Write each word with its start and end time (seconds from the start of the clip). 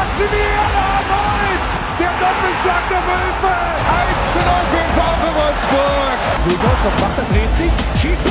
Maximilian 0.00 0.72
Arnold, 0.72 1.60
der 2.00 2.12
Doppelschlag 2.22 2.88
der 2.88 3.02
Wölfe. 3.04 3.52
1 4.16 4.32
zu 4.32 4.38
0 4.38 4.46
für 4.72 4.86
VfL 4.96 5.34
Wolfsburg. 5.36 6.18
Lugos, 6.48 6.80
was 6.86 7.00
macht 7.02 7.18
er? 7.18 7.24
Dreht 7.24 7.54
sich, 7.54 7.72
schießt. 8.00 8.26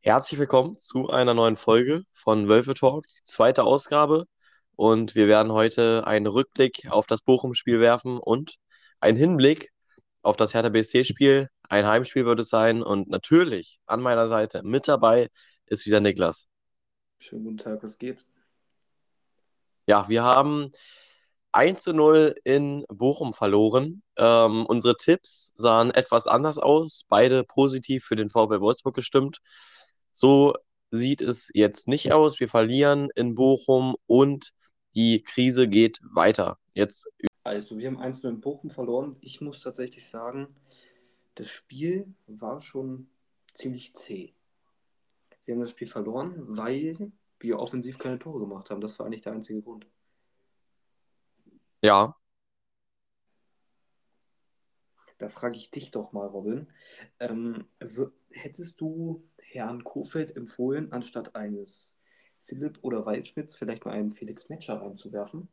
Herzlich 0.00 0.40
willkommen 0.40 0.76
zu 0.78 1.10
einer 1.10 1.34
neuen 1.34 1.56
Folge 1.56 2.02
von 2.12 2.48
Wölfe 2.48 2.74
Talk, 2.74 3.06
die 3.06 3.22
zweite 3.22 3.62
Ausgabe. 3.62 4.24
Und 4.74 5.14
wir 5.14 5.28
werden 5.28 5.52
heute 5.52 6.08
einen 6.08 6.26
Rückblick 6.26 6.88
auf 6.90 7.06
das 7.06 7.22
Bochum-Spiel 7.22 7.78
werfen 7.78 8.18
und 8.18 8.56
einen 8.98 9.16
Hinblick 9.16 9.70
auf 10.22 10.36
das 10.36 10.54
Hertha 10.54 10.70
BSC-Spiel. 10.70 11.46
Ein 11.68 11.86
Heimspiel 11.86 12.26
wird 12.26 12.40
es 12.40 12.48
sein. 12.48 12.82
Und 12.82 13.08
natürlich 13.08 13.78
an 13.86 14.00
meiner 14.00 14.26
Seite 14.26 14.62
mit 14.64 14.88
dabei 14.88 15.28
ist 15.66 15.86
wieder 15.86 16.00
Niklas. 16.00 16.48
Schönen 17.18 17.44
guten 17.44 17.58
Tag, 17.58 17.82
was 17.82 17.98
geht? 17.98 18.26
Ja, 19.86 20.08
wir 20.08 20.22
haben 20.22 20.72
1 21.52 21.82
zu 21.82 21.92
0 21.92 22.34
in 22.44 22.84
Bochum 22.88 23.32
verloren. 23.32 24.02
Ähm, 24.16 24.66
unsere 24.66 24.96
Tipps 24.96 25.52
sahen 25.54 25.90
etwas 25.90 26.26
anders 26.26 26.58
aus, 26.58 27.04
beide 27.08 27.44
positiv 27.44 28.04
für 28.04 28.16
den 28.16 28.28
VfL 28.28 28.60
Wolfsburg 28.60 28.94
gestimmt. 28.94 29.40
So 30.12 30.54
sieht 30.90 31.20
es 31.20 31.50
jetzt 31.54 31.88
nicht 31.88 32.12
aus. 32.12 32.40
Wir 32.40 32.48
verlieren 32.48 33.08
in 33.14 33.34
Bochum 33.34 33.96
und 34.06 34.52
die 34.94 35.22
Krise 35.22 35.68
geht 35.68 36.00
weiter. 36.02 36.58
Jetzt 36.72 37.08
Also, 37.42 37.78
wir 37.78 37.88
haben 37.88 38.00
1-0 38.00 38.28
in 38.28 38.40
Bochum 38.40 38.70
verloren. 38.70 39.18
Ich 39.20 39.40
muss 39.40 39.60
tatsächlich 39.60 40.08
sagen, 40.08 40.54
das 41.34 41.50
Spiel 41.50 42.14
war 42.26 42.60
schon 42.60 43.08
ziemlich 43.54 43.94
zäh. 43.94 44.34
Wir 45.44 45.54
haben 45.54 45.60
das 45.60 45.70
Spiel 45.70 45.88
verloren, 45.88 46.34
weil 46.56 47.12
wir 47.40 47.58
offensiv 47.58 47.98
keine 47.98 48.18
Tore 48.18 48.40
gemacht 48.40 48.70
haben. 48.70 48.80
Das 48.80 48.98
war 48.98 49.06
eigentlich 49.06 49.22
der 49.22 49.32
einzige 49.32 49.62
Grund. 49.62 49.86
ja, 51.82 52.16
Da 55.18 55.28
frage 55.28 55.56
ich 55.56 55.70
dich 55.70 55.90
doch 55.90 56.12
mal, 56.12 56.26
Robin. 56.26 56.66
Ähm, 57.20 57.66
hättest 58.30 58.80
du 58.80 59.26
Herrn 59.38 59.84
Kofeld 59.84 60.36
empfohlen, 60.36 60.92
anstatt 60.92 61.36
eines 61.36 61.96
Philipp 62.40 62.78
oder 62.82 63.06
Waldschmidts 63.06 63.54
vielleicht 63.54 63.84
mal 63.84 63.92
einen 63.92 64.12
Felix 64.12 64.48
Metscher 64.48 64.80
reinzuwerfen? 64.80 65.48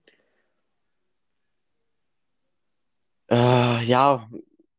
Äh, 3.30 3.84
ja, 3.84 4.30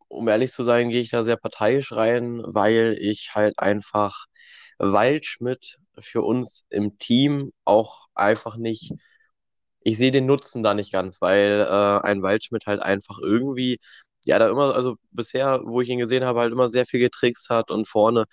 um 0.09 0.29
ehrlich 0.29 0.53
zu 0.53 0.63
sein, 0.65 0.91
gehe 0.91 1.01
ich 1.01 1.11
da 1.11 1.23
sehr 1.23 1.37
parteiisch 1.37 1.93
rein, 1.93 2.43
weil 2.45 2.97
ich 3.01 3.35
halt 3.35 3.59
einfach 3.59 4.27
Waldschmidt 4.83 5.81
für 6.01 6.23
uns 6.23 6.67
im 6.71 6.99
Team 6.99 7.53
auch 7.65 8.09
einfach 8.15 8.57
nicht, 8.59 8.93
ich 9.83 9.99
sehe 9.99 10.11
den 10.13 10.27
Nutzen 10.27 10.63
da 10.63 10.75
nicht 10.75 10.93
ganz, 10.93 11.21
weil 11.21 11.61
äh, 11.61 12.07
ein 12.07 12.23
Waldschmidt 12.23 12.67
halt 12.67 12.81
einfach 12.83 13.19
irgendwie, 13.21 13.79
ja, 14.25 14.39
da 14.39 14.49
immer, 14.49 14.75
also 14.75 14.97
bisher, 15.11 15.61
wo 15.65 15.81
ich 15.81 15.89
ihn 15.89 15.99
gesehen 15.99 16.25
habe, 16.25 16.41
halt 16.41 16.53
immer 16.53 16.69
sehr 16.69 16.87
viel 16.87 17.01
getrickst 17.01 17.51
hat 17.51 17.71
und 17.71 17.89
vorne, 17.89 18.27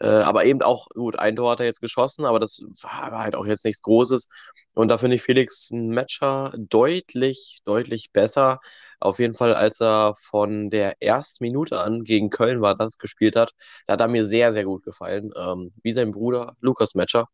äh, 0.00 0.06
aber 0.06 0.44
eben 0.44 0.62
auch, 0.62 0.88
gut, 0.94 1.18
ein 1.18 1.36
Tor 1.36 1.52
hat 1.52 1.60
er 1.60 1.66
jetzt 1.66 1.80
geschossen, 1.80 2.24
aber 2.24 2.38
das 2.38 2.62
war 2.82 3.18
halt 3.18 3.34
auch 3.36 3.46
jetzt 3.46 3.64
nichts 3.64 3.82
Großes. 3.82 4.28
Und 4.74 4.88
da 4.88 4.98
finde 4.98 5.16
ich 5.16 5.22
Felix 5.22 5.70
Metscher 5.70 6.52
deutlich, 6.56 7.60
deutlich 7.64 8.10
besser. 8.12 8.58
Auf 9.00 9.18
jeden 9.18 9.34
Fall, 9.34 9.54
als 9.54 9.80
er 9.80 10.14
von 10.20 10.70
der 10.70 11.00
ersten 11.02 11.44
Minute 11.44 11.80
an 11.80 12.04
gegen 12.04 12.30
Köln 12.30 12.60
war, 12.60 12.74
das 12.76 12.98
gespielt 12.98 13.36
hat, 13.36 13.52
da 13.86 13.94
hat 13.94 14.00
er 14.00 14.08
mir 14.08 14.24
sehr, 14.24 14.52
sehr 14.52 14.64
gut 14.64 14.84
gefallen. 14.84 15.30
Ähm, 15.36 15.72
wie 15.82 15.92
sein 15.92 16.10
Bruder 16.12 16.56
Lukas 16.60 16.94
Metscher. 16.94 17.26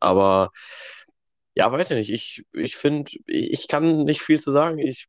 Aber 0.00 0.50
ja, 1.54 1.70
weiß 1.72 1.90
ich 1.90 1.96
nicht. 1.96 2.10
Ich, 2.10 2.44
ich 2.52 2.76
finde, 2.76 3.10
ich, 3.26 3.68
kann 3.68 4.04
nicht 4.04 4.22
viel 4.22 4.40
zu 4.40 4.50
sagen. 4.52 4.78
Ich, 4.78 5.06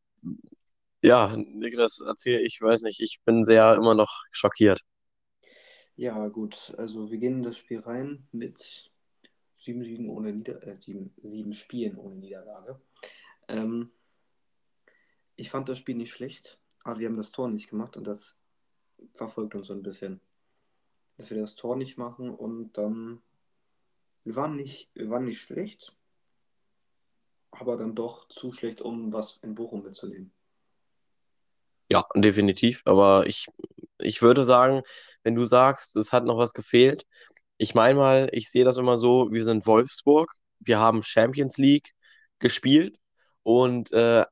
ja, 1.02 1.36
Niklas, 1.38 2.02
erzähl, 2.06 2.42
ich 2.42 2.60
weiß 2.62 2.82
nicht. 2.84 3.00
Ich 3.02 3.20
bin 3.26 3.44
sehr 3.46 3.76
immer 3.76 3.94
noch 3.96 4.24
schockiert. 4.32 4.82
Ja, 6.00 6.30
gut. 6.30 6.74
Also 6.78 7.12
wir 7.12 7.18
gehen 7.18 7.40
in 7.40 7.44
das 7.44 7.58
Spiel 7.58 7.82
rein 7.82 8.26
mit 8.32 8.90
sieben 9.58 9.84
Siegen 9.84 10.08
ohne 10.08 10.32
Nieder 10.32 10.66
äh, 10.66 10.78
sieben, 10.78 11.14
sieben 11.22 11.52
Spielen 11.52 11.98
ohne 11.98 12.16
Niederlage. 12.16 12.80
Ähm, 13.50 13.92
ich 15.36 15.50
fand 15.50 15.68
das 15.68 15.78
Spiel 15.78 15.96
nicht 15.96 16.12
schlecht, 16.12 16.58
aber 16.86 17.00
wir 17.00 17.10
haben 17.10 17.18
das 17.18 17.32
Tor 17.32 17.50
nicht 17.50 17.70
gemacht 17.70 17.98
und 17.98 18.06
das 18.06 18.38
verfolgt 19.14 19.56
uns 19.56 19.68
so 19.68 19.74
ein 19.74 19.84
bisschen. 19.84 20.22
Dass 21.18 21.32
wir 21.32 21.42
das 21.42 21.56
Tor 21.56 21.76
nicht 21.76 21.98
machen 21.98 22.30
und 22.30 22.78
dann. 22.78 23.22
Wir 24.24 24.38
waren 24.38 24.56
nicht, 24.56 24.90
wir 24.94 25.10
waren 25.10 25.26
nicht 25.26 25.42
schlecht, 25.42 25.98
aber 27.52 27.76
dann 27.76 27.94
doch 27.94 28.30
zu 28.30 28.54
schlecht, 28.54 28.80
um 28.80 29.12
was 29.12 29.36
in 29.40 29.54
Bochum 29.54 29.84
mitzunehmen. 29.84 30.32
Ja, 31.92 32.06
definitiv. 32.16 32.82
Aber 32.86 33.26
ich, 33.28 33.48
ich 34.00 34.22
würde 34.22 34.46
sagen, 34.46 34.82
wenn 35.24 35.36
du 35.36 35.44
sagst, 35.44 35.96
es 35.96 36.12
hat 36.12 36.26
noch 36.26 36.38
was 36.38 36.54
gefehlt, 36.54 37.06
ich 37.58 37.76
meine 37.76 37.96
mal, 37.96 38.30
ich 38.32 38.50
sehe 38.52 38.64
das 38.66 38.78
immer 38.78 38.98
so, 38.98 39.30
wir 39.32 39.44
sind 39.44 39.66
Wolfsburg, 39.68 40.32
wir 40.60 40.80
haben 40.80 41.04
Champions 41.04 41.58
League 41.58 41.92
gespielt 42.40 42.98
und 43.44 43.92
äh, 43.92 44.26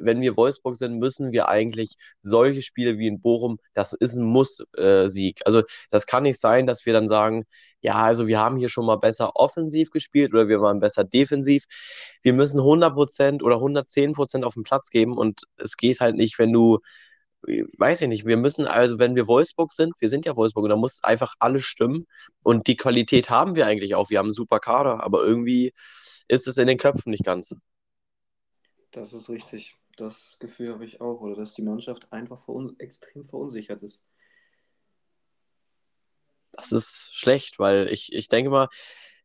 wenn 0.00 0.20
wir 0.20 0.36
Wolfsburg 0.36 0.76
sind, 0.76 0.98
müssen 0.98 1.32
wir 1.32 1.48
eigentlich 1.48 1.96
solche 2.22 2.62
Spiele 2.62 2.98
wie 2.98 3.06
in 3.06 3.20
Bochum, 3.20 3.58
das 3.74 3.92
ist 3.92 4.16
ein 4.16 4.26
Muss-Sieg. 4.26 5.40
Also 5.44 5.62
das 5.90 6.06
kann 6.06 6.24
nicht 6.24 6.40
sein, 6.40 6.66
dass 6.66 6.86
wir 6.86 6.92
dann 6.92 7.08
sagen, 7.08 7.44
ja, 7.80 7.94
also 7.94 8.26
wir 8.26 8.40
haben 8.40 8.56
hier 8.56 8.68
schon 8.68 8.86
mal 8.86 8.96
besser 8.96 9.36
offensiv 9.36 9.90
gespielt 9.90 10.32
oder 10.32 10.48
wir 10.48 10.60
waren 10.60 10.80
besser 10.80 11.04
defensiv. 11.04 11.64
Wir 12.22 12.32
müssen 12.32 12.60
100% 12.60 13.42
oder 13.42 13.56
110% 13.56 14.44
auf 14.44 14.54
den 14.54 14.64
Platz 14.64 14.90
geben 14.90 15.16
und 15.16 15.42
es 15.56 15.76
geht 15.76 16.00
halt 16.00 16.16
nicht, 16.16 16.38
wenn 16.38 16.52
du 16.52 16.80
weiß 17.46 18.02
ich 18.02 18.08
nicht, 18.08 18.26
wir 18.26 18.36
müssen 18.36 18.66
also, 18.66 18.98
wenn 18.98 19.14
wir 19.14 19.26
Wolfsburg 19.26 19.72
sind, 19.72 19.94
wir 20.00 20.08
sind 20.08 20.26
ja 20.26 20.36
Wolfsburg 20.36 20.64
und 20.64 20.70
da 20.70 20.76
muss 20.76 21.02
einfach 21.04 21.34
alles 21.38 21.64
stimmen 21.64 22.06
und 22.42 22.66
die 22.66 22.76
Qualität 22.76 23.30
haben 23.30 23.54
wir 23.54 23.66
eigentlich 23.66 23.94
auch. 23.94 24.10
Wir 24.10 24.18
haben 24.18 24.26
einen 24.26 24.32
super 24.32 24.58
Kader, 24.60 25.04
aber 25.04 25.22
irgendwie 25.24 25.72
ist 26.28 26.48
es 26.48 26.58
in 26.58 26.66
den 26.66 26.78
Köpfen 26.78 27.10
nicht 27.10 27.24
ganz. 27.24 27.54
Das 28.92 29.12
ist 29.12 29.28
richtig. 29.28 29.76
Das 29.96 30.38
Gefühl 30.38 30.72
habe 30.72 30.84
ich 30.84 31.00
auch, 31.00 31.20
oder 31.20 31.36
dass 31.36 31.54
die 31.54 31.62
Mannschaft 31.62 32.12
einfach 32.12 32.38
verun 32.38 32.76
extrem 32.78 33.24
verunsichert 33.24 33.82
ist. 33.82 34.06
Das 36.52 36.72
ist 36.72 37.10
schlecht, 37.12 37.58
weil 37.58 37.88
ich, 37.88 38.12
ich 38.12 38.28
denke 38.28 38.50
mal, 38.50 38.68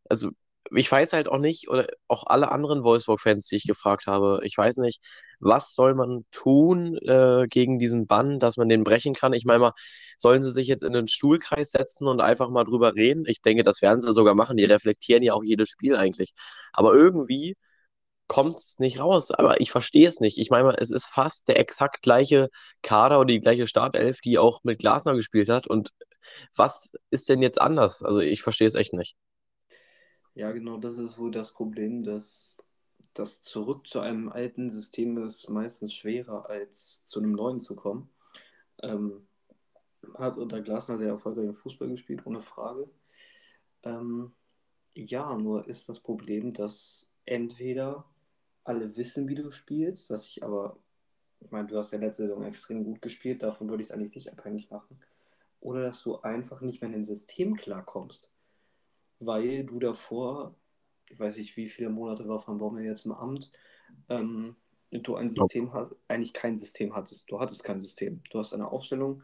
also 0.10 0.32
ich 0.72 0.92
weiß 0.92 1.14
halt 1.14 1.28
auch 1.28 1.38
nicht, 1.40 1.70
oder 1.70 1.88
auch 2.08 2.26
alle 2.26 2.52
anderen 2.52 2.84
Wolfsburg-Fans, 2.84 3.48
die 3.48 3.58
ich 3.58 3.66
gefragt 3.68 4.08
habe, 4.08 4.40
ich 4.44 4.58
weiß 4.58 4.78
nicht, 4.78 5.02
was 5.40 5.74
soll 5.74 5.94
man 5.94 6.26
tun 6.32 6.98
äh, 6.98 7.48
gegen 7.50 7.80
diesen 7.80 8.08
Bann, 8.08 8.40
dass 8.40 8.58
man 8.58 8.70
den 8.70 8.84
brechen 8.84 9.14
kann? 9.14 9.34
Ich 9.34 9.46
meine 9.46 9.60
mal, 9.60 9.74
sollen 10.18 10.42
sie 10.42 10.52
sich 10.52 10.68
jetzt 10.68 10.84
in 10.84 10.94
den 10.94 11.08
Stuhlkreis 11.08 11.72
setzen 11.72 12.08
und 12.08 12.22
einfach 12.22 12.50
mal 12.50 12.64
drüber 12.64 12.96
reden? 12.96 13.26
Ich 13.28 13.42
denke, 13.42 13.64
das 13.64 13.82
werden 13.82 14.02
sie 14.02 14.14
sogar 14.14 14.36
machen. 14.36 14.58
Die 14.58 14.66
reflektieren 14.66 15.24
ja 15.24 15.34
auch 15.34 15.44
jedes 15.44 15.70
Spiel 15.70 15.96
eigentlich. 15.96 16.34
Aber 16.72 16.94
irgendwie 16.94 17.56
kommt 18.34 18.58
es 18.58 18.80
nicht 18.80 19.00
raus. 19.00 19.30
Aber 19.30 19.62
ich 19.62 19.72
verstehe 19.72 20.08
es 20.08 20.20
nicht. 20.20 20.40
Ich 20.40 20.50
meine 20.50 20.76
es 20.80 20.90
ist 20.90 21.06
fast 21.06 21.48
der 21.48 21.60
exakt 21.60 22.02
gleiche 22.02 22.50
Kader 22.82 23.20
oder 23.20 23.28
die 23.28 23.40
gleiche 23.40 23.68
Startelf, 23.68 24.22
die 24.22 24.40
auch 24.40 24.64
mit 24.64 24.80
Glasner 24.80 25.14
gespielt 25.14 25.50
hat. 25.50 25.68
Und 25.68 25.92
was 26.56 26.92
ist 27.12 27.30
denn 27.30 27.44
jetzt 27.44 27.62
anders? 27.62 28.02
Also 28.02 28.22
ich 28.22 28.42
verstehe 28.42 28.66
es 28.66 28.74
echt 28.74 28.94
nicht. 28.94 29.16
Ja, 30.34 30.52
genau, 30.52 30.78
das 30.78 30.98
ist 30.98 31.20
wohl 31.20 31.30
das 31.30 31.54
Problem, 31.54 32.04
dass 32.04 32.64
das 33.14 33.44
zurück 33.44 33.86
zu 33.86 34.00
einem 34.00 34.30
alten 34.30 34.72
System 34.72 35.24
ist 35.24 35.48
meistens 35.52 35.94
schwerer, 35.94 36.50
als 36.50 37.04
zu 37.06 37.20
einem 37.20 37.34
neuen 37.34 37.60
zu 37.60 37.76
kommen. 37.76 38.10
Ähm, 38.82 39.28
hat 40.16 40.38
unter 40.38 40.60
Glasner 40.62 40.98
sehr 40.98 41.10
erfolgreichen 41.10 41.54
Fußball 41.54 41.90
gespielt, 41.90 42.26
ohne 42.26 42.42
Frage. 42.42 42.90
Ähm, 43.84 44.34
ja, 44.96 45.38
nur 45.38 45.68
ist 45.68 45.88
das 45.88 46.00
Problem, 46.00 46.52
dass 46.54 47.08
entweder 47.26 48.06
alle 48.64 48.96
wissen, 48.96 49.28
wie 49.28 49.36
du 49.36 49.52
spielst, 49.52 50.10
was 50.10 50.26
ich 50.26 50.44
aber, 50.44 50.78
ich 51.40 51.52
meine, 51.52 51.68
du 51.68 51.78
hast 51.78 51.92
ja 51.92 52.00
letzte 52.00 52.24
Saison 52.24 52.44
extrem 52.44 52.84
gut 52.84 53.02
gespielt, 53.02 53.44
davon 53.44 53.70
würde 53.70 53.84
ich 53.84 53.90
es 53.90 53.92
eigentlich 53.94 54.16
nicht 54.16 54.32
abhängig 54.32 54.70
machen, 54.70 55.00
oder 55.60 55.82
dass 55.82 56.02
du 56.04 56.20
einfach 56.22 56.62
nicht 56.62 56.82
mehr 56.82 56.90
in 56.90 56.94
dem 56.94 57.04
System 57.04 57.56
klarkommst, 57.56 58.30
weil 59.20 59.66
du 59.66 59.80
davor, 59.80 60.56
ich 61.10 61.20
weiß 61.20 61.38
nicht, 61.38 61.56
wie 61.58 61.68
viele 61.68 61.90
Monate 61.90 62.28
war 62.28 62.46
Van 62.46 62.58
Bommel 62.58 62.86
jetzt 62.86 63.06
im 63.06 63.12
Amt, 63.12 63.52
ähm, 64.10 64.56
du 64.92 65.16
ein 65.16 65.30
System 65.30 65.74
hast, 65.74 65.96
eigentlich 66.08 66.34
kein 66.34 66.58
System 66.58 66.96
hattest. 66.96 67.32
Du 67.32 67.40
hattest 67.40 67.64
kein 67.64 67.82
System. 67.82 68.22
Du 68.30 68.40
hast 68.40 68.54
eine 68.54 68.72
Aufstellung, 68.72 69.24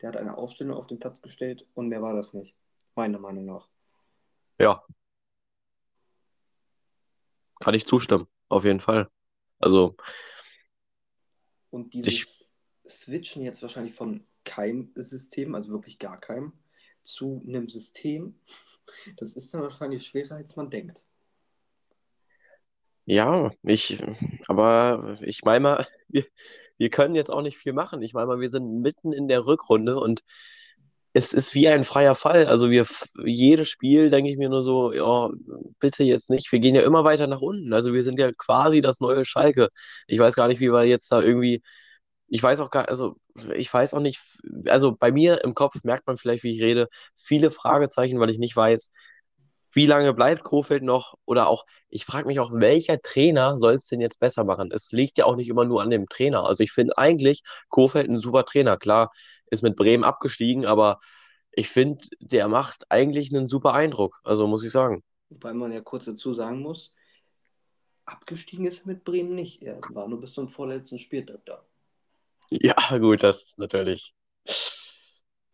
der 0.00 0.08
hat 0.08 0.16
eine 0.16 0.38
Aufstellung 0.38 0.76
auf 0.76 0.86
den 0.86 0.98
Platz 0.98 1.20
gestellt 1.20 1.66
und 1.74 1.88
mehr 1.88 2.02
war 2.02 2.14
das 2.14 2.32
nicht, 2.32 2.54
meiner 2.94 3.18
Meinung 3.18 3.44
nach. 3.44 3.68
Ja, 4.58 4.82
kann 7.60 7.74
ich 7.74 7.86
zustimmen, 7.86 8.26
auf 8.50 8.64
jeden 8.64 8.80
Fall. 8.80 9.08
Also, 9.58 9.96
Und 11.70 11.94
ich, 12.04 12.26
dieses 12.26 12.44
Switchen 12.86 13.42
jetzt 13.42 13.62
wahrscheinlich 13.62 13.94
von 13.94 14.26
keinem 14.44 14.92
System, 14.96 15.54
also 15.54 15.70
wirklich 15.70 15.98
gar 15.98 16.18
keinem, 16.18 16.52
zu 17.02 17.42
einem 17.46 17.68
System, 17.68 18.38
das 19.16 19.34
ist 19.36 19.54
dann 19.54 19.62
wahrscheinlich 19.62 20.06
schwerer, 20.06 20.36
als 20.36 20.56
man 20.56 20.70
denkt. 20.70 21.04
Ja, 23.06 23.52
ich, 23.62 23.98
aber 24.48 25.16
ich 25.22 25.42
meine 25.44 25.60
mal, 25.60 25.88
wir, 26.08 26.24
wir 26.78 26.90
können 26.90 27.14
jetzt 27.14 27.30
auch 27.30 27.42
nicht 27.42 27.58
viel 27.58 27.72
machen. 27.72 28.02
Ich 28.02 28.14
meine 28.14 28.26
mal, 28.28 28.40
wir 28.40 28.50
sind 28.50 28.80
mitten 28.82 29.12
in 29.12 29.28
der 29.28 29.46
Rückrunde 29.46 29.98
und 29.98 30.22
es 31.12 31.32
ist 31.32 31.54
wie 31.54 31.68
ein 31.68 31.84
freier 31.84 32.14
Fall. 32.14 32.46
Also 32.46 32.70
wir, 32.70 32.86
jedes 33.24 33.68
Spiel 33.68 34.10
denke 34.10 34.30
ich 34.30 34.36
mir 34.38 34.48
nur 34.48 34.62
so, 34.62 34.92
ja, 34.92 35.30
bitte 35.80 36.04
jetzt 36.04 36.30
nicht. 36.30 36.50
Wir 36.52 36.60
gehen 36.60 36.74
ja 36.74 36.82
immer 36.82 37.04
weiter 37.04 37.26
nach 37.26 37.40
unten. 37.40 37.72
Also 37.72 37.92
wir 37.92 38.02
sind 38.04 38.18
ja 38.18 38.30
quasi 38.32 38.80
das 38.80 39.00
neue 39.00 39.24
Schalke. 39.24 39.68
Ich 40.06 40.18
weiß 40.18 40.34
gar 40.36 40.48
nicht, 40.48 40.60
wie 40.60 40.72
wir 40.72 40.84
jetzt 40.84 41.10
da 41.12 41.20
irgendwie, 41.20 41.62
ich 42.28 42.42
weiß 42.42 42.60
auch 42.60 42.70
gar, 42.70 42.88
also 42.88 43.16
ich 43.56 43.72
weiß 43.72 43.94
auch 43.94 44.00
nicht, 44.00 44.20
also 44.66 44.96
bei 44.96 45.12
mir 45.12 45.42
im 45.44 45.54
Kopf 45.54 45.82
merkt 45.84 46.06
man 46.06 46.16
vielleicht, 46.16 46.44
wie 46.44 46.54
ich 46.54 46.62
rede, 46.62 46.88
viele 47.16 47.50
Fragezeichen, 47.50 48.20
weil 48.20 48.30
ich 48.30 48.38
nicht 48.38 48.56
weiß, 48.56 48.90
wie 49.72 49.86
lange 49.86 50.14
bleibt 50.14 50.42
Kofeld 50.44 50.82
noch? 50.82 51.14
Oder 51.24 51.48
auch, 51.48 51.64
ich 51.88 52.04
frage 52.04 52.26
mich 52.26 52.40
auch, 52.40 52.52
welcher 52.52 53.00
Trainer 53.00 53.56
soll 53.56 53.74
es 53.74 53.86
denn 53.86 54.00
jetzt 54.00 54.20
besser 54.20 54.44
machen? 54.44 54.70
Es 54.72 54.92
liegt 54.92 55.18
ja 55.18 55.26
auch 55.26 55.36
nicht 55.36 55.48
immer 55.48 55.64
nur 55.64 55.82
an 55.82 55.90
dem 55.90 56.08
Trainer. 56.08 56.44
Also 56.44 56.62
ich 56.62 56.72
finde 56.72 56.98
eigentlich 56.98 57.42
Kofeld 57.68 58.08
ein 58.08 58.16
super 58.16 58.44
Trainer. 58.44 58.76
Klar, 58.76 59.10
ist 59.50 59.62
mit 59.62 59.76
Bremen 59.76 60.04
abgestiegen, 60.04 60.66
aber 60.66 61.00
ich 61.52 61.68
finde, 61.68 62.06
der 62.20 62.48
macht 62.48 62.90
eigentlich 62.90 63.34
einen 63.34 63.46
super 63.46 63.74
Eindruck. 63.74 64.20
Also 64.24 64.46
muss 64.46 64.64
ich 64.64 64.72
sagen. 64.72 65.02
Wobei 65.28 65.52
man 65.52 65.72
ja 65.72 65.80
kurz 65.80 66.06
dazu 66.06 66.34
sagen 66.34 66.60
muss, 66.60 66.92
abgestiegen 68.04 68.66
ist 68.66 68.80
er 68.80 68.88
mit 68.88 69.04
Bremen 69.04 69.34
nicht. 69.34 69.62
Er 69.62 69.80
war 69.90 70.08
nur 70.08 70.20
bis 70.20 70.32
zum 70.32 70.48
vorletzten 70.48 70.98
Spieltag 70.98 71.44
da. 71.46 71.64
Ja, 72.50 72.98
gut, 72.98 73.22
das 73.22 73.42
ist 73.42 73.58
natürlich. 73.58 74.12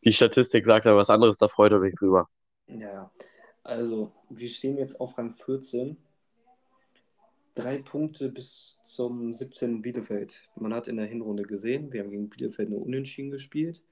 Die 0.05 0.13
Statistik 0.13 0.65
sagt 0.65 0.87
aber 0.87 0.97
was 0.97 1.11
anderes, 1.11 1.37
da 1.37 1.49
freut 1.49 1.73
er 1.73 1.81
sich 1.81 1.95
drüber. 1.95 2.29
Ja, 2.69 3.11
also 3.67 4.13
wir 4.31 4.49
stehen 4.49 4.79
jetzt 4.79 5.01
auf 5.01 5.19
Rang 5.19 5.35
14. 5.35 5.97
Drei 7.55 7.79
Punkte 7.79 8.29
bis 8.29 8.81
zum 8.85 9.33
17. 9.33 9.83
Bielefeld. 9.83 10.49
Man 10.57 10.75
hat 10.75 10.89
in 10.89 10.97
der 10.97 11.07
Hinrunde 11.07 11.45
gesehen, 11.45 11.93
wir 11.93 12.01
haben 12.01 12.11
gegen 12.11 12.29
Bielefeld 12.29 12.71
nur 12.71 12.83
unentschieden 12.83 13.31
gespielt. 13.31 13.83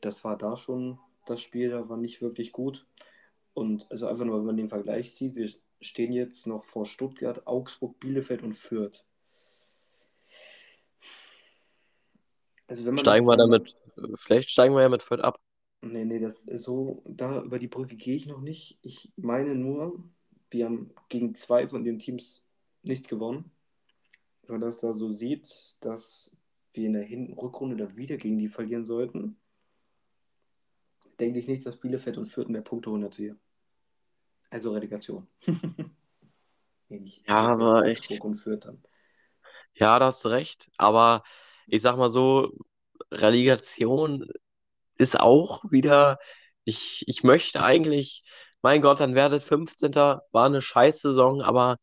Das 0.00 0.24
war 0.24 0.38
da 0.38 0.56
schon 0.56 0.98
das 1.26 1.40
Spiel, 1.40 1.70
da 1.70 1.88
war 1.88 1.96
nicht 1.96 2.22
wirklich 2.22 2.52
gut. 2.52 2.86
Und 3.52 3.90
also 3.90 4.06
einfach 4.06 4.24
nur, 4.24 4.38
wenn 4.38 4.46
man 4.46 4.56
den 4.56 4.68
Vergleich 4.68 5.14
sieht, 5.14 5.34
wir 5.36 5.50
stehen 5.80 6.12
jetzt 6.12 6.46
noch 6.46 6.62
vor 6.62 6.86
Stuttgart, 6.86 7.46
Augsburg, 7.46 7.98
Bielefeld 8.00 8.42
und 8.42 8.54
Fürth. 8.54 9.04
Also 12.66 12.84
wenn 12.84 12.94
man 12.94 12.98
steigen 12.98 13.26
wir 13.26 13.36
damit, 13.36 13.76
vielleicht 14.16 14.50
steigen 14.50 14.74
wir 14.74 14.82
ja 14.82 14.88
mit 14.88 15.02
Fürth 15.02 15.22
ab. 15.22 15.38
Nee, 15.84 16.06
nee, 16.06 16.18
das 16.18 16.46
ist 16.46 16.62
so, 16.62 17.02
da 17.06 17.42
über 17.42 17.58
die 17.58 17.68
Brücke 17.68 17.96
gehe 17.96 18.16
ich 18.16 18.26
noch 18.26 18.40
nicht. 18.40 18.78
Ich 18.80 19.12
meine 19.16 19.54
nur, 19.54 20.02
wir 20.50 20.64
haben 20.64 20.90
gegen 21.10 21.34
zwei 21.34 21.68
von 21.68 21.84
den 21.84 21.98
Teams 21.98 22.42
nicht 22.82 23.06
gewonnen. 23.06 23.50
Wenn 24.42 24.54
man 24.54 24.60
das 24.62 24.80
da 24.80 24.94
so 24.94 25.12
sieht, 25.12 25.76
dass 25.80 26.34
wir 26.72 26.86
in 26.86 26.94
der 26.94 27.02
Hin 27.02 27.34
Rückrunde 27.34 27.76
dann 27.76 27.96
wieder 27.96 28.16
gegen 28.16 28.38
die 28.38 28.48
verlieren 28.48 28.86
sollten, 28.86 29.36
denke 31.20 31.38
ich 31.38 31.48
nicht, 31.48 31.66
dass 31.66 31.78
Bielefeld 31.78 32.16
und 32.16 32.26
Fürth 32.26 32.48
mehr 32.48 32.62
Punkte 32.62 32.90
holen 32.90 33.04
als 33.04 33.18
wir. 33.18 33.36
Also 34.48 34.72
Relegation. 34.72 35.26
nee, 36.88 37.00
nicht 37.00 37.28
ja, 37.28 37.36
aber 37.36 37.86
ich. 37.86 38.22
Und 38.22 38.36
Fürth 38.36 38.64
dann. 38.64 38.82
Ja, 39.74 39.98
da 39.98 40.06
hast 40.06 40.24
du 40.24 40.28
recht. 40.28 40.70
Aber 40.78 41.24
ich 41.66 41.82
sag 41.82 41.98
mal 41.98 42.08
so, 42.08 42.56
Relegation 43.10 44.26
ist 44.98 45.18
auch 45.20 45.64
wieder, 45.70 46.18
ich, 46.64 47.04
ich 47.06 47.24
möchte 47.24 47.62
eigentlich, 47.62 48.22
mein 48.62 48.80
Gott, 48.82 49.00
dann 49.00 49.14
werdet 49.14 49.42
15. 49.42 50.20
War 50.32 50.46
eine 50.46 50.62
Scheißsaison, 50.62 51.42
aber 51.42 51.76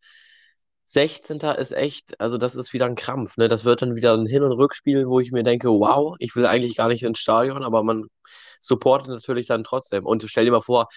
16. 0.85 1.53
ist 1.53 1.71
echt, 1.71 2.19
also 2.19 2.37
das 2.37 2.55
ist 2.55 2.73
wieder 2.73 2.85
ein 2.85 2.95
Krampf. 2.95 3.37
Ne? 3.37 3.47
Das 3.47 3.65
wird 3.65 3.81
dann 3.81 3.95
wieder 3.95 4.13
ein 4.15 4.25
Hin- 4.25 4.43
und 4.43 4.51
Rückspiel, 4.53 5.07
wo 5.07 5.19
ich 5.19 5.31
mir 5.31 5.43
denke, 5.43 5.69
wow, 5.69 6.15
ich 6.19 6.35
will 6.35 6.45
eigentlich 6.45 6.75
gar 6.75 6.89
nicht 6.89 7.03
ins 7.03 7.19
Stadion, 7.19 7.63
aber 7.63 7.83
man 7.83 8.07
supportet 8.61 9.09
natürlich 9.09 9.47
dann 9.47 9.63
trotzdem. 9.63 10.05
Und 10.05 10.23
stell 10.29 10.45
dir 10.45 10.51
mal 10.51 10.61
vor, 10.61 10.87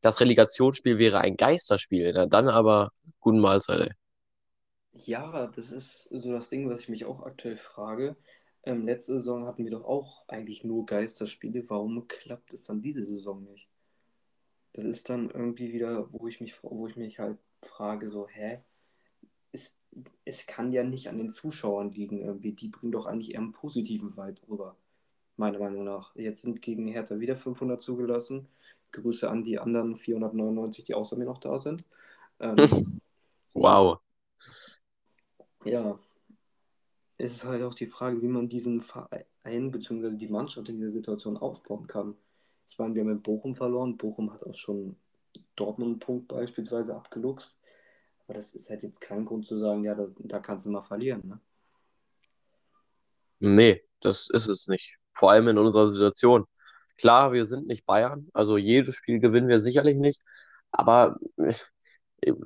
das 0.00 0.20
Relegationsspiel 0.20 0.98
wäre 0.98 1.20
ein 1.20 1.36
Geisterspiel. 1.36 2.12
Ne? 2.12 2.28
Dann 2.28 2.48
aber 2.48 2.90
guten 3.20 3.40
Mahlzeit, 3.40 3.80
ey. 3.80 3.92
Ja, 4.92 5.46
das 5.48 5.72
ist 5.72 6.08
so 6.10 6.32
das 6.32 6.48
Ding, 6.48 6.70
was 6.70 6.80
ich 6.80 6.88
mich 6.88 7.04
auch 7.04 7.22
aktuell 7.22 7.56
frage. 7.58 8.16
Ähm, 8.66 8.86
letzte 8.86 9.14
Saison 9.14 9.46
hatten 9.46 9.64
wir 9.64 9.70
doch 9.70 9.84
auch 9.84 10.26
eigentlich 10.28 10.64
nur 10.64 10.86
Geisterspiele. 10.86 11.68
Warum 11.68 12.08
klappt 12.08 12.52
es 12.52 12.64
dann 12.64 12.80
diese 12.80 13.04
Saison 13.04 13.44
nicht? 13.44 13.68
Das 14.72 14.84
ist 14.84 15.08
dann 15.08 15.30
irgendwie 15.30 15.72
wieder, 15.72 16.12
wo 16.12 16.26
ich 16.26 16.40
mich, 16.40 16.62
wo 16.62 16.86
ich 16.88 16.96
mich 16.96 17.18
halt 17.18 17.38
frage, 17.62 18.10
so, 18.10 18.26
hä? 18.28 18.60
Es, 19.52 19.76
es 20.24 20.46
kann 20.46 20.72
ja 20.72 20.82
nicht 20.82 21.08
an 21.08 21.18
den 21.18 21.28
Zuschauern 21.28 21.90
liegen 21.92 22.20
irgendwie. 22.20 22.52
Die 22.52 22.68
bringen 22.68 22.92
doch 22.92 23.06
eigentlich 23.06 23.34
eher 23.34 23.40
einen 23.40 23.52
positiven 23.52 24.16
Vibe 24.16 24.40
rüber. 24.48 24.76
Meiner 25.36 25.58
Meinung 25.58 25.84
nach. 25.84 26.14
Jetzt 26.16 26.42
sind 26.42 26.62
gegen 26.62 26.88
Hertha 26.88 27.20
wieder 27.20 27.36
500 27.36 27.82
zugelassen. 27.82 28.48
Grüße 28.92 29.28
an 29.28 29.44
die 29.44 29.58
anderen 29.58 29.94
499, 29.96 30.84
die 30.84 30.94
außer 30.94 31.16
mir 31.16 31.24
noch 31.24 31.38
da 31.38 31.58
sind. 31.58 31.84
Ähm, 32.40 32.56
wow. 33.54 33.98
Ja, 35.64 35.98
es 37.18 37.32
ist 37.32 37.44
halt 37.44 37.62
auch 37.62 37.74
die 37.74 37.86
Frage, 37.86 38.20
wie 38.22 38.28
man 38.28 38.48
diesen 38.48 38.80
Verein 38.80 39.70
bzw. 39.70 40.10
die 40.16 40.28
Mannschaft 40.28 40.68
in 40.68 40.78
dieser 40.78 40.92
Situation 40.92 41.36
aufbauen 41.36 41.86
kann. 41.86 42.16
Ich 42.68 42.78
meine, 42.78 42.94
wir 42.94 43.02
haben 43.02 43.12
mit 43.12 43.22
Bochum 43.22 43.54
verloren. 43.54 43.96
Bochum 43.96 44.32
hat 44.32 44.42
auch 44.42 44.54
schon 44.54 44.96
Dortmund 45.56 45.92
einen 45.92 45.98
Punkt 46.00 46.28
beispielsweise 46.28 46.94
abgeluchst. 46.94 47.54
Aber 48.24 48.34
das 48.34 48.54
ist 48.54 48.70
halt 48.70 48.82
jetzt 48.82 49.00
kein 49.00 49.24
Grund 49.24 49.46
zu 49.46 49.58
sagen, 49.58 49.84
ja, 49.84 49.94
da, 49.94 50.08
da 50.18 50.40
kannst 50.40 50.66
du 50.66 50.70
mal 50.70 50.80
verlieren. 50.80 51.22
Ne? 51.24 51.40
Nee, 53.38 53.84
das 54.00 54.28
ist 54.30 54.48
es 54.48 54.66
nicht. 54.66 54.96
Vor 55.12 55.30
allem 55.30 55.48
in 55.48 55.58
unserer 55.58 55.88
Situation. 55.88 56.46
Klar, 56.96 57.32
wir 57.32 57.44
sind 57.44 57.66
nicht 57.66 57.86
Bayern, 57.86 58.28
also 58.32 58.56
jedes 58.56 58.94
Spiel 58.94 59.18
gewinnen 59.20 59.48
wir 59.48 59.60
sicherlich 59.60 59.96
nicht. 59.98 60.22
Aber 60.70 61.18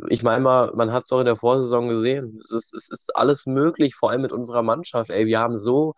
ich 0.09 0.23
meine 0.23 0.41
mal, 0.41 0.73
man 0.75 0.93
hat 0.93 1.05
es 1.05 1.09
doch 1.09 1.21
in 1.21 1.27
der 1.27 1.37
Vorsaison 1.37 1.89
gesehen. 1.89 2.39
Es 2.41 2.51
ist, 2.51 2.75
es 2.75 2.91
ist 2.91 3.17
alles 3.17 3.47
möglich, 3.47 3.95
vor 3.95 4.11
allem 4.11 4.23
mit 4.23 4.33
unserer 4.33 4.63
Mannschaft. 4.63 5.11
Ey, 5.11 5.27
wir 5.27 5.39
haben 5.41 5.59
so, 5.59 5.95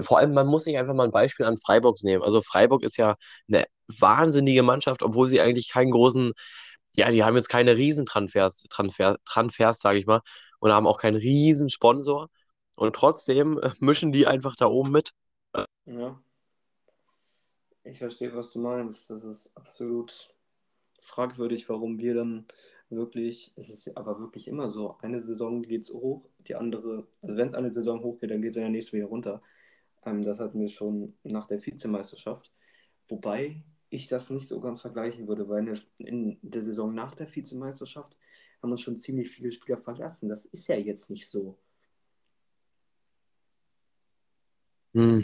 vor 0.00 0.18
allem, 0.18 0.34
man 0.34 0.46
muss 0.46 0.64
sich 0.64 0.78
einfach 0.78 0.94
mal 0.94 1.04
ein 1.04 1.12
Beispiel 1.12 1.46
an 1.46 1.56
Freiburg 1.56 2.02
nehmen. 2.02 2.22
Also 2.22 2.42
Freiburg 2.42 2.82
ist 2.82 2.96
ja 2.96 3.16
eine 3.48 3.64
wahnsinnige 3.88 4.62
Mannschaft, 4.62 5.02
obwohl 5.02 5.28
sie 5.28 5.40
eigentlich 5.40 5.70
keinen 5.70 5.90
großen, 5.90 6.32
ja, 6.94 7.10
die 7.10 7.24
haben 7.24 7.36
jetzt 7.36 7.48
keine 7.48 7.76
Riesentransfers, 7.76 8.64
Transfer, 8.70 9.18
Transfers, 9.24 9.80
sage 9.80 9.98
ich 9.98 10.06
mal, 10.06 10.20
und 10.58 10.72
haben 10.72 10.86
auch 10.86 10.98
keinen 10.98 11.16
Riesensponsor. 11.16 12.28
Und 12.74 12.94
trotzdem 12.94 13.58
äh, 13.58 13.70
mischen 13.80 14.12
die 14.12 14.26
einfach 14.26 14.56
da 14.56 14.66
oben 14.66 14.92
mit. 14.92 15.12
Ja. 15.86 16.20
Ich 17.84 17.98
verstehe, 17.98 18.34
was 18.34 18.50
du 18.50 18.58
meinst. 18.58 19.08
Das 19.10 19.24
ist 19.24 19.50
absolut 19.54 20.28
fragwürdig, 21.00 21.68
warum 21.68 21.98
wir 21.98 22.14
dann 22.14 22.46
wirklich, 22.90 23.52
es 23.56 23.68
ist 23.68 23.96
aber 23.96 24.18
wirklich 24.20 24.48
immer 24.48 24.70
so, 24.70 24.96
eine 25.00 25.20
Saison 25.20 25.62
geht 25.62 25.82
es 25.82 25.92
hoch, 25.92 26.28
die 26.46 26.54
andere, 26.54 27.06
also 27.22 27.36
wenn 27.36 27.46
es 27.48 27.54
eine 27.54 27.70
Saison 27.70 28.02
hochgeht, 28.02 28.30
dann 28.30 28.42
geht 28.42 28.52
es 28.52 28.56
in 28.56 28.62
der 28.62 28.70
nächsten 28.70 28.96
wieder 28.96 29.06
runter. 29.06 29.42
Ähm, 30.04 30.22
das 30.24 30.40
hatten 30.40 30.60
wir 30.60 30.68
schon 30.68 31.14
nach 31.24 31.46
der 31.46 31.64
Vizemeisterschaft. 31.64 32.52
Wobei 33.08 33.62
ich 33.90 34.08
das 34.08 34.30
nicht 34.30 34.48
so 34.48 34.60
ganz 34.60 34.80
vergleichen 34.82 35.28
würde, 35.28 35.48
weil 35.48 35.68
in 35.98 36.38
der 36.42 36.62
Saison 36.62 36.94
nach 36.94 37.14
der 37.14 37.34
Vizemeisterschaft 37.34 38.16
haben 38.62 38.72
uns 38.72 38.80
schon 38.82 38.98
ziemlich 38.98 39.30
viele 39.30 39.52
Spieler 39.52 39.78
verlassen. 39.78 40.28
Das 40.28 40.44
ist 40.46 40.68
ja 40.68 40.76
jetzt 40.76 41.10
nicht 41.10 41.28
so. 41.28 41.58
Hm. 44.94 45.22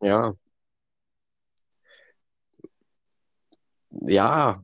Ja. 0.00 0.34
Ja, 3.90 4.62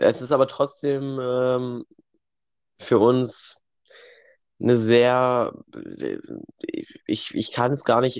es 0.00 0.22
ist 0.22 0.32
aber 0.32 0.48
trotzdem 0.48 1.18
ähm, 1.22 1.84
für 2.80 2.98
uns 2.98 3.60
eine 4.60 4.76
sehr, 4.76 5.52
ich, 7.06 7.34
ich 7.34 7.52
kann 7.52 7.72
es 7.72 7.84
gar 7.84 8.00
nicht, 8.00 8.18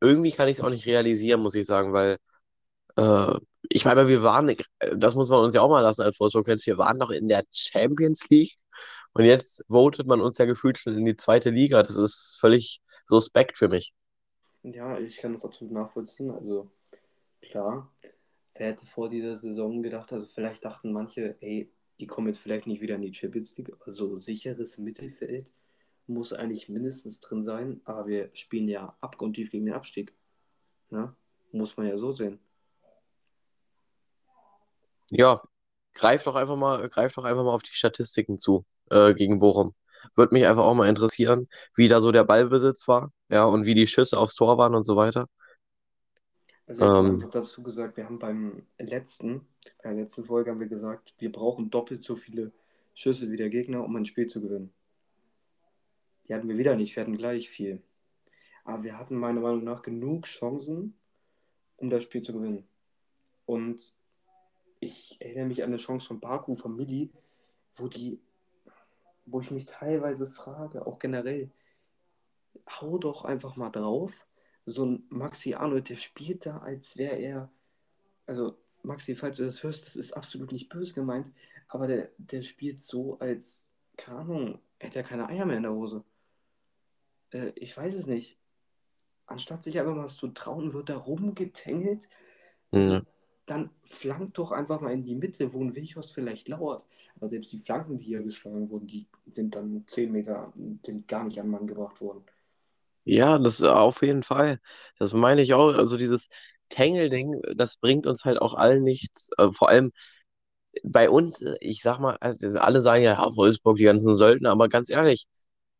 irgendwie 0.00 0.32
kann 0.32 0.48
ich 0.48 0.58
es 0.58 0.64
auch 0.64 0.70
nicht 0.70 0.86
realisieren, 0.86 1.40
muss 1.42 1.54
ich 1.54 1.66
sagen, 1.66 1.92
weil 1.92 2.18
äh, 2.96 3.38
ich 3.68 3.84
meine, 3.84 4.08
wir 4.08 4.22
waren, 4.22 4.54
das 4.96 5.14
muss 5.14 5.28
man 5.30 5.40
uns 5.44 5.54
ja 5.54 5.62
auch 5.62 5.70
mal 5.70 5.80
lassen 5.80 6.02
als 6.02 6.20
Wolfsburg-Fans, 6.20 6.66
wir 6.66 6.78
waren 6.78 6.98
noch 6.98 7.10
in 7.10 7.28
der 7.28 7.44
Champions 7.52 8.28
League 8.30 8.54
und 9.12 9.24
jetzt 9.24 9.64
votet 9.68 10.06
man 10.06 10.20
uns 10.20 10.38
ja 10.38 10.44
gefühlt 10.44 10.78
schon 10.78 10.96
in 10.96 11.04
die 11.04 11.16
zweite 11.16 11.50
Liga. 11.50 11.82
Das 11.82 11.96
ist 11.96 12.38
völlig 12.40 12.80
suspekt 13.06 13.58
für 13.58 13.68
mich. 13.68 13.92
Ja, 14.62 14.98
ich 14.98 15.16
kann 15.16 15.32
das 15.32 15.44
absolut 15.44 15.72
nachvollziehen. 15.72 16.30
Also 16.30 16.70
klar, 17.40 17.90
wer 18.58 18.68
hätte 18.68 18.86
vor 18.86 19.08
dieser 19.08 19.36
Saison 19.36 19.82
gedacht, 19.82 20.12
also 20.12 20.26
vielleicht 20.26 20.64
dachten 20.64 20.92
manche, 20.92 21.36
ey, 21.40 21.72
die 22.00 22.06
kommen 22.06 22.28
jetzt 22.28 22.40
vielleicht 22.40 22.66
nicht 22.66 22.80
wieder 22.80 22.96
in 22.96 23.02
die 23.02 23.14
Champions 23.14 23.56
League, 23.56 23.72
aber 23.72 23.90
so 23.90 24.18
sicheres 24.18 24.78
Mittelfeld 24.78 25.48
muss 26.06 26.32
eigentlich 26.32 26.68
mindestens 26.68 27.20
drin 27.20 27.42
sein, 27.42 27.80
aber 27.84 28.06
wir 28.06 28.30
spielen 28.34 28.68
ja 28.68 28.96
abgrundtief 29.00 29.50
gegen 29.50 29.66
den 29.66 29.74
Abstieg. 29.74 30.14
Ne? 30.90 31.14
Muss 31.52 31.76
man 31.76 31.86
ja 31.86 31.96
so 31.96 32.12
sehen. 32.12 32.38
Ja, 35.10 35.42
greif 35.94 36.24
doch 36.24 36.34
einfach 36.34 36.56
mal, 36.56 36.88
greif 36.88 37.12
doch 37.14 37.24
einfach 37.24 37.44
mal 37.44 37.54
auf 37.54 37.62
die 37.62 37.72
Statistiken 37.74 38.38
zu. 38.38 38.64
äh, 38.90 39.14
gegen 39.14 39.38
Bochum. 39.38 39.74
Würde 40.16 40.34
mich 40.34 40.46
einfach 40.46 40.64
auch 40.64 40.74
mal 40.74 40.88
interessieren, 40.88 41.48
wie 41.74 41.88
da 41.88 42.00
so 42.00 42.12
der 42.12 42.24
Ballbesitz 42.24 42.88
war, 42.88 43.12
ja, 43.28 43.44
und 43.44 43.66
wie 43.66 43.74
die 43.74 43.86
Schüsse 43.86 44.18
aufs 44.18 44.34
Tor 44.34 44.58
waren 44.58 44.74
und 44.74 44.84
so 44.84 44.96
weiter. 44.96 45.26
Also 46.68 46.84
jetzt 46.84 46.92
mal 46.92 47.06
Ähm, 47.06 47.14
einfach 47.14 47.30
dazu 47.30 47.62
gesagt, 47.62 47.96
wir 47.96 48.04
haben 48.04 48.18
beim 48.18 48.62
letzten, 48.78 49.46
bei 49.82 49.90
der 49.90 50.02
letzten 50.02 50.24
Folge 50.24 50.50
haben 50.50 50.60
wir 50.60 50.66
gesagt, 50.66 51.14
wir 51.18 51.32
brauchen 51.32 51.70
doppelt 51.70 52.04
so 52.04 52.14
viele 52.14 52.52
Schüsse 52.94 53.30
wie 53.30 53.38
der 53.38 53.48
Gegner, 53.48 53.82
um 53.82 53.96
ein 53.96 54.04
Spiel 54.04 54.26
zu 54.26 54.42
gewinnen. 54.42 54.72
Die 56.26 56.34
hatten 56.34 56.48
wir 56.48 56.58
wieder 56.58 56.76
nicht, 56.76 56.94
wir 56.94 57.02
hatten 57.02 57.16
gleich 57.16 57.48
viel. 57.48 57.82
Aber 58.64 58.82
wir 58.82 58.98
hatten 58.98 59.16
meiner 59.16 59.40
Meinung 59.40 59.64
nach 59.64 59.80
genug 59.80 60.26
Chancen, 60.26 60.94
um 61.78 61.88
das 61.88 62.02
Spiel 62.02 62.20
zu 62.20 62.34
gewinnen. 62.34 62.68
Und 63.46 63.94
ich 64.78 65.16
erinnere 65.20 65.46
mich 65.46 65.62
an 65.62 65.70
eine 65.70 65.78
Chance 65.78 66.06
von 66.06 66.20
Baku, 66.20 66.54
von 66.54 66.76
Mili, 66.76 67.10
wo 67.76 67.88
die, 67.88 68.20
wo 69.24 69.40
ich 69.40 69.50
mich 69.50 69.64
teilweise 69.64 70.26
frage, 70.26 70.86
auch 70.86 70.98
generell, 70.98 71.50
hau 72.68 72.98
doch 72.98 73.24
einfach 73.24 73.56
mal 73.56 73.70
drauf. 73.70 74.26
So 74.70 74.84
ein 74.84 75.04
Maxi 75.08 75.54
Arnold, 75.54 75.88
der 75.88 75.96
spielt 75.96 76.46
da, 76.46 76.58
als 76.58 76.96
wäre 76.96 77.16
er, 77.16 77.50
also 78.26 78.58
Maxi, 78.82 79.14
falls 79.14 79.38
du 79.38 79.44
das 79.44 79.62
hörst, 79.62 79.86
das 79.86 79.96
ist 79.96 80.12
absolut 80.12 80.52
nicht 80.52 80.68
böse 80.68 80.92
gemeint, 80.94 81.26
aber 81.68 81.86
der, 81.86 82.10
der 82.18 82.42
spielt 82.42 82.80
so, 82.80 83.18
als, 83.18 83.66
keine 83.96 84.18
Ahnung, 84.18 84.58
hätte 84.78 84.98
er 85.00 85.04
keine 85.04 85.28
Eier 85.28 85.46
mehr 85.46 85.56
in 85.56 85.62
der 85.62 85.72
Hose. 85.72 86.04
Äh, 87.32 87.52
ich 87.56 87.76
weiß 87.76 87.94
es 87.94 88.06
nicht. 88.06 88.38
Anstatt 89.26 89.62
sich 89.62 89.78
einfach 89.78 89.94
mal 89.94 90.08
zu 90.08 90.28
trauen, 90.28 90.72
wird 90.72 90.90
er 90.90 90.96
rumgetängelt. 90.96 92.08
Also, 92.70 92.94
mh. 92.96 93.02
dann 93.46 93.70
flankt 93.82 94.38
doch 94.38 94.52
einfach 94.52 94.80
mal 94.80 94.92
in 94.92 95.04
die 95.04 95.14
Mitte, 95.14 95.52
wo 95.52 95.62
ein 95.62 95.74
Weghorst 95.74 96.14
vielleicht 96.14 96.48
lauert. 96.48 96.84
Aber 97.16 97.28
selbst 97.28 97.52
die 97.52 97.58
Flanken, 97.58 97.98
die 97.98 98.04
hier 98.04 98.22
geschlagen 98.22 98.70
wurden, 98.70 98.86
die 98.86 99.06
sind 99.34 99.54
dann 99.54 99.84
10 99.86 100.12
Meter, 100.12 100.52
sind 100.84 101.08
gar 101.08 101.24
nicht 101.24 101.40
an 101.40 101.48
Mann 101.48 101.66
gebracht 101.66 102.00
worden. 102.00 102.22
Ja, 103.10 103.38
das 103.38 103.60
äh, 103.62 103.66
auf 103.68 104.02
jeden 104.02 104.22
Fall. 104.22 104.58
Das 104.98 105.12
meine 105.12 105.40
ich 105.42 105.54
auch. 105.54 105.74
Also 105.74 105.96
dieses 105.96 106.28
Tangle-Ding, 106.68 107.40
das 107.56 107.76
bringt 107.78 108.06
uns 108.06 108.24
halt 108.24 108.38
auch 108.40 108.54
allen 108.54 108.82
nichts. 108.84 109.30
Äh, 109.38 109.50
vor 109.52 109.68
allem 109.70 109.92
bei 110.84 111.10
uns, 111.10 111.42
äh, 111.42 111.56
ich 111.60 111.82
sag 111.82 111.98
mal, 112.00 112.16
also 112.20 112.48
alle 112.60 112.82
sagen 112.82 113.04
ja, 113.04 113.14
ja, 113.14 113.36
Wolfsburg, 113.36 113.76
die 113.78 113.84
ganzen 113.84 114.14
Söldner, 114.14 114.50
aber 114.52 114.68
ganz 114.68 114.90
ehrlich, 114.90 115.26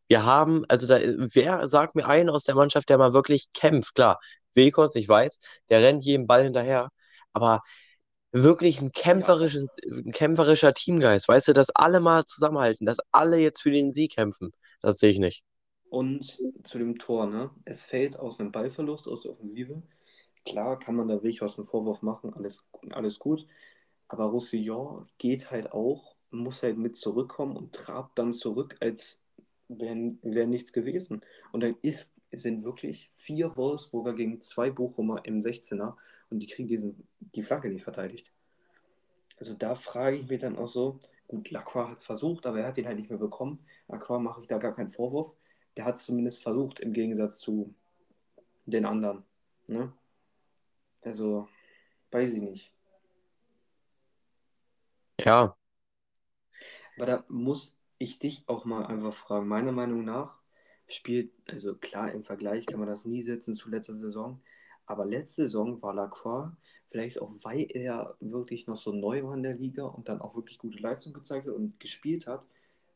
wir 0.09 0.25
haben, 0.25 0.65
also 0.69 0.87
da, 0.89 0.99
wer 1.01 1.69
sagt 1.69 1.95
mir 1.97 2.07
einen 2.07 2.31
aus 2.31 2.45
der 2.45 2.55
Mannschaft, 2.57 2.89
der 2.91 2.99
mal 2.99 3.13
wirklich 3.15 3.47
kämpft? 3.55 3.95
Klar, 3.97 4.21
Wekos, 4.55 4.97
ich 4.97 5.09
weiß, 5.09 5.41
der 5.71 5.83
rennt 5.83 6.05
jedem 6.05 6.27
Ball 6.29 6.45
hinterher, 6.45 6.91
aber 7.35 7.63
wirklich 8.33 8.81
ein 8.83 8.93
kämpferisches, 8.93 9.69
ein 9.91 10.13
kämpferischer 10.13 10.75
Teamgeist, 10.75 11.29
weißt 11.29 11.49
du, 11.49 11.55
dass 11.55 11.71
alle 11.71 12.01
mal 12.01 12.25
zusammenhalten, 12.27 12.87
dass 12.87 12.99
alle 13.13 13.39
jetzt 13.41 13.63
für 13.63 13.73
den 13.73 13.93
Sieg 13.93 14.15
kämpfen, 14.17 14.53
das 14.83 14.99
sehe 14.99 15.11
ich 15.13 15.19
nicht. 15.21 15.45
Und 15.91 16.39
zu 16.65 16.79
dem 16.79 16.99
Tor, 16.99 17.27
ne? 17.27 17.51
Es 17.65 17.83
fällt 17.83 18.19
aus 18.19 18.39
einem 18.39 18.53
Ballverlust 18.53 19.09
aus 19.09 19.23
der 19.23 19.33
Offensive. 19.33 19.83
Klar 20.45 20.79
kann 20.79 20.97
man 20.97 21.09
da 21.09 21.23
Weghorst 21.23 21.59
einen 21.59 21.67
Vorwurf 21.67 22.03
machen, 22.03 22.33
alles, 22.35 22.65
alles 22.91 23.19
gut. 23.19 23.47
Aber 24.09 24.25
Roussillon 24.25 25.07
geht 25.19 25.51
halt 25.51 25.73
auch, 25.73 26.17
muss 26.31 26.63
halt 26.63 26.79
mit 26.79 26.97
zurückkommen 26.97 27.57
und 27.57 27.75
trabt 27.75 28.19
dann 28.19 28.33
zurück, 28.33 28.77
als 28.81 29.21
wäre 29.69 30.15
wär 30.23 30.47
nichts 30.47 30.73
gewesen. 30.73 31.23
Und 31.53 31.63
dann 31.63 31.77
ist, 31.83 32.11
sind 32.33 32.65
wirklich 32.65 33.11
vier 33.15 33.57
Wolfsburger 33.57 34.15
gegen 34.15 34.41
zwei 34.41 34.71
Bochumer 34.71 35.25
im 35.25 35.41
16er 35.41 35.95
und 36.31 36.41
die 36.41 36.47
kriegen 36.47 36.69
diesen, 36.69 37.07
die 37.35 37.43
Flanke 37.43 37.69
nicht 37.69 37.85
verteidigt. 37.85 38.33
Also 39.39 39.55
da 39.55 39.75
frage 39.75 40.17
ich 40.17 40.29
mich 40.29 40.41
dann 40.41 40.57
auch 40.57 40.69
so, 40.69 40.99
gut, 41.29 41.51
Lacroix 41.51 41.91
hat 41.91 41.99
es 41.99 42.05
versucht, 42.05 42.47
aber 42.47 42.61
er 42.61 42.69
hat 42.69 42.79
ihn 42.79 42.87
halt 42.87 42.99
nicht 42.99 43.11
mehr 43.11 43.19
bekommen. 43.19 43.61
Lacroix 43.89 44.21
mache 44.21 44.41
ich 44.41 44.49
da 44.49 44.59
gar 44.59 44.75
keinen 44.75 44.89
Vorwurf. 44.89 45.35
Der 45.79 45.87
hat 45.87 45.97
es 45.97 46.07
zumindest 46.07 46.43
versucht, 46.43 46.81
im 46.81 46.93
Gegensatz 46.93 47.41
zu 47.41 47.75
den 48.67 48.85
anderen. 48.85 49.25
Ne? 49.69 49.93
Also, 51.03 51.49
weiß 52.11 52.35
ich 52.35 52.43
nicht. 52.43 52.75
Ja, 55.21 55.57
Aber 56.97 57.07
da 57.07 57.25
muss 57.29 57.79
ich 57.99 58.19
dich 58.19 58.49
auch 58.49 58.65
mal 58.65 58.87
einfach 58.87 59.15
fragen. 59.15 59.49
Meiner 59.49 59.73
Meinung 59.73 60.05
nach 60.05 60.39
spielt, 60.89 61.33
also 61.49 61.77
klar, 61.77 62.13
im 62.13 62.25
Vergleich 62.25 62.67
kann 62.67 62.81
man 62.81 62.89
das 62.89 63.05
nie 63.07 63.23
setzen 63.23 63.55
zu 63.55 63.71
letzter 63.71 63.95
Saison, 63.97 64.43
aber 64.87 65.07
letzte 65.07 65.43
Saison 65.43 65.81
war 65.83 65.95
Lacroix, 65.95 66.53
vielleicht 66.91 67.21
auch 67.21 67.33
weil 67.45 67.67
er 67.71 68.17
wirklich 68.21 68.67
noch 68.67 68.77
so 68.77 68.93
neu 68.93 69.23
war 69.25 69.35
in 69.35 69.45
der 69.45 69.55
Liga 69.57 69.85
und 69.85 70.09
dann 70.09 70.21
auch 70.21 70.35
wirklich 70.37 70.59
gute 70.59 70.79
Leistung 70.79 71.13
gezeigt 71.13 71.47
hat 71.47 71.55
und 71.55 71.79
gespielt 71.81 72.27
hat, 72.27 72.45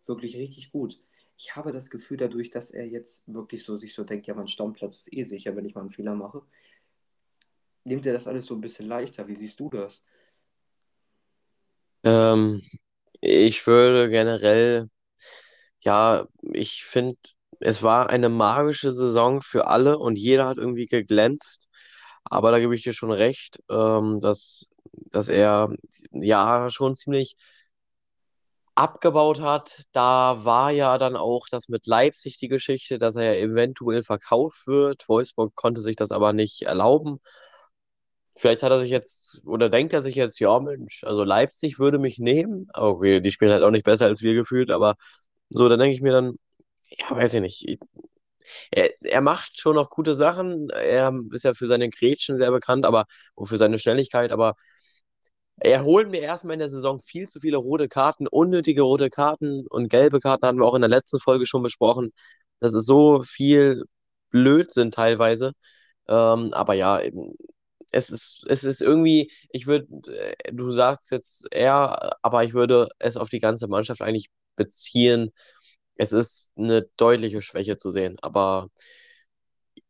wirklich 0.06 0.36
richtig 0.36 0.72
gut. 0.72 1.00
Ich 1.44 1.56
habe 1.56 1.72
das 1.72 1.90
Gefühl, 1.90 2.18
dadurch, 2.18 2.50
dass 2.50 2.70
er 2.70 2.86
jetzt 2.86 3.24
wirklich 3.26 3.64
so 3.64 3.76
sich 3.76 3.94
so 3.94 4.04
denkt, 4.04 4.28
ja, 4.28 4.34
mein 4.34 4.46
Stammplatz 4.46 4.98
ist 4.98 5.12
eh 5.12 5.24
sicher, 5.24 5.56
wenn 5.56 5.64
ich 5.66 5.74
mal 5.74 5.80
einen 5.80 5.90
Fehler 5.90 6.14
mache, 6.14 6.42
nimmt 7.84 8.06
er 8.06 8.12
das 8.12 8.26
alles 8.26 8.46
so 8.46 8.54
ein 8.56 8.60
bisschen 8.60 8.86
leichter. 8.88 9.28
Wie 9.28 9.36
siehst 9.36 9.60
du 9.60 9.70
das? 9.70 10.02
ähm, 12.04 12.62
ich 13.20 13.66
würde 13.66 14.10
generell, 14.10 14.88
ja, 15.82 16.26
ich 16.52 16.84
finde, 16.84 17.18
es 17.60 17.82
war 17.82 18.10
eine 18.10 18.28
magische 18.28 18.94
Saison 18.94 19.42
für 19.42 19.66
alle 19.68 19.98
und 19.98 20.16
jeder 20.18 20.46
hat 20.48 20.58
irgendwie 20.58 20.86
geglänzt. 20.86 21.68
Aber 22.24 22.52
da 22.52 22.60
gebe 22.60 22.74
ich 22.74 22.82
dir 22.84 22.94
schon 22.94 23.12
recht, 23.12 23.60
ähm, 23.70 24.20
dass, 24.20 24.68
dass 24.92 25.28
er 25.28 25.70
ja 26.12 26.70
schon 26.70 26.96
ziemlich 26.96 27.36
abgebaut 28.74 29.40
hat. 29.40 29.82
Da 29.92 30.44
war 30.44 30.70
ja 30.72 30.98
dann 30.98 31.16
auch 31.16 31.46
das 31.50 31.68
mit 31.68 31.86
Leipzig 31.86 32.38
die 32.38 32.48
Geschichte, 32.48 32.98
dass 32.98 33.16
er 33.16 33.38
eventuell 33.40 34.02
verkauft 34.04 34.66
wird. 34.66 35.08
Wolfsburg 35.08 35.54
konnte 35.54 35.80
sich 35.80 35.96
das 35.96 36.12
aber 36.12 36.32
nicht 36.32 36.62
erlauben. 36.62 37.20
Vielleicht 38.36 38.62
hat 38.62 38.70
er 38.72 38.80
sich 38.80 38.90
jetzt 38.90 39.42
oder 39.44 39.68
denkt 39.68 39.92
er 39.92 40.00
sich 40.02 40.14
jetzt, 40.14 40.40
ja 40.40 40.58
Mensch, 40.58 41.04
also 41.04 41.22
Leipzig 41.22 41.78
würde 41.78 41.98
mich 41.98 42.18
nehmen. 42.18 42.68
Okay, 42.72 43.20
die 43.20 43.30
spielen 43.30 43.52
halt 43.52 43.62
auch 43.62 43.70
nicht 43.70 43.84
besser 43.84 44.06
als 44.06 44.22
wir 44.22 44.34
gefühlt, 44.34 44.70
aber 44.70 44.96
so, 45.50 45.68
dann 45.68 45.78
denke 45.80 45.94
ich 45.94 46.02
mir 46.02 46.12
dann, 46.12 46.36
ja, 46.90 47.10
weiß 47.16 47.34
ich 47.34 47.40
nicht. 47.42 47.78
Er, 48.70 48.90
er 49.02 49.20
macht 49.20 49.60
schon 49.60 49.76
noch 49.76 49.90
gute 49.90 50.14
Sachen. 50.16 50.70
Er 50.70 51.12
ist 51.32 51.44
ja 51.44 51.54
für 51.54 51.66
seine 51.66 51.88
Grätschen 51.90 52.36
sehr 52.36 52.50
bekannt, 52.50 52.86
aber 52.86 53.06
und 53.34 53.46
für 53.46 53.58
seine 53.58 53.78
Schnelligkeit, 53.78 54.32
aber 54.32 54.54
er 55.64 55.84
holt 55.84 56.10
mir 56.10 56.20
erstmal 56.20 56.54
in 56.54 56.60
der 56.60 56.70
Saison 56.70 56.98
viel 57.00 57.28
zu 57.28 57.40
viele 57.40 57.56
rote 57.58 57.88
Karten, 57.88 58.26
unnötige 58.28 58.82
rote 58.82 59.10
Karten 59.10 59.66
und 59.68 59.88
gelbe 59.88 60.20
Karten 60.20 60.46
hatten 60.46 60.58
wir 60.58 60.66
auch 60.66 60.74
in 60.74 60.82
der 60.82 60.90
letzten 60.90 61.20
Folge 61.20 61.46
schon 61.46 61.62
besprochen. 61.62 62.12
Das 62.60 62.74
ist 62.74 62.86
so 62.86 63.22
viel 63.22 63.84
Blödsinn 64.30 64.90
teilweise. 64.90 65.52
Ähm, 66.08 66.52
aber 66.54 66.74
ja, 66.74 67.00
es 67.92 68.10
ist, 68.10 68.44
es 68.48 68.64
ist 68.64 68.80
irgendwie, 68.82 69.30
ich 69.50 69.66
würde, 69.66 69.86
du 70.52 70.72
sagst 70.72 71.10
jetzt 71.10 71.46
er, 71.50 72.16
aber 72.22 72.44
ich 72.44 72.54
würde 72.54 72.88
es 72.98 73.16
auf 73.16 73.28
die 73.30 73.40
ganze 73.40 73.68
Mannschaft 73.68 74.02
eigentlich 74.02 74.28
beziehen. 74.56 75.30
Es 75.96 76.12
ist 76.12 76.50
eine 76.56 76.82
deutliche 76.96 77.42
Schwäche 77.42 77.76
zu 77.76 77.90
sehen, 77.90 78.16
aber 78.22 78.68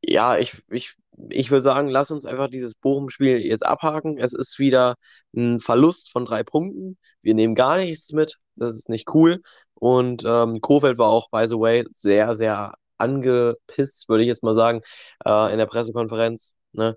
ja, 0.03 0.37
ich, 0.39 0.63
ich, 0.71 0.95
ich 1.31 1.51
würde 1.51 1.63
sagen, 1.63 1.89
lass 1.89 2.11
uns 2.11 2.27
einfach 2.27 2.49
dieses 2.49 2.75
Bochum-Spiel 2.75 3.39
jetzt 3.41 3.65
abhaken. 3.67 4.19
Es 4.19 4.33
ist 4.35 4.59
wieder 4.59 4.97
ein 5.35 5.61
Verlust 5.61 6.11
von 6.11 6.25
drei 6.25 6.43
Punkten. 6.43 6.99
Wir 7.23 7.35
nehmen 7.35 7.55
gar 7.55 7.79
nichts 7.79 8.13
mit. 8.13 8.39
Das 8.57 8.77
ist 8.77 8.89
nicht 8.89 9.15
cool. 9.15 9.43
Und 9.75 10.25
ähm, 10.27 10.61
Kofeld 10.61 10.99
war 10.99 11.09
auch, 11.11 11.31
by 11.31 11.47
the 11.49 11.59
way, 11.59 11.85
sehr, 11.89 12.35
sehr 12.35 12.75
angepisst, 12.99 14.09
würde 14.09 14.23
ich 14.23 14.29
jetzt 14.29 14.43
mal 14.45 14.55
sagen, 14.55 14.81
äh, 15.27 15.53
in 15.53 15.59
der 15.59 15.67
Pressekonferenz. 15.67 16.55
Ne? 16.73 16.97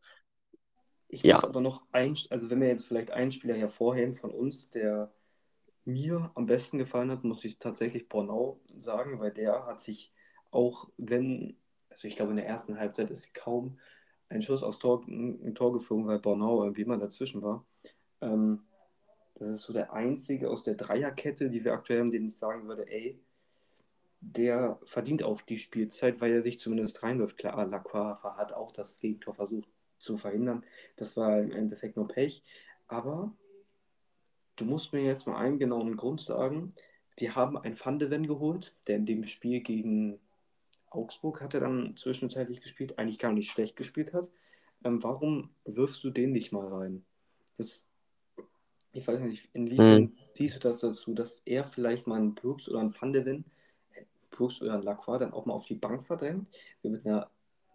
Ich 1.08 1.24
Ja, 1.24 1.42
muss 1.42 1.46
aber 1.46 1.62
noch 1.62 1.84
ein, 1.92 2.18
also 2.30 2.50
wenn 2.50 2.62
wir 2.62 2.68
jetzt 2.68 2.86
vielleicht 2.86 3.12
einen 3.12 3.32
Spieler 3.32 3.56
hervorheben 3.56 4.14
von 4.14 4.32
uns, 4.32 4.70
der 4.72 5.14
mir 5.86 6.32
am 6.36 6.46
besten 6.48 6.78
gefallen 6.80 7.12
hat, 7.12 7.24
muss 7.24 7.46
ich 7.46 7.60
tatsächlich 7.60 8.10
Bornau 8.10 8.62
sagen, 8.78 9.20
weil 9.20 9.32
der 9.34 9.66
hat 9.68 9.82
sich 9.82 10.14
auch, 10.52 10.90
wenn, 10.98 11.58
also 11.96 12.10
ich 12.10 12.18
glaube 12.18 12.32
in 12.32 12.38
der 12.38 12.46
ersten 12.46 12.78
Halbzeit 12.78 13.10
ist 13.10 13.34
kaum 13.34 13.80
ein 14.28 14.42
Schuss 14.42 14.64
aufs 14.64 14.80
Tor, 14.80 15.06
ein 15.08 15.56
Tor 15.56 15.72
geflogen, 15.72 16.08
weil 16.08 16.20
Bornau 16.20 16.62
irgendwie 16.62 16.82
immer 16.82 16.98
dazwischen 16.98 17.42
war. 17.42 17.66
Ähm, 18.20 18.64
das 19.36 19.54
ist 19.54 19.62
so 19.62 19.72
der 19.72 19.94
einzige 19.94 20.50
aus 20.50 20.64
der 20.64 20.76
Dreierkette, 20.76 21.50
die 21.50 21.64
wir 21.64 21.72
aktuell 21.72 22.02
haben, 22.02 22.12
den 22.12 22.28
ich 22.28 22.36
sagen 22.36 22.68
würde, 22.68 22.86
ey, 22.90 23.18
der 24.20 24.78
verdient 24.84 25.24
auch 25.24 25.42
die 25.42 25.58
Spielzeit, 25.58 26.20
weil 26.20 26.34
er 26.34 26.42
sich 26.42 26.60
zumindest 26.60 27.02
reinwirft. 27.02 27.38
Klar, 27.38 27.66
Lacroix 27.66 28.22
hat 28.24 28.52
auch 28.52 28.74
das 28.74 29.00
Gegentor 29.00 29.34
versucht 29.34 29.70
zu 29.98 30.18
verhindern. 30.18 30.66
Das 30.98 31.16
war 31.16 31.40
im 31.40 31.54
Endeffekt 31.54 31.96
nur 31.96 32.10
Pech. 32.10 32.44
Aber 32.88 33.34
du 34.58 34.66
musst 34.66 34.92
mir 34.92 35.02
jetzt 35.02 35.28
mal 35.28 35.38
einen 35.38 35.60
genauen 35.60 35.96
Grund 35.96 36.20
sagen. 36.20 36.74
Wir 37.16 37.36
haben 37.36 37.58
einen 37.58 37.80
Van 37.80 38.00
de 38.00 38.10
Ven 38.10 38.28
geholt, 38.28 38.74
der 38.88 38.98
in 38.98 39.06
dem 39.06 39.24
Spiel 39.26 39.62
gegen 39.62 40.20
Augsburg 40.96 41.42
hat 41.42 41.54
er 41.54 41.60
dann 41.60 41.96
zwischenzeitlich 41.98 42.62
gespielt, 42.62 42.98
eigentlich 42.98 43.20
gar 43.20 43.34
nicht 43.34 43.52
schlecht 43.52 43.76
gespielt 43.76 44.14
hat. 44.14 44.28
Ähm, 44.84 45.04
warum 45.04 45.50
wirfst 45.66 46.04
du 46.04 46.10
den 46.10 46.32
nicht 46.32 46.52
mal 46.52 46.68
rein? 46.68 47.06
Das, 47.58 47.88
ich 48.92 49.08
weiß 49.08 49.20
nicht, 49.22 49.50
inwiefern 49.54 50.16
siehst 50.34 50.56
du 50.56 50.60
das 50.60 50.80
dazu, 50.80 51.14
dass 51.14 51.42
er 51.46 51.66
vielleicht 51.66 52.08
mal 52.08 52.20
einen 52.20 52.36
Brooks 52.36 52.70
oder 52.70 52.80
einen 52.80 52.94
Van 52.94 53.14
de 53.14 53.26
Ven, 53.26 53.46
äh, 53.94 54.04
Brooks 54.32 54.62
oder 54.62 54.74
einen 54.74 54.84
Lacroix 54.84 55.20
dann 55.20 55.34
auch 55.34 55.46
mal 55.46 55.54
auf 55.54 55.66
die 55.66 55.76
Bank 55.76 56.04
verdrängt, 56.04 56.48
wir 56.82 56.92
mit 56.92 57.06
einer 57.06 57.30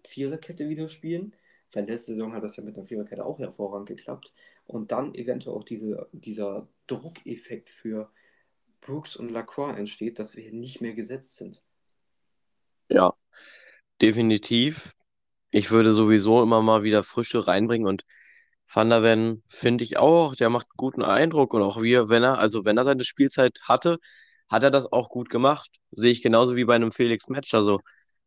Viererkette 0.06 0.68
wieder 0.68 0.88
spielen, 0.88 1.34
weil 1.72 1.86
letzte 1.86 2.12
Saison 2.12 2.32
hat 2.32 2.42
das 2.42 2.56
ja 2.56 2.64
mit 2.64 2.76
einer 2.76 2.86
Viererkette 2.86 3.24
auch 3.24 3.38
hervorragend 3.38 3.88
geklappt 3.88 4.32
und 4.66 4.92
dann 4.92 5.14
eventuell 5.14 5.56
auch 5.56 5.64
diese, 5.64 6.08
dieser 6.12 6.68
Druckeffekt 6.86 7.70
für 7.70 8.10
Brooks 8.80 9.16
und 9.16 9.30
Lacroix 9.30 9.76
entsteht, 9.76 10.18
dass 10.18 10.36
wir 10.36 10.52
nicht 10.52 10.80
mehr 10.80 10.94
gesetzt 10.94 11.36
sind. 11.36 11.60
Ja, 12.90 13.14
definitiv. 14.02 14.94
Ich 15.50 15.70
würde 15.70 15.92
sowieso 15.92 16.42
immer 16.42 16.62
mal 16.62 16.82
wieder 16.85 17.04
Frische 17.04 17.47
reinbringen 17.47 17.88
und 17.88 18.04
Van 18.73 18.90
der 18.90 19.02
Ven 19.04 19.42
finde 19.49 19.85
ich 19.85 19.99
auch, 19.99 20.37
der 20.37 20.50
macht 20.50 20.66
einen 20.68 20.76
guten 20.78 21.02
Eindruck 21.02 21.54
und 21.54 21.62
auch 21.62 21.82
wir, 21.82 22.09
wenn 22.11 22.25
er, 22.25 22.38
also 22.38 22.64
wenn 22.66 22.78
er 22.78 22.85
seine 22.85 23.04
Spielzeit 23.04 23.61
hatte, 23.64 23.99
hat 24.50 24.64
er 24.64 24.70
das 24.73 24.92
auch 24.92 25.11
gut 25.11 25.30
gemacht. 25.30 25.70
Sehe 25.92 26.12
ich 26.12 26.23
genauso 26.23 26.56
wie 26.56 26.64
bei 26.66 26.76
einem 26.76 26.92
Felix 26.92 27.28
Match. 27.28 27.54
Also, 27.54 27.80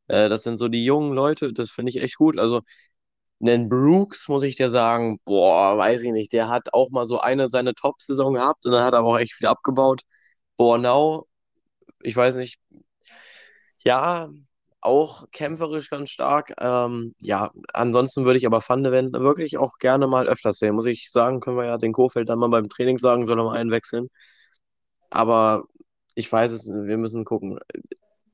äh, 0.08 0.29
das 0.29 0.43
sind 0.43 0.58
so 0.58 0.70
die 0.70 0.86
jungen 0.86 1.13
Leute, 1.13 1.53
das 1.53 1.72
finde 1.72 1.91
ich 1.91 2.01
echt 2.03 2.17
gut. 2.17 2.39
Also, 2.39 2.62
einen 3.41 3.70
Brooks, 3.70 4.27
muss 4.29 4.43
ich 4.43 4.55
dir 4.58 4.70
sagen, 4.72 5.20
boah, 5.25 5.77
weiß 5.77 6.03
ich 6.03 6.12
nicht, 6.13 6.34
der 6.34 6.50
hat 6.50 6.74
auch 6.74 6.89
mal 6.91 7.05
so 7.05 7.20
eine 7.22 7.50
seine 7.50 7.75
Top-Saison 7.75 8.34
gehabt 8.36 8.65
und 8.65 8.74
dann 8.74 8.84
hat 8.86 8.93
er 8.96 9.00
aber 9.01 9.10
auch 9.10 9.20
echt 9.20 9.34
viel 9.36 9.48
abgebaut. 9.48 10.03
Bornau, 10.58 11.27
ich 12.01 12.15
weiß 12.17 12.38
nicht, 12.38 12.60
ja, 13.84 14.29
auch 14.85 15.25
kämpferisch 15.31 15.89
ganz 15.89 16.09
stark. 16.09 16.53
Ähm, 16.59 17.15
ja, 17.21 17.51
ansonsten 17.73 18.25
würde 18.25 18.37
ich 18.37 18.45
aber 18.45 18.61
Van 18.67 18.83
de 18.83 18.91
Ven 18.91 19.13
wirklich 19.13 19.57
auch 19.57 19.77
gerne 19.77 20.07
mal 20.07 20.27
öfters 20.27 20.59
sehen. 20.59 20.75
Muss 20.75 20.85
ich 20.85 21.09
sagen, 21.11 21.39
können 21.39 21.57
wir 21.57 21.65
ja 21.65 21.77
den 21.77 21.93
Kofeld 21.93 22.29
dann 22.29 22.39
mal 22.39 22.49
beim 22.49 22.69
Training 22.69 22.97
sagen, 22.97 23.25
soll 23.25 23.39
er 23.39 23.45
mal 23.45 23.57
einwechseln. 23.57 24.09
Aber 25.09 25.65
ich 26.15 26.31
weiß 26.31 26.51
es, 26.51 26.69
wir 26.69 26.97
müssen 26.97 27.25
gucken. 27.25 27.59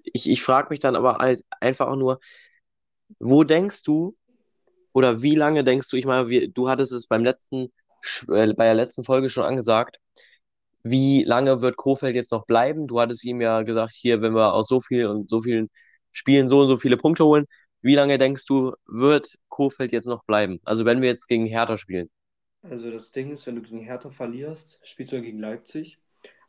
Ich, 0.04 0.30
ich 0.30 0.42
frage 0.44 0.70
mich 0.72 0.80
dann 0.80 0.96
aber 0.96 1.18
halt 1.18 1.44
einfach 1.60 1.88
auch 1.88 1.96
nur, 1.96 2.20
wo 3.20 3.44
denkst 3.44 3.84
du 3.84 4.16
oder 4.94 5.22
wie 5.22 5.36
lange 5.36 5.64
denkst 5.64 5.90
du, 5.90 5.98
ich 5.98 6.06
meine, 6.06 6.30
wir, 6.30 6.50
du 6.50 6.70
hattest 6.70 6.94
es 6.94 7.08
beim 7.08 7.24
letzten, 7.24 7.72
äh, 8.30 8.54
bei 8.54 8.66
der 8.66 8.76
letzten 8.76 9.04
Folge 9.04 9.30
schon 9.30 9.46
angesagt, 9.46 9.98
wie 10.84 11.24
lange 11.24 11.62
wird 11.62 11.78
Kofeld 11.78 12.16
jetzt 12.16 12.32
noch 12.32 12.46
bleiben? 12.46 12.88
Du 12.88 13.00
hattest 13.00 13.24
ihm 13.26 13.42
ja 13.42 13.64
gesagt, 13.64 13.94
hier, 13.94 14.22
wenn 14.22 14.34
wir 14.34 14.54
aus 14.54 14.68
so 14.68 14.80
vielen 14.82 15.08
und 15.08 15.30
so 15.30 15.42
vielen 15.42 15.70
Spielen 16.12 16.50
so 16.50 16.62
und 16.62 16.68
so 16.68 16.78
viele 16.78 16.98
Punkte 16.98 17.26
holen, 17.26 17.46
wie 17.82 17.96
lange 17.96 18.18
denkst 18.18 18.46
du, 18.46 18.74
wird 18.88 19.36
Kofeld 19.48 19.92
jetzt 19.92 20.08
noch 20.08 20.24
bleiben? 20.26 20.60
Also 20.64 20.86
wenn 20.86 21.02
wir 21.02 21.10
jetzt 21.10 21.28
gegen 21.28 21.46
Hertha 21.46 21.78
spielen. 21.78 22.10
Also 22.62 22.92
das 22.92 23.12
Ding 23.12 23.32
ist, 23.32 23.48
wenn 23.48 23.56
du 23.56 23.62
gegen 23.62 23.80
Hertha 23.80 24.10
verlierst, 24.10 24.82
spielst 24.84 25.14
du 25.14 25.18
ja 25.18 25.22
gegen 25.22 25.40
Leipzig. 25.40 26.00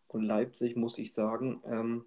Und 0.09 0.25
Leipzig, 0.25 0.75
muss 0.75 0.99
ich 0.99 1.14
sagen, 1.14 1.62
ähm, 1.64 2.05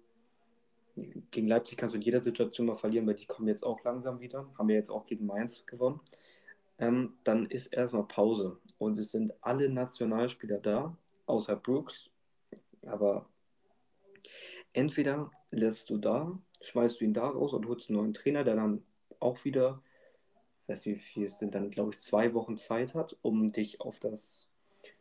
gegen 1.30 1.48
Leipzig 1.48 1.78
kannst 1.78 1.94
du 1.94 1.98
in 1.98 2.04
jeder 2.04 2.20
Situation 2.20 2.66
mal 2.66 2.76
verlieren, 2.76 3.06
weil 3.06 3.14
die 3.14 3.26
kommen 3.26 3.48
jetzt 3.48 3.64
auch 3.64 3.82
langsam 3.82 4.20
wieder. 4.20 4.46
Haben 4.58 4.68
wir 4.68 4.76
jetzt 4.76 4.90
auch 4.90 5.06
gegen 5.06 5.24
Mainz 5.24 5.64
gewonnen. 5.64 6.00
Ähm, 6.78 7.14
dann 7.24 7.46
ist 7.46 7.68
erstmal 7.68 8.06
Pause. 8.06 8.58
Und 8.76 8.98
es 8.98 9.10
sind 9.10 9.32
alle 9.40 9.70
Nationalspieler 9.70 10.58
da, 10.58 10.96
außer 11.24 11.56
Brooks. 11.56 12.10
Aber 12.82 13.26
entweder 14.74 15.30
lässt 15.50 15.88
du 15.88 15.96
da 15.96 16.38
schmeißt 16.64 17.00
du 17.00 17.04
ihn 17.04 17.14
da 17.14 17.28
raus 17.28 17.52
und 17.52 17.66
holst 17.66 17.88
einen 17.88 17.98
neuen 17.98 18.14
Trainer, 18.14 18.44
der 18.44 18.56
dann 18.56 18.82
auch 19.20 19.44
wieder, 19.44 19.82
ich 20.62 20.68
weiß 20.68 20.86
nicht 20.86 20.96
wie 20.96 21.00
viel 21.00 21.24
es 21.24 21.38
sind, 21.38 21.54
dann 21.54 21.70
glaube 21.70 21.92
ich 21.92 22.00
zwei 22.00 22.34
Wochen 22.34 22.56
Zeit 22.56 22.94
hat, 22.94 23.16
um 23.22 23.48
dich 23.52 23.80
auf 23.80 24.00
das 24.00 24.48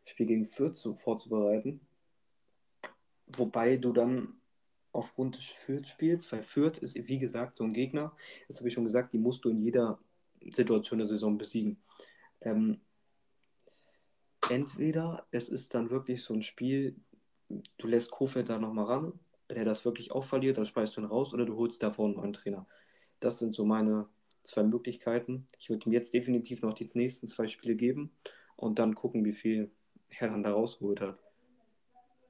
Spiel 0.06 0.28
gegen 0.28 0.46
Fürth 0.46 0.76
zu, 0.76 0.96
vorzubereiten. 0.96 1.82
Wobei 3.28 3.78
du 3.78 3.94
dann 3.94 4.36
aufgrund 4.92 5.38
des 5.38 5.46
Fürth 5.46 5.88
spielst, 5.88 6.32
weil 6.32 6.44
Fürth 6.44 6.78
ist 6.78 6.96
wie 6.96 7.18
gesagt 7.18 7.58
so 7.58 7.64
ein 7.64 7.74
Gegner, 7.74 8.16
das 8.48 8.58
habe 8.58 8.68
ich 8.68 8.74
schon 8.74 8.84
gesagt, 8.84 9.14
die 9.14 9.18
musst 9.18 9.44
du 9.44 9.50
in 9.50 9.62
jeder 9.64 10.00
Situation 10.52 11.00
der 11.00 11.08
Saison 11.08 11.38
besiegen. 11.38 11.78
Ähm, 12.42 12.82
entweder 14.50 15.26
es 15.32 15.50
ist 15.50 15.74
dann 15.74 15.90
wirklich 15.90 16.24
so 16.24 16.34
ein 16.34 16.44
Spiel, 16.44 16.96
du 17.50 17.88
lässt 17.88 18.12
Kofeld 18.12 18.50
da 18.50 18.60
nochmal 18.60 18.86
ran, 18.86 19.20
wenn 19.54 19.62
er 19.62 19.66
das 19.66 19.86
wirklich 19.86 20.12
auch 20.12 20.24
verliert, 20.24 20.58
dann 20.58 20.66
speist 20.66 20.98
du 20.98 21.02
ihn 21.02 21.06
raus 21.06 21.32
oder 21.32 21.46
du 21.46 21.56
holst 21.56 21.84
davor 21.84 22.06
einen 22.06 22.16
neuen 22.16 22.34
Trainer. 22.34 22.66
Das 23.20 23.38
sind 23.38 23.54
so 23.54 23.66
meine 23.66 24.08
zwei 24.42 24.64
Möglichkeiten. 24.64 25.48
Ich 25.60 25.70
würde 25.70 25.86
ihm 25.86 25.94
jetzt 25.94 26.14
definitiv 26.14 26.64
noch 26.64 26.74
die 26.74 26.90
nächsten 26.96 27.28
zwei 27.28 27.48
Spiele 27.48 27.76
geben 27.76 28.12
und 28.56 28.80
dann 28.80 28.96
gucken, 28.96 29.24
wie 29.26 29.34
viel 29.34 29.72
er 30.10 30.30
dann 30.30 30.42
da 30.44 30.52
rausgeholt 30.54 31.02
hat. 31.02 31.20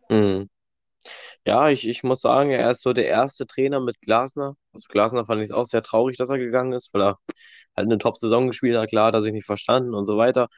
Mhm. 0.09 0.49
Ja, 1.45 1.69
ich, 1.69 1.87
ich 1.87 2.03
muss 2.03 2.21
sagen, 2.21 2.51
er 2.51 2.71
ist 2.71 2.81
so 2.81 2.91
der 2.93 3.07
erste 3.07 3.47
Trainer 3.47 3.79
mit 3.79 4.01
Glasner. 4.01 4.55
Also 4.73 4.87
Glasner 4.89 5.25
fand 5.25 5.41
ich 5.41 5.45
es 5.45 5.51
auch 5.51 5.65
sehr 5.65 5.81
traurig, 5.81 6.17
dass 6.17 6.29
er 6.29 6.37
gegangen 6.37 6.73
ist, 6.73 6.93
weil 6.93 7.01
er 7.03 7.19
halt 7.75 7.87
eine 7.87 7.97
Top-Saison 7.97 8.47
gespielt 8.47 8.77
hat, 8.77 8.89
klar, 8.89 9.11
dass 9.13 9.25
ich 9.25 9.33
nicht 9.33 9.45
verstanden 9.45 9.93
und 9.95 10.05
so 10.05 10.17
weiter. 10.17 10.49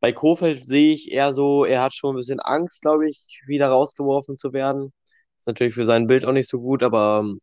Bei 0.00 0.12
Kofeld 0.12 0.64
sehe 0.66 0.92
ich 0.94 1.12
eher 1.12 1.32
so, 1.32 1.64
er 1.64 1.82
hat 1.82 1.94
schon 1.94 2.14
ein 2.14 2.18
bisschen 2.18 2.40
Angst, 2.40 2.82
glaube 2.82 3.08
ich, 3.08 3.42
wieder 3.46 3.68
rausgeworfen 3.68 4.36
zu 4.36 4.52
werden. 4.52 4.92
Ist 5.42 5.48
natürlich 5.48 5.74
für 5.74 5.84
sein 5.84 6.06
Bild 6.06 6.24
auch 6.24 6.30
nicht 6.30 6.48
so 6.48 6.60
gut, 6.60 6.84
aber 6.84 7.18
ähm, 7.24 7.40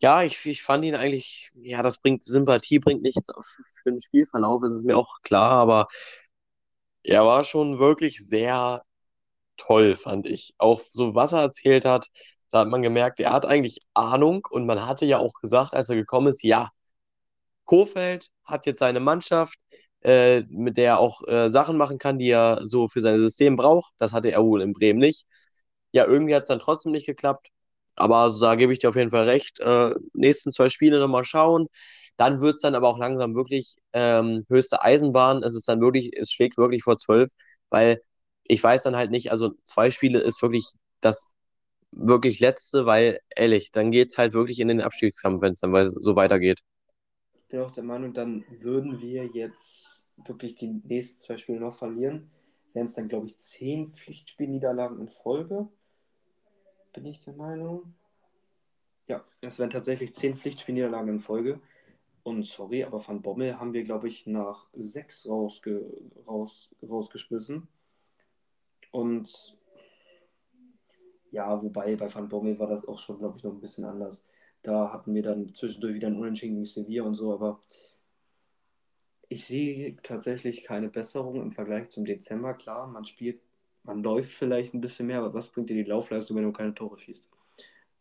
ja, 0.00 0.22
ich, 0.22 0.44
ich 0.46 0.62
fand 0.62 0.84
ihn 0.84 0.94
eigentlich, 0.94 1.50
ja, 1.54 1.82
das 1.82 1.98
bringt 1.98 2.22
Sympathie, 2.24 2.78
bringt 2.78 3.02
nichts 3.02 3.28
für 3.82 3.90
den 3.90 4.00
Spielverlauf, 4.00 4.62
ist 4.64 4.84
mir 4.84 4.96
auch 4.96 5.20
klar, 5.22 5.50
aber 5.52 5.88
er 7.02 7.24
war 7.24 7.44
schon 7.44 7.78
wirklich 7.78 8.24
sehr 8.26 8.82
toll, 9.56 9.96
fand 9.96 10.26
ich. 10.26 10.54
Auch 10.58 10.80
so, 10.80 11.14
was 11.14 11.32
er 11.32 11.42
erzählt 11.42 11.84
hat, 11.84 12.08
da 12.50 12.60
hat 12.60 12.68
man 12.68 12.82
gemerkt, 12.82 13.20
er 13.20 13.32
hat 13.32 13.46
eigentlich 13.46 13.80
Ahnung 13.94 14.46
und 14.50 14.66
man 14.66 14.86
hatte 14.86 15.06
ja 15.06 15.18
auch 15.18 15.34
gesagt, 15.42 15.74
als 15.74 15.88
er 15.90 15.96
gekommen 15.96 16.28
ist, 16.28 16.42
ja, 16.44 16.70
Kofeld 17.64 18.30
hat 18.44 18.66
jetzt 18.66 18.80
seine 18.80 19.00
Mannschaft, 19.00 19.58
äh, 20.02 20.42
mit 20.50 20.76
der 20.76 20.86
er 20.86 20.98
auch 21.00 21.22
äh, 21.28 21.50
Sachen 21.50 21.76
machen 21.76 21.98
kann, 21.98 22.18
die 22.18 22.30
er 22.30 22.60
so 22.66 22.88
für 22.88 23.00
sein 23.00 23.18
System 23.20 23.56
braucht. 23.56 23.94
Das 23.98 24.12
hatte 24.12 24.30
er 24.32 24.44
wohl 24.44 24.62
in 24.62 24.72
Bremen 24.74 24.98
nicht 25.00 25.26
ja, 25.92 26.06
irgendwie 26.06 26.34
hat 26.34 26.42
es 26.42 26.48
dann 26.48 26.60
trotzdem 26.60 26.92
nicht 26.92 27.06
geklappt. 27.06 27.48
Aber 27.96 28.18
also, 28.18 28.40
da 28.44 28.54
gebe 28.56 28.72
ich 28.72 28.78
dir 28.80 28.88
auf 28.90 28.96
jeden 28.96 29.10
Fall 29.10 29.24
recht. 29.28 29.60
Äh, 29.60 29.94
nächsten 30.14 30.52
zwei 30.52 30.70
Spiele 30.70 30.98
nochmal 31.00 31.24
schauen. 31.24 31.68
Dann 32.16 32.40
wird 32.40 32.56
es 32.56 32.62
dann 32.62 32.74
aber 32.74 32.88
auch 32.88 32.98
langsam 32.98 33.34
wirklich 33.34 33.76
ähm, 33.92 34.44
höchste 34.48 34.82
Eisenbahn. 34.82 35.42
Es 35.42 35.54
ist 35.54 35.68
dann 35.68 35.80
wirklich, 35.80 36.12
es 36.16 36.30
schlägt 36.32 36.58
wirklich 36.58 36.82
vor 36.84 36.96
zwölf, 36.96 37.30
weil 37.70 38.02
ich 38.44 38.62
weiß 38.62 38.82
dann 38.84 38.96
halt 38.96 39.10
nicht, 39.10 39.30
also 39.30 39.52
zwei 39.64 39.90
Spiele 39.90 40.20
ist 40.20 40.42
wirklich 40.42 40.66
das 41.00 41.28
wirklich 41.92 42.40
letzte, 42.40 42.86
weil 42.86 43.18
ehrlich, 43.36 43.70
dann 43.72 43.90
geht 43.90 44.10
es 44.10 44.18
halt 44.18 44.34
wirklich 44.34 44.60
in 44.60 44.68
den 44.68 44.80
Abstiegskampf, 44.80 45.42
wenn 45.42 45.52
es 45.52 45.60
dann 45.60 45.74
so 45.90 46.16
weitergeht. 46.16 46.60
Ich 47.34 47.46
bin 47.48 47.60
auch 47.60 47.70
der 47.70 47.84
Meinung, 47.84 48.14
dann 48.14 48.44
würden 48.60 49.00
wir 49.00 49.26
jetzt 49.26 50.04
wirklich 50.16 50.54
die 50.54 50.68
nächsten 50.68 51.18
zwei 51.18 51.36
Spiele 51.36 51.60
noch 51.60 51.74
verlieren. 51.74 52.30
Wären 52.72 52.86
es 52.86 52.94
dann, 52.94 53.08
glaube 53.08 53.26
ich, 53.26 53.36
zehn 53.36 53.86
Pflichtspielniederlagen 53.88 54.98
in 55.00 55.08
Folge 55.10 55.68
bin 56.92 57.06
ich 57.06 57.20
der 57.20 57.34
Meinung. 57.34 57.94
Ja, 59.08 59.24
es 59.40 59.58
wären 59.58 59.70
tatsächlich 59.70 60.14
zehn 60.14 60.34
Pflichtspielniederlagen 60.34 61.08
in 61.08 61.18
Folge. 61.20 61.60
Und 62.22 62.44
sorry, 62.44 62.84
aber 62.84 63.06
Van 63.06 63.20
Bommel 63.20 63.58
haben 63.58 63.72
wir, 63.72 63.82
glaube 63.82 64.08
ich, 64.08 64.26
nach 64.26 64.68
sechs 64.74 65.28
rausge 65.28 65.92
raus 66.26 66.70
rausgeschmissen. 66.82 67.66
Und 68.92 69.58
ja, 71.32 71.60
wobei 71.62 71.96
bei 71.96 72.14
Van 72.14 72.28
Bommel 72.28 72.58
war 72.58 72.68
das 72.68 72.86
auch 72.86 72.98
schon, 72.98 73.18
glaube 73.18 73.38
ich, 73.38 73.44
noch 73.44 73.52
ein 73.52 73.60
bisschen 73.60 73.84
anders. 73.84 74.26
Da 74.62 74.92
hatten 74.92 75.14
wir 75.14 75.22
dann 75.22 75.52
zwischendurch 75.54 75.94
wieder 75.94 76.08
ein 76.08 76.16
Unentschieden 76.16 76.54
gegen 76.54 76.64
Sevilla 76.64 77.02
und 77.02 77.14
so, 77.14 77.32
aber 77.32 77.60
ich 79.28 79.46
sehe 79.46 79.96
tatsächlich 80.02 80.62
keine 80.62 80.90
Besserung 80.90 81.40
im 81.40 81.52
Vergleich 81.52 81.88
zum 81.88 82.04
Dezember. 82.04 82.54
Klar, 82.54 82.86
man 82.86 83.04
spielt 83.04 83.40
man 83.84 84.02
läuft 84.02 84.30
vielleicht 84.30 84.74
ein 84.74 84.80
bisschen 84.80 85.06
mehr, 85.06 85.18
aber 85.18 85.34
was 85.34 85.48
bringt 85.48 85.70
dir 85.70 85.76
die 85.76 85.88
Laufleistung, 85.88 86.36
wenn 86.36 86.44
du 86.44 86.52
keine 86.52 86.74
Tore 86.74 86.98
schießt? 86.98 87.28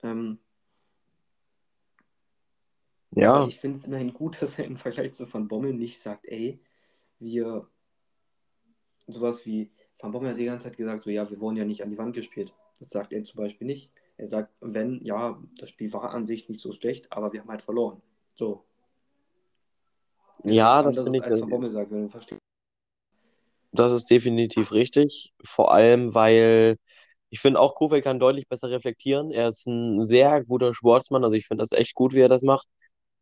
Ähm, 0.03 0.39
ja. 3.11 3.45
Ich 3.47 3.59
finde 3.59 3.79
es 3.79 3.85
immerhin 3.85 4.13
gut, 4.13 4.37
dass 4.41 4.59
er 4.59 4.65
im 4.65 4.77
Vergleich 4.77 5.13
zu 5.13 5.31
Van 5.31 5.47
Bommel 5.47 5.73
nicht 5.73 6.01
sagt, 6.01 6.25
ey, 6.25 6.59
wir 7.19 7.67
sowas 9.07 9.45
wie, 9.45 9.71
Van 9.99 10.11
Bommel 10.11 10.31
hat 10.31 10.37
die 10.37 10.45
ganze 10.45 10.65
Zeit 10.65 10.77
gesagt, 10.77 11.03
so 11.03 11.09
ja, 11.09 11.29
wir 11.29 11.39
wurden 11.39 11.57
ja 11.57 11.65
nicht 11.65 11.83
an 11.83 11.89
die 11.89 11.97
Wand 11.97 12.15
gespielt. 12.15 12.53
Das 12.79 12.89
sagt 12.89 13.13
er 13.13 13.23
zum 13.23 13.37
Beispiel 13.37 13.67
nicht. 13.67 13.91
Er 14.17 14.27
sagt, 14.27 14.53
wenn, 14.59 15.03
ja, 15.03 15.41
das 15.59 15.69
Spiel 15.69 15.91
war 15.93 16.13
an 16.13 16.25
sich 16.25 16.49
nicht 16.49 16.61
so 16.61 16.71
schlecht, 16.73 17.11
aber 17.11 17.33
wir 17.33 17.41
haben 17.41 17.49
halt 17.49 17.61
verloren. 17.61 18.01
So. 18.35 18.65
Ja, 20.43 20.81
das, 20.81 20.95
finde 20.95 21.17
ich. 21.17 21.23
Als 21.23 21.41
Van 21.41 21.49
Bommel 21.49 21.71
sagt, 21.71 21.91
wenn 21.91 22.03
du 22.03 22.09
verstehst. 22.09 22.41
Das 23.71 23.91
ist 23.91 24.09
definitiv 24.09 24.71
richtig. 24.73 25.31
Vor 25.43 25.73
allem, 25.73 26.13
weil 26.13 26.77
ich 27.29 27.39
finde 27.39 27.59
auch, 27.61 27.75
Kofeld 27.75 28.03
kann 28.03 28.19
deutlich 28.19 28.47
besser 28.49 28.69
reflektieren. 28.69 29.31
Er 29.31 29.47
ist 29.49 29.65
ein 29.67 30.01
sehr 30.03 30.43
guter 30.43 30.73
Sportsmann. 30.73 31.23
Also 31.23 31.37
ich 31.37 31.47
finde 31.47 31.63
das 31.63 31.71
echt 31.71 31.93
gut, 31.95 32.13
wie 32.13 32.19
er 32.21 32.29
das 32.29 32.41
macht. 32.43 32.67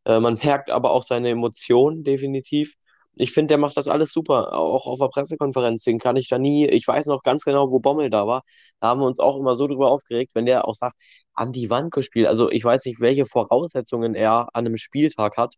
Äh, 0.05 0.19
man 0.19 0.35
merkt 0.43 0.71
aber 0.71 0.91
auch 0.91 1.03
seine 1.03 1.29
Emotionen 1.29 2.03
definitiv. 2.03 2.75
ich 3.15 3.31
finde, 3.33 3.49
der 3.49 3.57
macht 3.59 3.77
das 3.77 3.87
alles 3.89 4.11
super. 4.13 4.53
Auch 4.53 4.87
auf 4.87 4.99
der 4.99 5.09
Pressekonferenz, 5.09 5.83
den 5.83 5.99
kann 5.99 6.15
ich 6.17 6.27
da 6.29 6.39
nie. 6.39 6.67
Ich 6.67 6.87
weiß 6.87 7.07
noch 7.07 7.23
ganz 7.23 7.43
genau, 7.45 7.71
wo 7.71 7.79
Bommel 7.79 8.09
da 8.09 8.27
war. 8.27 8.43
Da 8.79 8.89
haben 8.89 9.01
wir 9.01 9.07
uns 9.07 9.19
auch 9.19 9.37
immer 9.37 9.55
so 9.55 9.67
drüber 9.67 9.91
aufgeregt, 9.91 10.33
wenn 10.35 10.45
der 10.47 10.67
auch 10.67 10.75
sagt, 10.75 10.97
an 11.33 11.51
die 11.53 11.69
Wand 11.69 11.91
gespielt. 11.93 12.27
Also 12.27 12.49
ich 12.51 12.63
weiß 12.63 12.85
nicht, 12.85 13.01
welche 13.01 13.25
Voraussetzungen 13.27 14.15
er 14.15 14.49
an 14.55 14.65
einem 14.67 14.77
Spieltag 14.77 15.37
hat. 15.37 15.55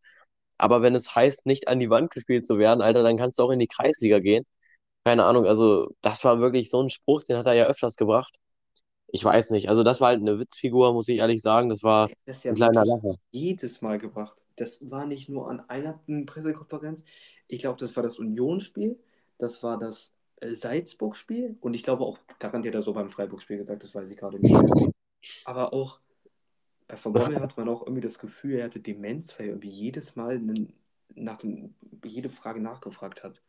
Aber 0.57 0.81
wenn 0.81 0.95
es 0.95 1.15
heißt, 1.15 1.45
nicht 1.45 1.67
an 1.67 1.79
die 1.79 1.89
Wand 1.89 2.11
gespielt 2.11 2.45
zu 2.45 2.57
werden, 2.59 2.81
Alter, 2.81 3.03
dann 3.03 3.17
kannst 3.17 3.39
du 3.39 3.43
auch 3.43 3.51
in 3.51 3.59
die 3.59 3.67
Kreisliga 3.67 4.19
gehen. 4.19 4.45
Keine 5.03 5.25
Ahnung, 5.25 5.45
also 5.45 5.89
das 6.01 6.23
war 6.23 6.39
wirklich 6.39 6.69
so 6.69 6.81
ein 6.81 6.89
Spruch, 6.89 7.23
den 7.23 7.37
hat 7.37 7.47
er 7.47 7.53
ja 7.53 7.65
öfters 7.65 7.95
gebracht. 7.95 8.37
Ich 9.07 9.25
weiß 9.25 9.49
nicht, 9.49 9.69
also 9.69 9.83
das 9.83 9.99
war 9.99 10.09
halt 10.09 10.21
eine 10.21 10.39
Witzfigur, 10.39 10.93
muss 10.93 11.07
ich 11.07 11.17
ehrlich 11.17 11.41
sagen. 11.41 11.69
Das 11.69 11.83
war 11.83 12.09
Das 12.25 12.43
ja 12.43 12.51
ein 12.51 12.55
kleiner 12.55 12.85
Lacher. 12.85 13.15
jedes 13.31 13.81
Mal 13.81 13.97
gebracht. 13.97 14.37
Das 14.55 14.79
war 14.89 15.05
nicht 15.05 15.27
nur 15.27 15.49
an 15.49 15.61
einer 15.69 15.99
Pressekonferenz. 16.25 17.03
Ich 17.47 17.61
glaube, 17.61 17.79
das 17.79 17.95
war 17.95 18.03
das 18.03 18.19
Union-Spiel, 18.19 18.97
das 19.37 19.63
war 19.63 19.77
das 19.77 20.13
äh, 20.37 20.53
Salzburg-Spiel 20.53 21.57
und 21.61 21.73
ich 21.73 21.83
glaube 21.83 22.03
auch, 22.05 22.19
garantiert 22.39 22.75
hat 22.75 22.81
er 22.81 22.83
so 22.83 22.93
beim 22.93 23.09
Freiburg-Spiel 23.09 23.57
gesagt, 23.57 23.83
das 23.83 23.93
weiß 23.95 24.09
ich 24.11 24.17
gerade 24.17 24.39
nicht. 24.39 24.93
Aber 25.45 25.73
auch 25.73 25.99
bei 26.87 26.95
Van 27.03 27.13
Bommel 27.13 27.39
hat 27.39 27.57
man 27.57 27.69
auch 27.69 27.81
irgendwie 27.81 28.01
das 28.01 28.19
Gefühl, 28.19 28.55
er 28.55 28.65
hatte 28.65 28.79
Demenz, 28.79 29.37
weil 29.37 29.47
er 29.47 29.51
irgendwie 29.53 29.69
jedes 29.69 30.15
Mal 30.15 30.35
einen, 30.35 30.73
nach, 31.15 31.39
jede 32.05 32.29
Frage 32.29 32.61
nachgefragt 32.61 33.23
hat. 33.23 33.41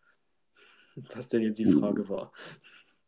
Was 1.15 1.29
denn 1.29 1.43
jetzt 1.43 1.59
die 1.59 1.71
Frage 1.71 2.09
war. 2.09 2.33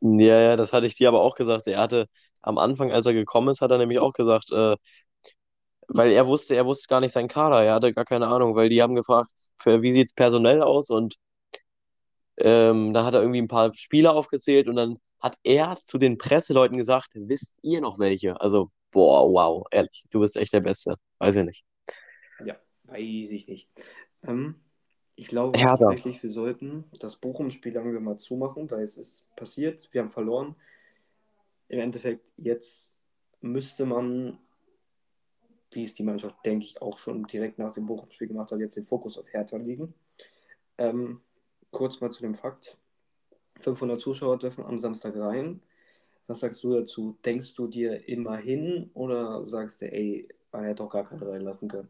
Ja, 0.01 0.40
ja, 0.40 0.57
das 0.57 0.73
hatte 0.73 0.87
ich 0.87 0.94
dir 0.97 1.09
aber 1.09 1.20
auch 1.20 1.35
gesagt. 1.35 1.66
Er 1.66 1.79
hatte 1.79 2.09
am 2.42 2.59
Anfang, 2.59 2.92
als 2.92 3.07
er 3.07 3.14
gekommen 3.14 3.49
ist, 3.49 3.61
hat 3.61 3.70
er 3.70 3.79
nämlich 3.79 3.99
auch 3.99 4.12
gesagt, 4.12 4.53
äh, 4.53 4.77
weil 5.88 6.12
er 6.12 6.27
wusste, 6.27 6.55
er 6.57 6.66
wusste 6.66 6.88
gar 6.88 7.01
nicht 7.01 7.12
seinen 7.12 7.29
Kader, 7.29 7.62
er 7.62 7.75
hatte 7.75 7.92
gar 7.92 8.05
keine 8.05 8.27
Ahnung, 8.27 8.55
weil 8.55 8.68
die 8.68 8.83
haben 8.83 8.94
gefragt, 8.94 9.31
wie 9.64 9.92
sieht 9.92 10.09
es 10.09 10.12
personell 10.14 10.62
aus 10.62 10.90
und 10.90 11.16
ähm, 12.37 12.92
da 12.92 13.05
hat 13.05 13.14
er 13.14 13.20
irgendwie 13.20 13.40
ein 13.40 13.49
paar 13.49 13.73
Spieler 13.75 14.14
aufgezählt 14.14 14.68
und 14.68 14.77
dann 14.77 14.99
hat 15.20 15.37
er 15.42 15.77
zu 15.77 15.99
den 15.99 16.18
Presseleuten 16.18 16.77
gesagt, 16.77 17.11
wisst 17.14 17.57
ihr 17.62 17.81
noch 17.81 17.99
welche? 17.99 18.40
Also, 18.40 18.70
boah, 18.90 19.31
wow, 19.31 19.66
ehrlich, 19.70 20.05
du 20.11 20.20
bist 20.20 20.37
echt 20.37 20.53
der 20.53 20.61
Beste. 20.61 20.97
Weiß 21.18 21.37
ich 21.37 21.44
nicht. 21.44 21.64
Ja, 22.44 22.57
weiß 22.85 23.31
ich 23.31 23.47
nicht. 23.47 23.68
Ähm, 24.23 24.57
ich 25.16 25.29
glaube 25.29 25.59
Hertha. 25.59 25.77
tatsächlich, 25.77 26.22
wir 26.22 26.31
sollten 26.31 26.85
das 27.00 27.16
Bochum-Spiel 27.16 27.72
langsam 27.72 28.05
mal 28.05 28.18
zumachen, 28.18 28.70
weil 28.70 28.83
es 28.83 28.96
ist 28.96 29.35
passiert, 29.37 29.88
wir 29.92 30.03
haben 30.03 30.11
verloren. 30.11 30.57
Im 31.68 31.81
Endeffekt, 31.81 32.33
jetzt 32.37 32.94
müsste 33.40 33.87
man, 33.87 34.38
wie 35.72 35.85
es 35.85 35.94
die 35.94 36.03
Mannschaft, 36.03 36.37
denke 36.44 36.64
ich, 36.66 36.83
auch 36.83 36.98
schon 36.98 37.24
direkt 37.24 37.59
nach 37.59 37.74
dem 37.74 37.87
Bochum-Spiel 37.87 38.29
gemacht 38.29 38.50
hat, 38.50 38.59
jetzt 38.59 38.77
den 38.77 38.85
Fokus 38.85 39.18
auf 39.18 39.33
Hertha 39.33 39.57
legen. 39.57 39.94
Ähm, 40.79 41.20
kurz 41.70 42.00
mal 42.00 42.11
zu 42.11 42.22
dem 42.22 42.35
Fakt. 42.35 42.79
500 43.61 44.00
Zuschauer 44.00 44.38
dürfen 44.38 44.64
am 44.64 44.81
Samstag 44.81 45.16
rein. 45.16 45.62
Was 46.27 46.40
sagst 46.40 46.64
du 46.64 46.72
dazu? 46.72 47.18
Denkst 47.24 47.55
du 47.55 47.68
dir 47.68 48.09
immerhin 48.09 48.90
oder 48.94 49.46
sagst 49.46 49.83
du, 49.83 49.92
ey, 49.92 50.29
man 50.53 50.64
hätte 50.64 50.83
doch 50.83 50.90
gar 50.90 51.05
keine 51.09 51.27
reinlassen 51.27 51.68
können? 51.68 51.88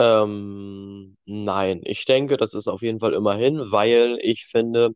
Ähm, 0.00 1.16
nein, 1.26 1.82
ich 1.84 2.06
denke, 2.06 2.38
das 2.38 2.54
ist 2.54 2.68
auf 2.68 2.80
jeden 2.82 3.00
Fall 3.00 3.12
immerhin, 3.14 3.70
weil 3.70 4.18
ich 4.22 4.46
finde, 4.46 4.92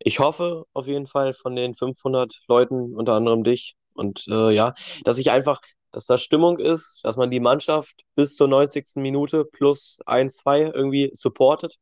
ich 0.00 0.20
hoffe 0.20 0.64
auf 0.74 0.86
jeden 0.88 1.06
Fall 1.06 1.34
von 1.34 1.56
den 1.56 1.74
500 1.74 2.40
Leuten, 2.48 2.94
unter 2.96 3.14
anderem 3.14 3.44
dich, 3.44 3.76
und 3.94 4.26
äh, 4.28 4.50
ja, 4.52 4.74
dass 5.04 5.18
ich 5.18 5.30
einfach, 5.32 5.60
dass 5.92 6.06
da 6.06 6.18
Stimmung 6.18 6.58
ist, 6.58 7.00
dass 7.04 7.16
man 7.16 7.30
die 7.30 7.40
Mannschaft 7.40 8.04
bis 8.16 8.36
zur 8.36 8.48
90. 8.48 9.00
Minute 9.02 9.44
plus 9.46 10.00
1, 10.06 10.36
2 10.38 10.62
irgendwie 10.62 11.10
supportet, 11.14 11.76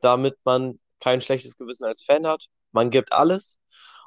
damit 0.00 0.36
man 0.44 0.80
kein 1.00 1.20
schlechtes 1.20 1.56
Gewissen 1.58 1.84
als 1.86 2.04
Fan 2.04 2.26
hat. 2.26 2.46
Man 2.72 2.90
gibt 2.90 3.12
alles 3.12 3.58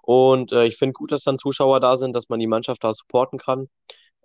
und 0.03 0.51
äh, 0.53 0.65
ich 0.67 0.77
finde 0.77 0.93
gut, 0.93 1.11
dass 1.11 1.23
dann 1.23 1.37
Zuschauer 1.39 1.79
da 1.81 1.97
sind, 1.97 2.15
dass 2.15 2.29
man 2.29 2.39
die 2.39 2.47
Mannschaft 2.47 2.83
da 2.83 2.93
supporten 2.93 3.39
kann. 3.39 3.69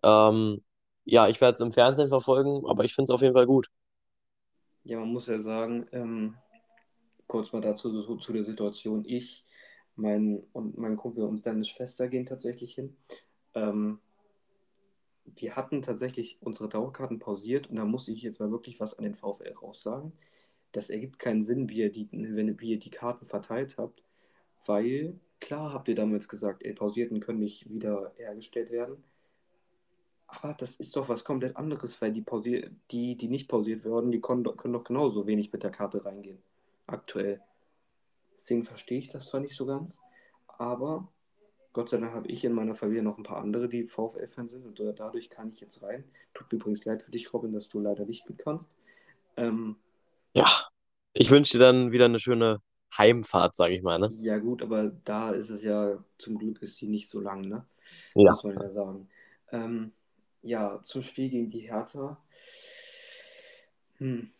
Ähm, 0.04 0.62
ja, 1.04 1.28
ich 1.28 1.40
werde 1.40 1.54
es 1.54 1.60
im 1.60 1.72
Fernsehen 1.72 2.08
verfolgen, 2.08 2.64
aber 2.66 2.84
ich 2.84 2.94
finde 2.94 3.10
es 3.10 3.14
auf 3.14 3.22
jeden 3.22 3.34
Fall 3.34 3.46
gut. 3.46 3.70
Ja, 4.84 4.98
man 4.98 5.12
muss 5.12 5.26
ja 5.26 5.40
sagen, 5.40 5.86
ähm, 5.92 6.36
kurz 7.26 7.52
mal 7.52 7.60
dazu 7.60 8.02
zu, 8.02 8.16
zu 8.16 8.32
der 8.32 8.44
Situation. 8.44 9.04
Ich, 9.06 9.44
mein 9.96 10.42
und 10.52 10.78
mein 10.78 10.96
Kumpel 10.96 11.24
und 11.24 11.38
seine 11.38 11.64
Schwester 11.64 12.08
gehen 12.08 12.26
tatsächlich 12.26 12.74
hin. 12.74 12.96
Ähm, 13.54 14.00
wir 15.24 15.56
hatten 15.56 15.82
tatsächlich 15.82 16.38
unsere 16.40 16.68
Dauerkarten 16.68 17.18
pausiert 17.18 17.68
und 17.70 17.76
da 17.76 17.84
muss 17.84 18.08
ich 18.08 18.22
jetzt 18.22 18.40
mal 18.40 18.50
wirklich 18.50 18.80
was 18.80 18.98
an 18.98 19.04
den 19.04 19.14
VfL 19.14 19.54
raussagen. 19.60 20.12
Das 20.72 20.90
ergibt 20.90 21.18
keinen 21.18 21.42
Sinn, 21.42 21.68
wie 21.68 21.80
ihr 21.80 21.92
die, 21.92 22.08
wenn, 22.10 22.60
wie 22.60 22.70
ihr 22.72 22.78
die 22.78 22.90
Karten 22.90 23.24
verteilt 23.24 23.76
habt, 23.78 24.02
weil 24.66 25.18
klar 25.40 25.72
habt 25.72 25.88
ihr 25.88 25.94
damals 25.94 26.28
gesagt, 26.28 26.64
ey, 26.64 26.72
Pausierten 26.72 27.20
können 27.20 27.38
nicht 27.38 27.68
wieder 27.68 28.12
hergestellt 28.16 28.70
werden. 28.70 29.02
Aber 30.40 30.54
das 30.54 30.76
ist 30.76 30.96
doch 30.96 31.08
was 31.08 31.24
komplett 31.24 31.56
anderes, 31.56 32.00
weil 32.00 32.12
die, 32.12 32.22
pausier 32.22 32.70
die, 32.90 33.16
die 33.16 33.28
nicht 33.28 33.48
pausiert 33.48 33.84
werden, 33.84 34.10
die 34.10 34.20
können, 34.20 34.44
doch- 34.44 34.56
können 34.56 34.72
doch 34.72 34.84
genauso 34.84 35.26
wenig 35.26 35.52
mit 35.52 35.62
der 35.62 35.70
Karte 35.70 36.04
reingehen. 36.04 36.38
Aktuell. 36.86 37.40
Deswegen 38.36 38.64
verstehe 38.64 38.98
ich 38.98 39.08
das 39.08 39.26
zwar 39.26 39.40
nicht 39.40 39.54
so 39.54 39.66
ganz, 39.66 40.00
aber 40.48 41.06
Gott 41.72 41.90
sei 41.90 41.98
Dank 41.98 42.12
habe 42.14 42.28
ich 42.28 42.44
in 42.44 42.52
meiner 42.52 42.74
Familie 42.74 43.02
noch 43.02 43.18
ein 43.18 43.22
paar 43.24 43.38
andere, 43.38 43.68
die 43.68 43.84
VfL-Fans 43.84 44.52
sind 44.52 44.66
und 44.66 44.98
dadurch 44.98 45.30
kann 45.30 45.50
ich 45.50 45.60
jetzt 45.60 45.82
rein. 45.82 46.04
Tut 46.34 46.50
mir 46.50 46.58
übrigens 46.58 46.84
leid 46.84 47.02
für 47.02 47.10
dich, 47.10 47.32
Robin, 47.32 47.52
dass 47.52 47.68
du 47.68 47.78
leider 47.78 48.04
nicht 48.04 48.28
mit 48.28 48.38
kannst. 48.38 48.68
Ähm, 49.36 49.76
Ja, 50.34 50.48
ich 51.12 51.30
wünsche 51.30 51.52
dir 51.58 51.64
dann 51.64 51.92
wieder 51.92 52.06
eine 52.06 52.20
schöne 52.20 52.58
Heimfahrt, 52.96 53.54
sage 53.54 53.74
ich 53.74 53.82
mal, 53.82 53.98
ne? 53.98 54.10
ja 54.16 54.38
gut, 54.38 54.62
aber 54.62 54.92
da 55.04 55.30
ist 55.30 55.50
es 55.50 55.62
ja, 55.62 56.02
zum 56.18 56.38
Glück 56.38 56.60
ist 56.62 56.76
sie 56.76 56.88
nicht 56.88 57.08
so 57.08 57.20
lang, 57.20 57.42
ne? 57.42 57.64
Ja. 58.14 58.32
Muss 58.32 58.44
man 58.44 58.60
ja 58.60 58.70
sagen. 58.70 59.08
Ähm, 59.50 59.92
ja, 60.42 60.80
zum 60.82 61.02
Spiel 61.02 61.30
gegen 61.30 61.48
die 61.48 61.60
Hertha. 61.60 62.20
Hm. 63.98 64.30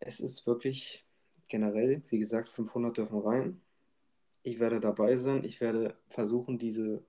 Es 0.00 0.20
ist 0.20 0.46
wirklich 0.46 1.04
generell, 1.48 2.02
wie 2.08 2.18
gesagt, 2.18 2.48
500 2.48 2.96
dürfen 2.96 3.20
rein. 3.20 3.60
Ich 4.42 4.58
werde 4.58 4.80
dabei 4.80 5.16
sein. 5.16 5.44
Ich 5.44 5.60
werde 5.60 5.96
versuchen, 6.08 6.58
diese 6.58 7.02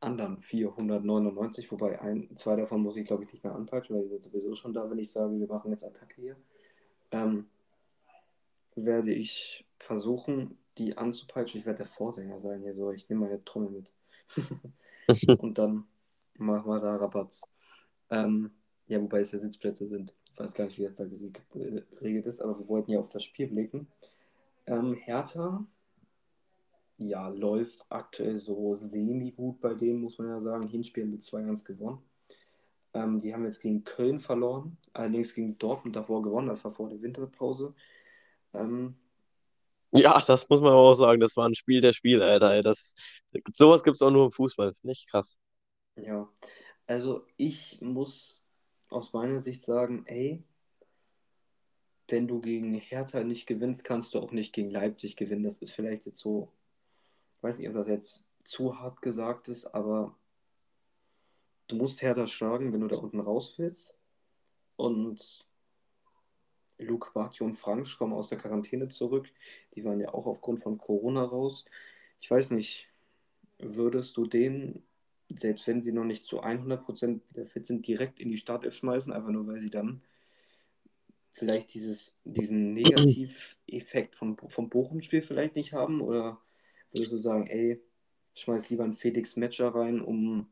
anderen 0.00 0.38
499, 0.38 1.72
wobei 1.72 2.00
ein, 2.00 2.36
zwei 2.36 2.56
davon 2.56 2.82
muss 2.82 2.96
ich, 2.96 3.06
glaube 3.06 3.24
ich, 3.24 3.32
nicht 3.32 3.42
mehr 3.42 3.54
anpeitschen, 3.54 3.96
weil 3.96 4.02
die 4.02 4.10
sind 4.10 4.22
sowieso 4.22 4.54
schon 4.54 4.74
da, 4.74 4.88
wenn 4.90 4.98
ich 4.98 5.10
sage, 5.10 5.38
wir 5.38 5.46
machen 5.46 5.70
jetzt 5.70 5.84
Attacke 5.84 6.20
hier. 6.20 6.36
Ähm, 7.10 7.46
werde 8.74 9.12
ich 9.12 9.64
versuchen, 9.78 10.58
die 10.78 10.96
anzupeitschen. 10.96 11.60
Ich 11.60 11.66
werde 11.66 11.78
der 11.78 11.86
Vorsänger 11.86 12.40
sein 12.40 12.62
hier 12.62 12.74
so. 12.74 12.92
Ich 12.92 13.08
nehme 13.08 13.26
meine 13.26 13.44
Trommel 13.44 13.70
mit. 13.70 13.92
Und 15.40 15.58
dann 15.58 15.86
machen 16.34 16.70
wir 16.70 16.80
da 16.80 16.96
Rabatz. 16.96 17.42
Ähm, 18.10 18.50
ja, 18.88 19.00
wobei 19.00 19.20
es 19.20 19.32
ja 19.32 19.38
Sitzplätze 19.38 19.86
sind. 19.86 20.14
Ich 20.32 20.38
weiß 20.38 20.54
gar 20.54 20.66
nicht, 20.66 20.78
wie 20.78 20.84
das 20.84 20.94
da 20.94 21.04
äh, 21.04 21.82
geregelt 21.98 22.26
ist, 22.26 22.40
aber 22.40 22.58
wir 22.58 22.68
wollten 22.68 22.92
ja 22.92 22.98
auf 23.00 23.10
das 23.10 23.24
Spiel 23.24 23.48
blicken. 23.48 23.88
Ähm, 24.66 24.94
Hertha, 24.94 25.66
ja, 26.98 27.28
läuft 27.28 27.84
aktuell 27.90 28.38
so 28.38 28.74
semi-gut 28.74 29.60
bei 29.60 29.74
denen, 29.74 30.00
muss 30.00 30.18
man 30.18 30.28
ja 30.28 30.40
sagen. 30.40 30.68
Hinspiel 30.68 31.06
mit 31.06 31.22
2-1 31.22 31.64
gewonnen. 31.64 32.02
Ähm, 32.94 33.18
die 33.18 33.34
haben 33.34 33.44
jetzt 33.44 33.60
gegen 33.60 33.84
Köln 33.84 34.20
verloren, 34.20 34.78
allerdings 34.94 35.34
gegen 35.34 35.58
Dortmund 35.58 35.96
davor 35.96 36.22
gewonnen. 36.22 36.48
Das 36.48 36.64
war 36.64 36.70
vor 36.72 36.88
der 36.88 37.02
Winterpause. 37.02 37.74
Ähm, 38.54 38.96
Ja, 39.92 40.20
das 40.26 40.48
muss 40.48 40.60
man 40.60 40.72
aber 40.72 40.80
auch 40.82 40.94
sagen. 40.94 41.20
Das 41.20 41.36
war 41.36 41.48
ein 41.48 41.54
Spiel 41.54 41.80
der 41.80 41.92
Spiele, 41.92 42.24
Alter. 42.26 42.62
Das, 42.62 42.94
sowas 43.54 43.82
gibt 43.84 43.96
es 43.96 44.02
auch 44.02 44.10
nur 44.10 44.26
im 44.26 44.32
Fußball. 44.32 44.72
Finde 44.74 44.92
ich 44.92 45.06
krass. 45.08 45.38
ja, 45.96 46.28
also 46.86 47.26
ich 47.36 47.80
muss 47.80 48.42
aus 48.90 49.12
meiner 49.12 49.40
Sicht 49.40 49.62
sagen, 49.62 50.04
ey, 50.06 50.42
wenn 52.08 52.28
du 52.28 52.40
gegen 52.40 52.74
Hertha 52.74 53.24
nicht 53.24 53.46
gewinnst, 53.46 53.84
kannst 53.84 54.14
du 54.14 54.20
auch 54.20 54.30
nicht 54.30 54.52
gegen 54.52 54.70
Leipzig 54.70 55.16
gewinnen. 55.16 55.42
Das 55.42 55.58
ist 55.58 55.72
vielleicht 55.72 56.06
jetzt 56.06 56.20
so, 56.20 56.52
ich 57.34 57.42
weiß 57.42 57.58
nicht, 57.58 57.68
ob 57.68 57.74
das 57.74 57.88
jetzt 57.88 58.26
zu 58.44 58.78
hart 58.78 59.02
gesagt 59.02 59.48
ist, 59.48 59.66
aber 59.66 60.16
du 61.66 61.76
musst 61.76 62.02
Hertha 62.02 62.26
schlagen, 62.26 62.72
wenn 62.72 62.80
du 62.80 62.88
da 62.88 62.98
unten 62.98 63.20
raus 63.20 63.54
willst. 63.58 63.92
Und 64.76 65.46
Luke 66.78 67.10
Bacchio 67.12 67.46
und 67.46 67.54
Frank 67.54 67.88
kommen 67.96 68.12
aus 68.12 68.28
der 68.28 68.38
Quarantäne 68.38 68.88
zurück. 68.88 69.28
Die 69.74 69.84
waren 69.84 70.00
ja 70.00 70.12
auch 70.12 70.26
aufgrund 70.26 70.62
von 70.62 70.78
Corona 70.78 71.24
raus. 71.24 71.64
Ich 72.20 72.30
weiß 72.30 72.50
nicht, 72.50 72.88
würdest 73.58 74.16
du 74.16 74.26
den, 74.26 74.86
selbst 75.28 75.66
wenn 75.66 75.82
sie 75.82 75.92
noch 75.92 76.04
nicht 76.04 76.24
zu 76.24 76.42
100% 76.42 77.20
wieder 77.30 77.46
fit 77.46 77.66
sind, 77.66 77.86
direkt 77.86 78.20
in 78.20 78.30
die 78.30 78.36
Startelf 78.36 78.74
schmeißen, 78.74 79.12
einfach 79.12 79.30
nur 79.30 79.46
weil 79.46 79.58
sie 79.58 79.70
dann 79.70 80.02
vielleicht 81.32 81.74
dieses, 81.74 82.14
diesen 82.24 82.72
Negativeffekt 82.72 84.16
vom, 84.16 84.36
vom 84.48 84.70
Bochum-Spiel 84.70 85.22
vielleicht 85.22 85.56
nicht 85.56 85.72
haben? 85.72 86.00
Oder 86.00 86.40
würdest 86.92 87.12
du 87.12 87.18
sagen, 87.18 87.46
ey, 87.46 87.80
schmeiß 88.34 88.70
lieber 88.70 88.84
einen 88.84 88.94
Felix 88.94 89.36
Metscher 89.36 89.68
rein, 89.68 90.00
um 90.00 90.48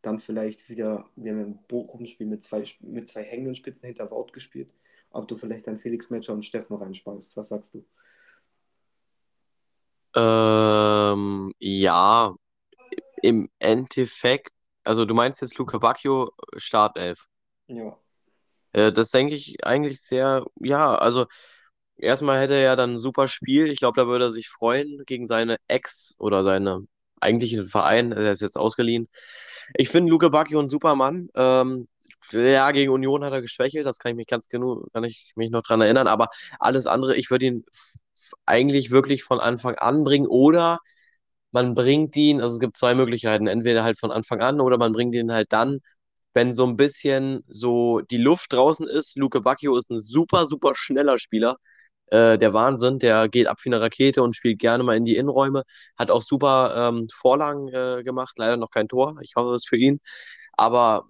dann 0.00 0.18
vielleicht 0.18 0.68
wieder, 0.68 1.08
wir 1.16 1.32
haben 1.32 1.40
ein 1.40 1.58
Bochum-Spiel 1.68 2.26
mit 2.26 2.42
zwei, 2.42 2.64
mit 2.80 3.08
zwei 3.08 3.22
hängenden 3.22 3.54
Spitzen 3.54 3.86
hinter 3.86 4.10
Wout 4.10 4.32
gespielt, 4.32 4.72
ob 5.10 5.28
du 5.28 5.36
vielleicht 5.36 5.66
dann 5.66 5.76
Felix 5.76 6.10
Metscher 6.10 6.32
und 6.32 6.44
Steffen 6.44 6.76
reinspeist. 6.76 7.36
Was 7.36 7.48
sagst 7.48 7.74
du? 7.74 7.84
Ähm, 10.14 11.52
ja, 11.58 12.34
im 13.22 13.48
Endeffekt, 13.58 14.50
also 14.84 15.04
du 15.04 15.14
meinst 15.14 15.40
jetzt 15.40 15.56
Luca 15.58 15.78
Bacchio 15.78 16.32
Startelf. 16.56 17.24
Ja. 17.68 17.96
Äh, 18.72 18.92
das 18.92 19.10
denke 19.10 19.34
ich 19.34 19.64
eigentlich 19.64 20.00
sehr, 20.00 20.44
ja, 20.60 20.94
also 20.94 21.26
erstmal 21.96 22.40
hätte 22.40 22.54
er 22.54 22.62
ja 22.62 22.76
dann 22.76 22.92
ein 22.92 22.98
super 22.98 23.28
Spiel. 23.28 23.70
Ich 23.70 23.78
glaube, 23.78 24.00
da 24.00 24.06
würde 24.06 24.26
er 24.26 24.32
sich 24.32 24.48
freuen 24.48 25.04
gegen 25.06 25.26
seine 25.26 25.56
Ex 25.68 26.14
oder 26.18 26.44
seine 26.44 26.86
eigentlichen 27.20 27.66
Verein. 27.66 28.12
Er 28.12 28.32
ist 28.32 28.42
jetzt 28.42 28.58
ausgeliehen. 28.58 29.08
Ich 29.74 29.88
finde 29.88 30.10
Luca 30.10 30.28
Bacchio 30.28 30.60
ein 30.60 30.68
super 30.68 30.94
Mann. 30.96 31.28
Ähm, 31.34 31.88
ja, 32.32 32.70
gegen 32.72 32.92
Union 32.92 33.24
hat 33.24 33.32
er 33.32 33.42
geschwächelt, 33.42 33.86
das 33.86 33.98
kann 33.98 34.10
ich 34.10 34.16
mich 34.16 34.26
ganz 34.26 34.48
genug, 34.48 34.92
kann 34.92 35.04
ich 35.04 35.32
mich 35.36 35.50
noch 35.50 35.62
dran 35.62 35.80
erinnern, 35.80 36.06
aber 36.06 36.28
alles 36.58 36.86
andere, 36.86 37.16
ich 37.16 37.30
würde 37.30 37.46
ihn 37.46 37.64
eigentlich 38.46 38.90
wirklich 38.90 39.24
von 39.24 39.40
Anfang 39.40 39.74
an 39.76 40.04
bringen 40.04 40.26
oder 40.26 40.78
man 41.52 41.74
bringt 41.74 42.16
ihn, 42.16 42.40
also 42.40 42.54
es 42.54 42.60
gibt 42.60 42.76
zwei 42.76 42.94
Möglichkeiten, 42.94 43.46
entweder 43.46 43.84
halt 43.84 43.98
von 43.98 44.10
Anfang 44.12 44.40
an 44.42 44.60
oder 44.60 44.78
man 44.78 44.92
bringt 44.92 45.14
ihn 45.14 45.32
halt 45.32 45.52
dann, 45.52 45.80
wenn 46.34 46.52
so 46.52 46.66
ein 46.66 46.76
bisschen 46.76 47.44
so 47.48 48.00
die 48.00 48.18
Luft 48.18 48.52
draußen 48.52 48.88
ist. 48.88 49.16
Luke 49.18 49.40
Bacchio 49.42 49.76
ist 49.76 49.90
ein 49.90 50.00
super, 50.00 50.46
super 50.46 50.72
schneller 50.76 51.18
Spieler. 51.18 51.58
Äh, 52.06 52.38
der 52.38 52.54
Wahnsinn, 52.54 52.98
der 52.98 53.28
geht 53.28 53.48
ab 53.48 53.58
wie 53.64 53.70
eine 53.70 53.80
Rakete 53.80 54.22
und 54.22 54.36
spielt 54.36 54.58
gerne 54.60 54.84
mal 54.84 54.96
in 54.96 55.04
die 55.04 55.16
Innenräume. 55.16 55.64
Hat 55.98 56.10
auch 56.10 56.22
super 56.22 56.90
ähm, 56.90 57.08
Vorlagen 57.14 57.68
äh, 57.68 58.02
gemacht, 58.04 58.34
leider 58.38 58.56
noch 58.56 58.70
kein 58.70 58.88
Tor. 58.88 59.16
Ich 59.22 59.34
hoffe 59.36 59.54
es 59.54 59.66
für 59.66 59.76
ihn. 59.76 60.00
Aber 60.54 61.06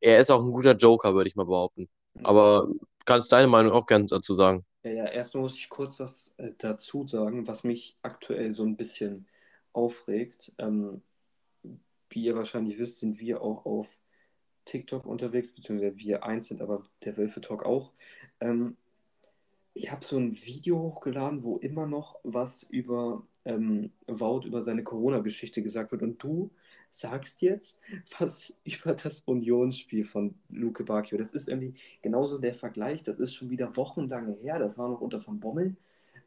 er 0.00 0.18
ist 0.18 0.30
auch 0.30 0.42
ein 0.42 0.52
guter 0.52 0.76
Joker, 0.76 1.14
würde 1.14 1.28
ich 1.28 1.36
mal 1.36 1.46
behaupten. 1.46 1.88
Aber 2.22 2.68
kannst 3.06 3.32
deine 3.32 3.48
Meinung 3.48 3.72
auch 3.72 3.86
gerne 3.86 4.06
dazu 4.06 4.34
sagen? 4.34 4.64
Ja, 4.82 4.90
ja, 4.92 5.06
erstmal 5.06 5.42
muss 5.42 5.56
ich 5.56 5.68
kurz 5.68 6.00
was 6.00 6.32
äh, 6.38 6.52
dazu 6.58 7.06
sagen, 7.06 7.46
was 7.46 7.64
mich 7.64 7.98
aktuell 8.02 8.52
so 8.52 8.62
ein 8.64 8.76
bisschen 8.76 9.26
aufregt. 9.72 10.52
Ähm, 10.58 11.02
wie 12.10 12.24
ihr 12.24 12.34
wahrscheinlich 12.34 12.78
wisst, 12.78 12.98
sind 12.98 13.20
wir 13.20 13.42
auch 13.42 13.64
auf 13.66 13.88
TikTok 14.64 15.06
unterwegs, 15.06 15.52
beziehungsweise 15.52 15.98
wir 15.98 16.24
einzeln, 16.24 16.60
aber 16.60 16.84
der 17.04 17.16
Wölfe 17.16 17.40
Talk 17.40 17.64
auch. 17.64 17.92
Ähm, 18.40 18.76
ich 19.74 19.90
habe 19.90 20.04
so 20.04 20.18
ein 20.18 20.32
Video 20.44 20.78
hochgeladen, 20.78 21.44
wo 21.44 21.56
immer 21.58 21.86
noch 21.86 22.18
was 22.22 22.64
über 22.64 23.26
ähm, 23.44 23.92
Wout, 24.06 24.42
über 24.44 24.62
seine 24.62 24.82
Corona-Geschichte 24.82 25.62
gesagt 25.62 25.92
wird. 25.92 26.02
Und 26.02 26.22
du 26.22 26.50
sagst 26.90 27.40
jetzt 27.42 27.78
was 28.18 28.54
über 28.64 28.94
das 28.94 29.20
Unionsspiel 29.20 30.04
von 30.04 30.34
Luke 30.48 30.84
Bacchio. 30.84 31.18
Das 31.18 31.32
ist 31.32 31.48
irgendwie 31.48 31.74
genauso 32.02 32.38
der 32.38 32.54
Vergleich. 32.54 33.02
Das 33.04 33.18
ist 33.18 33.34
schon 33.34 33.50
wieder 33.50 33.76
wochenlange 33.76 34.32
her. 34.34 34.58
Das 34.58 34.76
war 34.76 34.88
noch 34.88 35.00
unter 35.00 35.20
von 35.20 35.40
Bommel. 35.40 35.76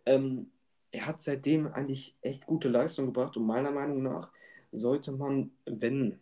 Ähm, 0.05 0.51
er 0.93 1.07
hat 1.07 1.21
seitdem 1.21 1.67
eigentlich 1.67 2.15
echt 2.21 2.45
gute 2.45 2.69
Leistung 2.69 3.07
gebracht 3.07 3.35
und 3.35 3.45
meiner 3.45 3.71
Meinung 3.71 4.03
nach 4.03 4.31
sollte 4.71 5.11
man, 5.11 5.51
wenn 5.65 6.19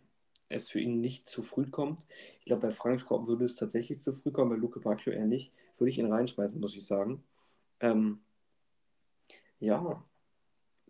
es 0.48 0.70
für 0.70 0.80
ihn 0.80 1.00
nicht 1.00 1.28
zu 1.28 1.42
früh 1.42 1.66
kommt, 1.70 2.04
ich 2.40 2.46
glaube, 2.46 2.62
bei 2.62 2.72
Frank 2.72 3.00
Schraub 3.00 3.26
würde 3.26 3.44
es 3.44 3.56
tatsächlich 3.56 4.00
zu 4.00 4.14
früh 4.14 4.30
kommen, 4.32 4.50
bei 4.50 4.56
Luke 4.56 4.80
Bacchio 4.80 5.12
eher 5.12 5.26
nicht, 5.26 5.52
würde 5.78 5.90
ich 5.90 5.98
ihn 5.98 6.10
reinschmeißen, 6.10 6.58
muss 6.58 6.74
ich 6.74 6.86
sagen. 6.86 7.22
Ähm, 7.80 8.20
ja, 9.60 10.02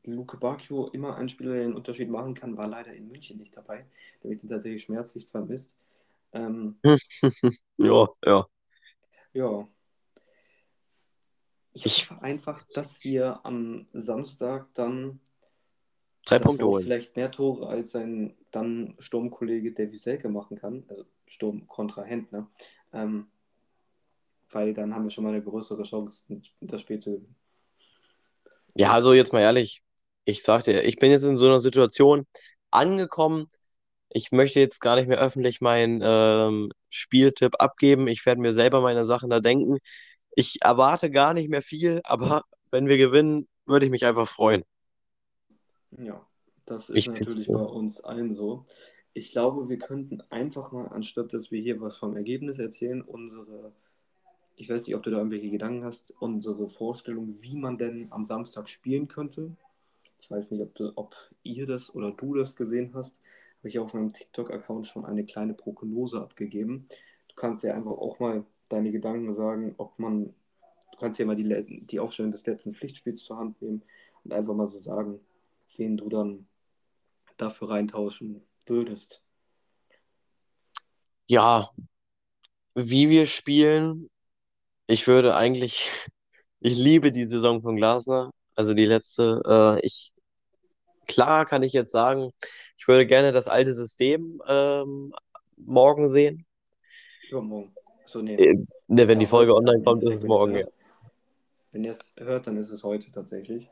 Luke 0.04 0.36
Bacchio 0.36 0.88
immer 0.88 1.16
ein 1.16 1.28
Spieler, 1.28 1.52
der 1.52 1.64
den 1.64 1.74
Unterschied 1.74 2.08
machen 2.08 2.34
kann, 2.34 2.56
war 2.56 2.68
leider 2.68 2.92
in 2.94 3.08
München 3.08 3.38
nicht 3.38 3.56
dabei. 3.56 3.84
Da 4.22 4.28
wird 4.28 4.44
ihn 4.44 4.48
tatsächlich 4.48 4.82
schmerzlich 4.84 5.28
vermisst. 5.28 5.74
Ähm, 6.32 6.78
ja, 7.78 8.08
ja. 8.24 8.46
Ja. 9.32 9.68
Ich 11.74 11.86
Ich- 11.86 12.10
hoffe 12.10 12.22
einfach, 12.22 12.62
dass 12.74 13.02
wir 13.04 13.40
am 13.44 13.86
Samstag 13.92 14.66
dann 14.74 15.20
Drei 16.26 16.38
Punkte 16.38 16.66
holen. 16.66 16.84
vielleicht 16.84 17.16
mehr 17.16 17.30
Tore 17.30 17.66
als 17.68 17.92
sein 17.92 18.36
dann 18.50 18.94
Sturmkollege 18.98 19.72
Davy 19.72 19.96
Selke 19.96 20.28
machen 20.28 20.58
kann. 20.58 20.84
Also 20.88 21.04
Sturm 21.26 21.66
kontra 21.66 22.02
Händler. 22.02 22.48
Ähm, 22.92 23.26
weil 24.50 24.74
dann 24.74 24.94
haben 24.94 25.04
wir 25.04 25.10
schon 25.10 25.24
mal 25.24 25.30
eine 25.30 25.42
größere 25.42 25.82
Chance, 25.84 26.26
das 26.60 26.80
Spiel 26.82 26.98
zu 26.98 27.12
gewinnen. 27.12 27.34
Ja, 28.74 28.92
also 28.92 29.12
jetzt 29.14 29.32
mal 29.32 29.40
ehrlich, 29.40 29.82
ich 30.24 30.42
sag 30.42 30.64
dir, 30.64 30.82
ich 30.84 30.96
bin 30.98 31.10
jetzt 31.10 31.24
in 31.24 31.36
so 31.36 31.46
einer 31.46 31.60
Situation 31.60 32.26
angekommen. 32.70 33.46
Ich 34.10 34.30
möchte 34.30 34.60
jetzt 34.60 34.80
gar 34.80 34.96
nicht 34.96 35.08
mehr 35.08 35.18
öffentlich 35.18 35.60
meinen 35.60 36.00
ähm, 36.04 36.72
Spieltipp 36.90 37.54
abgeben. 37.58 38.08
Ich 38.08 38.24
werde 38.26 38.40
mir 38.40 38.52
selber 38.52 38.80
meine 38.82 39.04
Sachen 39.04 39.30
da 39.30 39.40
denken. 39.40 39.78
Ich 40.34 40.58
erwarte 40.62 41.10
gar 41.10 41.34
nicht 41.34 41.48
mehr 41.48 41.62
viel, 41.62 42.00
aber 42.04 42.42
wenn 42.70 42.88
wir 42.88 42.96
gewinnen, 42.96 43.48
würde 43.66 43.86
ich 43.86 43.92
mich 43.92 44.04
einfach 44.06 44.28
freuen. 44.28 44.64
Ja, 45.98 46.26
das 46.64 46.88
ist 46.88 46.96
Ich 46.96 47.06
natürlich 47.08 47.48
bei 47.48 47.60
uns 47.60 48.00
allen 48.00 48.32
so. 48.32 48.64
Ich 49.14 49.32
glaube, 49.32 49.68
wir 49.68 49.78
könnten 49.78 50.22
einfach 50.30 50.72
mal, 50.72 50.88
anstatt 50.88 51.34
dass 51.34 51.50
wir 51.50 51.60
hier 51.60 51.80
was 51.80 51.98
vom 51.98 52.16
Ergebnis 52.16 52.58
erzählen, 52.58 53.02
unsere, 53.02 53.72
ich 54.56 54.70
weiß 54.70 54.86
nicht, 54.86 54.96
ob 54.96 55.02
du 55.02 55.10
da 55.10 55.18
irgendwelche 55.18 55.50
Gedanken 55.50 55.84
hast, 55.84 56.14
unsere 56.18 56.68
Vorstellung, 56.68 57.42
wie 57.42 57.56
man 57.56 57.76
denn 57.76 58.10
am 58.10 58.24
Samstag 58.24 58.70
spielen 58.70 59.08
könnte. 59.08 59.54
Ich 60.18 60.30
weiß 60.30 60.52
nicht, 60.52 60.62
ob, 60.62 60.74
du, 60.74 60.92
ob 60.96 61.14
ihr 61.42 61.66
das 61.66 61.94
oder 61.94 62.12
du 62.12 62.34
das 62.34 62.56
gesehen 62.56 62.92
hast. 62.94 63.14
Habe 63.58 63.68
ich 63.68 63.78
auf 63.78 63.92
meinem 63.92 64.12
TikTok-Account 64.12 64.86
schon 64.86 65.04
eine 65.04 65.24
kleine 65.24 65.52
Prognose 65.52 66.20
abgegeben. 66.20 66.88
Du 67.28 67.34
kannst 67.34 67.62
ja 67.64 67.74
einfach 67.74 67.92
auch 67.92 68.18
mal 68.18 68.44
deine 68.72 68.90
Gedanken 68.90 69.34
sagen, 69.34 69.74
ob 69.78 69.98
man, 69.98 70.34
du 70.92 70.98
kannst 70.98 71.18
ja 71.18 71.26
mal 71.26 71.36
die, 71.36 71.82
die 71.86 72.00
Aufstellung 72.00 72.32
des 72.32 72.46
letzten 72.46 72.72
Pflichtspiels 72.72 73.22
zur 73.22 73.38
Hand 73.38 73.60
nehmen 73.60 73.82
und 74.24 74.32
einfach 74.32 74.54
mal 74.54 74.66
so 74.66 74.78
sagen, 74.78 75.20
wen 75.76 75.96
du 75.96 76.08
dann 76.08 76.46
dafür 77.36 77.70
reintauschen 77.70 78.42
würdest. 78.66 79.22
Ja, 81.26 81.70
wie 82.74 83.10
wir 83.10 83.26
spielen, 83.26 84.10
ich 84.86 85.06
würde 85.06 85.34
eigentlich, 85.34 85.88
ich 86.60 86.78
liebe 86.78 87.12
die 87.12 87.26
Saison 87.26 87.62
von 87.62 87.76
Glasner, 87.76 88.30
also 88.54 88.74
die 88.74 88.86
letzte. 88.86 89.42
Äh, 89.46 89.86
ich, 89.86 90.12
klar 91.06 91.44
kann 91.44 91.62
ich 91.62 91.72
jetzt 91.72 91.92
sagen, 91.92 92.30
ich 92.76 92.88
würde 92.88 93.06
gerne 93.06 93.32
das 93.32 93.48
alte 93.48 93.74
System 93.74 94.42
ähm, 94.46 95.12
morgen 95.56 96.08
sehen. 96.08 96.46
Übermorgen. 97.30 97.74
So, 98.12 98.20
nee. 98.20 98.34
Äh, 98.34 98.58
ne, 98.88 99.08
wenn 99.08 99.18
die 99.18 99.24
Ja, 99.24 99.30
Folge 99.30 99.52
heute, 99.52 99.60
online 99.66 99.82
kommt, 99.82 100.02
ist 100.02 100.14
es 100.14 100.24
morgen, 100.24 100.56
ja. 100.56 100.66
Wenn 101.72 101.84
ihr 101.84 101.92
es 101.92 102.14
hört, 102.18 102.46
dann 102.46 102.58
ist 102.58 102.70
es 102.70 102.84
heute 102.84 103.10
tatsächlich. 103.10 103.68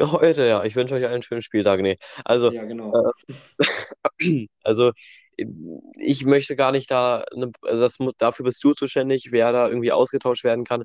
Heute, 0.00 0.46
ja. 0.46 0.64
Ich 0.64 0.74
wünsche 0.74 0.94
euch 0.94 1.04
einen 1.04 1.22
schönen 1.22 1.42
Spieltag. 1.42 1.82
Nee. 1.82 1.98
Also, 2.24 2.50
Ja, 2.50 2.64
genau. 2.64 3.12
also 4.62 4.92
ich 5.98 6.24
möchte 6.24 6.56
gar 6.56 6.72
nicht 6.72 6.90
da, 6.90 7.24
ne, 7.34 7.50
also 7.62 7.82
das 7.82 7.98
muss, 7.98 8.14
dafür 8.16 8.44
bist 8.44 8.62
du 8.64 8.72
zuständig, 8.72 9.28
wer 9.32 9.52
da 9.52 9.68
irgendwie 9.68 9.92
ausgetauscht 9.92 10.44
werden 10.44 10.64
kann. 10.64 10.84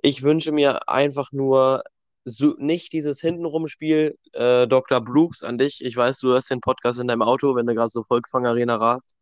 Ich 0.00 0.22
wünsche 0.22 0.52
mir 0.52 0.88
einfach 0.88 1.32
nur 1.32 1.82
so, 2.24 2.54
nicht 2.58 2.92
dieses 2.94 3.20
Hintenrum-Spiel. 3.20 4.16
Äh, 4.32 4.66
Dr. 4.66 5.00
Brooks, 5.02 5.42
an 5.42 5.58
dich. 5.58 5.84
Ich 5.84 5.96
weiß, 5.96 6.20
du 6.20 6.28
hörst 6.28 6.50
den 6.50 6.60
Podcast 6.60 6.98
in 6.98 7.08
deinem 7.08 7.22
Auto, 7.22 7.54
wenn 7.54 7.66
du 7.66 7.74
gerade 7.74 7.90
so 7.90 8.02
Volkswagen 8.02 8.46
Arena 8.46 8.76
rast. 8.76 9.14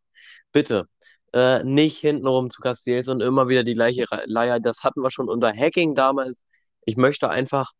Bitte, 0.53 0.87
äh, 1.35 1.63
nicht 1.63 1.99
hintenrum 1.99 2.49
zu 2.49 2.61
Castells 2.61 3.09
und 3.09 3.21
immer 3.21 3.47
wieder 3.49 3.63
die 3.63 3.73
gleiche 3.73 4.05
Leier. 4.25 4.59
Das 4.59 4.83
hatten 4.83 5.01
wir 5.01 5.11
schon 5.11 5.29
unter 5.29 5.53
Hacking 5.53 5.93
damals. 5.95 6.43
Ich 6.85 6.97
möchte 6.97 7.29
einfach 7.29 7.71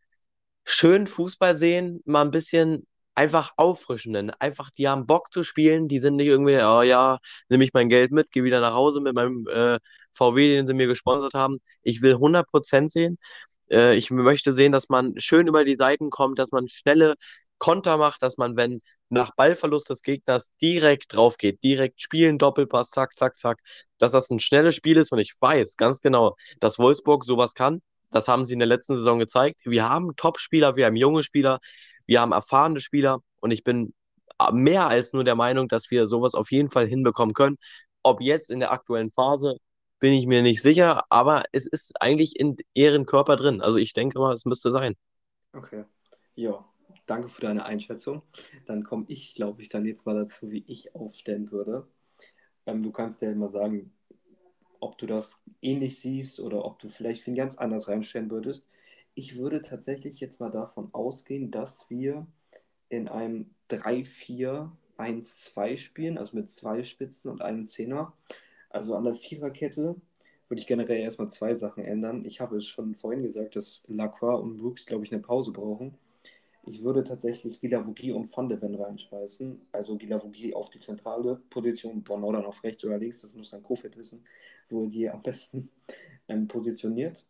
schön 0.66 1.08
Fußball 1.08 1.56
sehen, 1.56 2.02
mal 2.06 2.24
ein 2.24 2.32
bisschen 2.32 2.88
einfach 3.16 3.54
auffrischen. 3.58 4.32
Einfach, 4.40 4.72
die 4.72 4.88
haben 4.90 5.08
Bock 5.08 5.32
zu 5.34 5.44
spielen, 5.44 5.88
die 5.88 6.00
sind 6.00 6.18
nicht 6.18 6.28
irgendwie, 6.28 6.58
oh 6.58 6.82
ja, 6.82 7.20
nehme 7.50 7.64
ich 7.64 7.74
mein 7.74 7.90
Geld 7.90 8.12
mit, 8.12 8.32
gehe 8.32 8.44
wieder 8.44 8.60
nach 8.62 8.74
Hause 8.74 9.00
mit 9.02 9.16
meinem 9.16 9.48
äh, 9.48 9.80
VW, 10.14 10.50
den 10.56 10.68
sie 10.68 10.74
mir 10.74 10.88
gesponsert 10.88 11.34
haben. 11.34 11.60
Ich 11.84 12.02
will 12.02 12.16
100% 12.16 12.90
sehen. 12.90 13.18
Äh, 13.70 13.96
ich 13.96 14.12
möchte 14.12 14.54
sehen, 14.54 14.72
dass 14.72 14.90
man 14.90 15.14
schön 15.20 15.48
über 15.48 15.64
die 15.66 15.78
Seiten 15.78 16.10
kommt, 16.10 16.40
dass 16.40 16.52
man 16.52 16.68
schnelle 16.68 17.16
Konter 17.58 17.98
macht, 17.98 18.22
dass 18.22 18.38
man, 18.38 18.56
wenn 18.56 18.82
nach 19.10 19.32
Ballverlust 19.36 19.90
des 19.90 20.02
Gegners 20.02 20.50
direkt 20.62 21.14
drauf 21.14 21.38
geht, 21.38 21.64
direkt 21.64 22.02
spielen, 22.02 22.38
Doppelpass, 22.38 22.90
zack, 22.90 23.16
zack, 23.18 23.38
zack, 23.38 23.60
dass 23.98 24.12
das 24.12 24.30
ein 24.30 24.40
schnelles 24.40 24.76
Spiel 24.76 24.98
ist 24.98 25.12
und 25.12 25.20
ich 25.20 25.34
weiß 25.40 25.78
ganz 25.78 26.02
genau, 26.02 26.36
dass 26.60 26.80
Wolfsburg 26.80 27.24
sowas 27.26 27.54
kann. 27.54 27.82
Das 28.12 28.28
haben 28.28 28.46
sie 28.46 28.54
in 28.54 28.60
der 28.60 28.68
letzten 28.68 28.96
Saison 28.96 29.20
gezeigt. 29.20 29.60
Wir 29.64 29.90
haben 29.90 30.16
Top-Spieler, 30.16 30.76
wir 30.76 30.86
haben 30.86 30.96
junge 30.96 31.24
Spieler, 31.24 31.60
wir 32.06 32.22
haben 32.22 32.32
erfahrene 32.32 32.82
Spieler 32.82 33.20
und 33.42 33.52
ich 33.52 33.64
bin 33.64 33.94
mehr 34.52 34.88
als 34.88 35.14
nur 35.14 35.24
der 35.24 35.36
Meinung, 35.36 35.68
dass 35.68 35.92
wir 35.92 36.08
sowas 36.08 36.34
auf 36.34 36.52
jeden 36.52 36.70
Fall 36.70 36.88
hinbekommen 36.88 37.34
können. 37.34 37.58
Ob 38.04 38.22
jetzt 38.22 38.52
in 38.52 38.60
der 38.60 38.72
aktuellen 38.72 39.12
Phase, 39.12 39.58
bin 40.00 40.14
ich 40.14 40.28
mir 40.28 40.42
nicht 40.42 40.62
sicher, 40.62 41.04
aber 41.10 41.44
es 41.52 41.66
ist 41.66 42.02
eigentlich 42.02 42.38
in 42.40 42.58
ihren 42.74 43.06
Körper 43.06 43.38
drin. 43.38 43.62
Also 43.62 43.78
ich 43.78 43.94
denke 43.94 44.20
mal, 44.20 44.34
es 44.34 44.46
müsste 44.46 44.72
sein. 44.72 44.96
Okay. 45.54 45.86
Ja, 46.36 46.66
danke 47.06 47.30
für 47.30 47.42
deine 47.42 47.66
Einschätzung. 47.66 48.24
Dann 48.66 48.84
komme 48.84 49.06
ich, 49.08 49.36
glaube 49.36 49.62
ich, 49.62 49.70
dann 49.70 49.86
jetzt 49.86 50.06
mal 50.06 50.16
dazu, 50.16 50.52
wie 50.52 50.64
ich 50.68 50.96
aufstellen 50.96 51.52
würde. 51.52 51.88
Ähm, 52.66 52.84
du 52.84 52.92
kannst 52.92 53.22
ja 53.22 53.32
immer 53.32 53.50
sagen, 53.50 53.92
ob 54.80 54.98
du 54.98 55.06
das 55.06 55.42
ähnlich 55.62 56.00
siehst 56.00 56.40
oder 56.40 56.66
ob 56.66 56.80
du 56.80 56.88
vielleicht 56.88 57.28
ihn 57.28 57.36
ganz 57.36 57.58
anders 57.58 57.88
reinstellen 57.88 58.30
würdest. 58.30 58.68
Ich 59.14 59.38
würde 59.38 59.62
tatsächlich 59.62 60.20
jetzt 60.20 60.40
mal 60.40 60.52
davon 60.52 60.90
ausgehen, 60.94 61.52
dass 61.52 61.90
wir 61.90 62.28
in 62.90 63.08
einem 63.08 63.52
3-4-1-2 63.70 65.78
spielen, 65.78 66.18
also 66.18 66.36
mit 66.36 66.50
zwei 66.50 66.84
Spitzen 66.84 67.32
und 67.32 67.42
einem 67.42 67.68
Zehner. 67.68 68.14
Also 68.70 68.96
an 68.96 69.06
der 69.06 69.16
Viererkette 69.16 69.96
würde 70.48 70.62
ich 70.62 70.68
generell 70.68 71.00
erstmal 71.00 71.30
zwei 71.30 71.54
Sachen 71.54 71.84
ändern. 71.84 72.26
Ich 72.26 72.42
habe 72.42 72.58
es 72.58 72.68
schon 72.68 72.96
vorhin 72.96 73.24
gesagt, 73.24 73.56
dass 73.56 73.84
Lacroix 73.88 74.42
und 74.42 74.58
Brooks, 74.58 74.86
glaube 74.86 75.04
ich, 75.04 75.12
eine 75.12 75.22
Pause 75.22 75.52
brauchen. 75.52 75.98
Ich 76.68 76.84
würde 76.84 77.04
tatsächlich 77.04 77.60
Gilavogi 77.62 78.12
und 78.12 78.36
Van 78.36 78.50
de 78.50 78.60
Ven 78.60 78.76
reinschmeißen. 78.76 79.68
Also 79.72 79.98
Gilavogi 79.98 80.54
auf 80.54 80.70
die 80.70 80.80
zentrale 80.80 81.42
Position, 81.50 82.04
Bornau 82.04 82.32
dann 82.32 82.46
auf 82.46 82.64
rechts 82.64 82.84
oder 82.84 82.98
links, 82.98 83.22
das 83.22 83.36
muss 83.36 83.52
dann 83.52 83.64
Kofit 83.64 83.98
wissen, 83.98 84.26
wo 84.70 84.84
er 84.84 84.90
die 84.90 85.10
am 85.10 85.22
besten 85.22 85.70
ähm, 86.28 86.48
positioniert. 86.48 87.26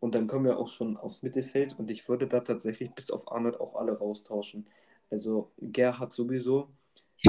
Und 0.00 0.14
dann 0.14 0.26
kommen 0.26 0.44
wir 0.44 0.58
auch 0.58 0.68
schon 0.68 0.98
aufs 0.98 1.22
Mittelfeld 1.22 1.78
und 1.78 1.90
ich 1.90 2.06
würde 2.08 2.26
da 2.26 2.40
tatsächlich 2.40 2.92
bis 2.92 3.10
auf 3.10 3.32
Arnold 3.32 3.58
auch 3.58 3.74
alle 3.74 3.96
raustauschen. 3.96 4.66
Also 5.10 5.50
Gerhard 5.58 6.12
sowieso. 6.12 6.68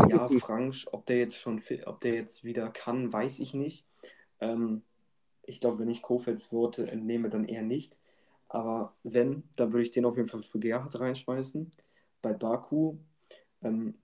Ja, 0.09 0.27
Fransch, 0.39 0.87
ob 0.91 1.05
der 1.05 1.19
jetzt 1.19 1.37
schon 1.37 1.61
ob 1.85 2.01
der 2.01 2.15
jetzt 2.15 2.43
wieder 2.43 2.69
kann, 2.69 3.13
weiß 3.13 3.39
ich 3.39 3.53
nicht. 3.53 3.85
Ähm, 4.41 4.81
ich 5.43 5.61
glaube, 5.61 5.79
wenn 5.79 5.89
ich 5.89 6.01
Kofels 6.01 6.51
Worte 6.51 6.89
entnehme, 6.89 7.29
dann 7.29 7.45
eher 7.45 7.61
nicht. 7.61 7.95
Aber 8.47 8.95
wenn, 9.03 9.43
dann 9.55 9.73
würde 9.73 9.83
ich 9.83 9.91
den 9.91 10.05
auf 10.05 10.17
jeden 10.17 10.29
Fall 10.29 10.41
für 10.41 10.59
Gerhard 10.59 10.99
reinschmeißen. 10.99 11.71
Bei 12.21 12.33
Baku, 12.33 12.97
ähm, 13.61 13.95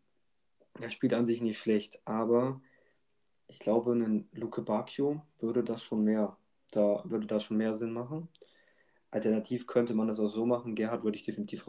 der 0.80 0.90
spielt 0.90 1.14
an 1.14 1.26
sich 1.26 1.42
nicht 1.42 1.60
schlecht, 1.60 2.00
aber 2.06 2.62
ich 3.48 3.60
glaube, 3.60 3.94
ein 3.94 4.30
Luke 4.32 4.62
Bacchio 4.62 5.22
würde 5.40 5.64
das 5.64 5.84
schon 5.84 6.04
mehr, 6.04 6.38
da 6.72 7.04
würde 7.06 7.28
das 7.28 7.44
schon 7.44 7.58
mehr 7.58 7.74
Sinn 7.74 7.92
machen. 7.92 8.30
Alternativ 9.12 9.68
könnte 9.68 9.94
man 9.94 10.08
das 10.08 10.20
auch 10.20 10.30
so 10.30 10.46
machen. 10.46 10.74
Gerhard 10.74 11.04
würde 11.04 11.18
ich 11.18 11.24
definitiv, 11.24 11.66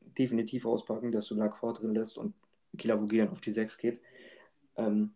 definitiv 0.00 0.64
auspacken, 0.64 1.12
dass 1.12 1.26
du 1.26 1.34
Lacroix 1.34 1.78
drin 1.78 1.94
lässt 1.94 2.16
und 2.16 2.34
Kilavogi 2.78 3.18
dann 3.18 3.28
auf 3.28 3.42
die 3.42 3.52
6 3.52 3.76
geht. 3.76 4.00
Ähm, 4.76 5.14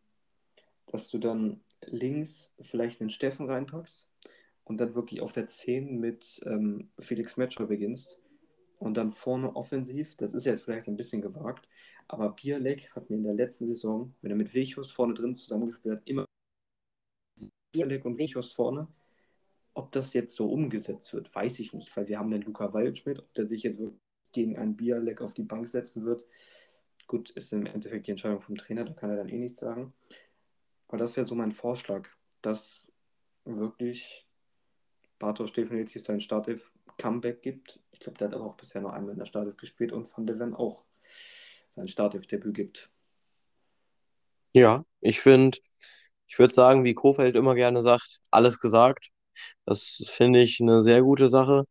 dass 0.86 1.08
du 1.08 1.18
dann 1.18 1.60
links 1.86 2.54
vielleicht 2.60 3.00
einen 3.00 3.10
Steffen 3.10 3.48
reinpackst 3.48 4.06
und 4.64 4.80
dann 4.80 4.94
wirklich 4.94 5.20
auf 5.20 5.32
der 5.32 5.46
10 5.46 5.98
mit 5.98 6.40
ähm, 6.46 6.90
Felix 6.98 7.36
Metscher 7.36 7.66
beginnst 7.66 8.18
und 8.78 8.96
dann 8.96 9.10
vorne 9.10 9.54
offensiv, 9.56 10.16
das 10.16 10.34
ist 10.34 10.44
jetzt 10.44 10.64
vielleicht 10.64 10.88
ein 10.88 10.96
bisschen 10.96 11.22
gewagt, 11.22 11.68
aber 12.08 12.30
Bierleck 12.30 12.90
hat 12.94 13.10
mir 13.10 13.16
in 13.16 13.24
der 13.24 13.34
letzten 13.34 13.66
Saison, 13.66 14.14
wenn 14.22 14.30
er 14.30 14.36
mit 14.36 14.54
Wechhorst 14.54 14.92
vorne 14.92 15.14
drin 15.14 15.34
zusammengespielt 15.34 15.96
hat, 15.96 16.08
immer 16.08 16.26
Bierleck 17.72 18.04
und 18.04 18.18
Wechhorst 18.18 18.54
vorne 18.54 18.88
ob 19.74 19.92
das 19.92 20.12
jetzt 20.12 20.36
so 20.36 20.50
umgesetzt 20.50 21.12
wird, 21.14 21.34
weiß 21.34 21.58
ich 21.60 21.72
nicht, 21.72 21.94
weil 21.96 22.08
wir 22.08 22.18
haben 22.18 22.30
den 22.30 22.42
Luca 22.42 22.72
Waldschmidt, 22.72 23.18
ob 23.18 23.34
der 23.34 23.48
sich 23.48 23.62
jetzt 23.62 23.78
wirklich 23.78 24.00
gegen 24.32 24.56
einen 24.56 24.76
Bierleck 24.76 25.20
auf 25.20 25.34
die 25.34 25.42
Bank 25.42 25.68
setzen 25.68 26.04
wird. 26.04 26.24
Gut, 27.06 27.30
ist 27.30 27.52
im 27.52 27.66
Endeffekt 27.66 28.06
die 28.06 28.12
Entscheidung 28.12 28.40
vom 28.40 28.56
Trainer, 28.56 28.84
da 28.84 28.92
kann 28.92 29.10
er 29.10 29.16
dann 29.16 29.28
eh 29.28 29.38
nichts 29.38 29.60
sagen. 29.60 29.92
Aber 30.88 30.98
das 30.98 31.16
wäre 31.16 31.26
so 31.26 31.34
mein 31.34 31.52
Vorschlag, 31.52 32.08
dass 32.40 32.90
wirklich 33.44 34.26
Bartosz 35.22 35.52
definitiv 35.52 36.04
sein 36.04 36.20
Startelf-Comeback 36.20 37.42
gibt. 37.42 37.78
Ich 37.92 38.00
glaube, 38.00 38.18
der 38.18 38.28
hat 38.28 38.34
aber 38.34 38.44
auch 38.44 38.56
bisher 38.56 38.80
noch 38.80 38.92
einmal 38.92 39.12
in 39.12 39.18
der 39.18 39.26
Startelf 39.26 39.56
gespielt 39.56 39.92
und 39.92 40.10
Van 40.14 40.26
der 40.26 40.40
Ven 40.40 40.52
auch 40.52 40.84
sein 41.76 41.86
Startelf-Debüt 41.86 42.54
gibt. 42.54 42.90
Ja, 44.52 44.84
ich 45.00 45.20
finde, 45.20 45.58
ich 46.26 46.38
würde 46.40 46.52
sagen, 46.52 46.82
wie 46.82 46.94
Kofeld 46.94 47.36
immer 47.36 47.54
gerne 47.54 47.82
sagt, 47.82 48.18
alles 48.32 48.58
gesagt. 48.58 49.10
Das 49.64 50.04
finde 50.10 50.40
ich 50.42 50.60
eine 50.60 50.82
sehr 50.82 51.02
gute 51.02 51.28
Sache. 51.28 51.66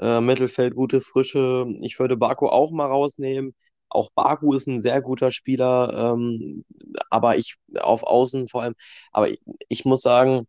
Äh, 0.00 0.20
Mittelfeld 0.20 0.74
gute 0.74 1.00
Frische. 1.00 1.66
Ich 1.82 1.98
würde 2.00 2.16
Baku 2.16 2.48
auch 2.48 2.72
mal 2.72 2.86
rausnehmen. 2.86 3.54
Auch 3.88 4.10
Baku 4.16 4.52
ist 4.52 4.66
ein 4.66 4.82
sehr 4.82 5.00
guter 5.00 5.30
Spieler, 5.30 6.12
ähm, 6.12 6.64
aber 7.08 7.38
ich 7.38 7.54
auf 7.78 8.02
Außen 8.02 8.48
vor 8.48 8.62
allem. 8.62 8.74
Aber 9.12 9.30
ich, 9.30 9.38
ich 9.68 9.84
muss 9.84 10.02
sagen, 10.02 10.48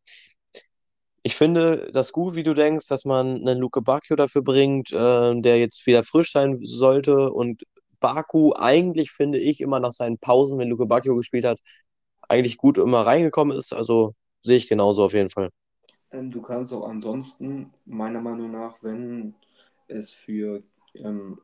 ich 1.28 1.36
finde 1.36 1.90
das 1.92 2.14
gut, 2.14 2.36
wie 2.36 2.44
du 2.44 2.54
denkst, 2.54 2.88
dass 2.88 3.04
man 3.04 3.36
einen 3.46 3.60
Luke 3.60 3.82
Bacchio 3.82 4.16
dafür 4.16 4.44
bringt, 4.44 4.94
äh, 4.94 5.42
der 5.42 5.60
jetzt 5.60 5.86
wieder 5.86 6.04
frisch 6.04 6.32
sein 6.32 6.60
sollte. 6.64 7.32
Und 7.32 7.64
Baku 8.00 8.54
eigentlich, 8.54 9.12
finde 9.12 9.38
ich, 9.38 9.60
immer 9.60 9.82
nach 9.82 9.92
seinen 9.92 10.18
Pausen, 10.20 10.58
wenn 10.58 10.70
Luke 10.70 10.86
Bacchio 10.86 11.18
gespielt 11.18 11.44
hat, 11.44 11.60
eigentlich 12.30 12.56
gut 12.56 12.78
immer 12.78 13.06
reingekommen 13.06 13.58
ist. 13.58 13.74
Also 13.74 14.14
sehe 14.42 14.56
ich 14.56 14.70
genauso 14.70 15.04
auf 15.04 15.14
jeden 15.14 15.30
Fall. 15.30 15.50
Ähm, 16.14 16.32
du 16.32 16.42
kannst 16.42 16.72
auch 16.72 16.88
ansonsten, 16.88 17.74
meiner 17.86 18.22
Meinung 18.22 18.52
nach, 18.52 18.82
wenn 18.82 19.36
es 19.90 20.14
für 20.14 20.64
ähm, 20.94 21.42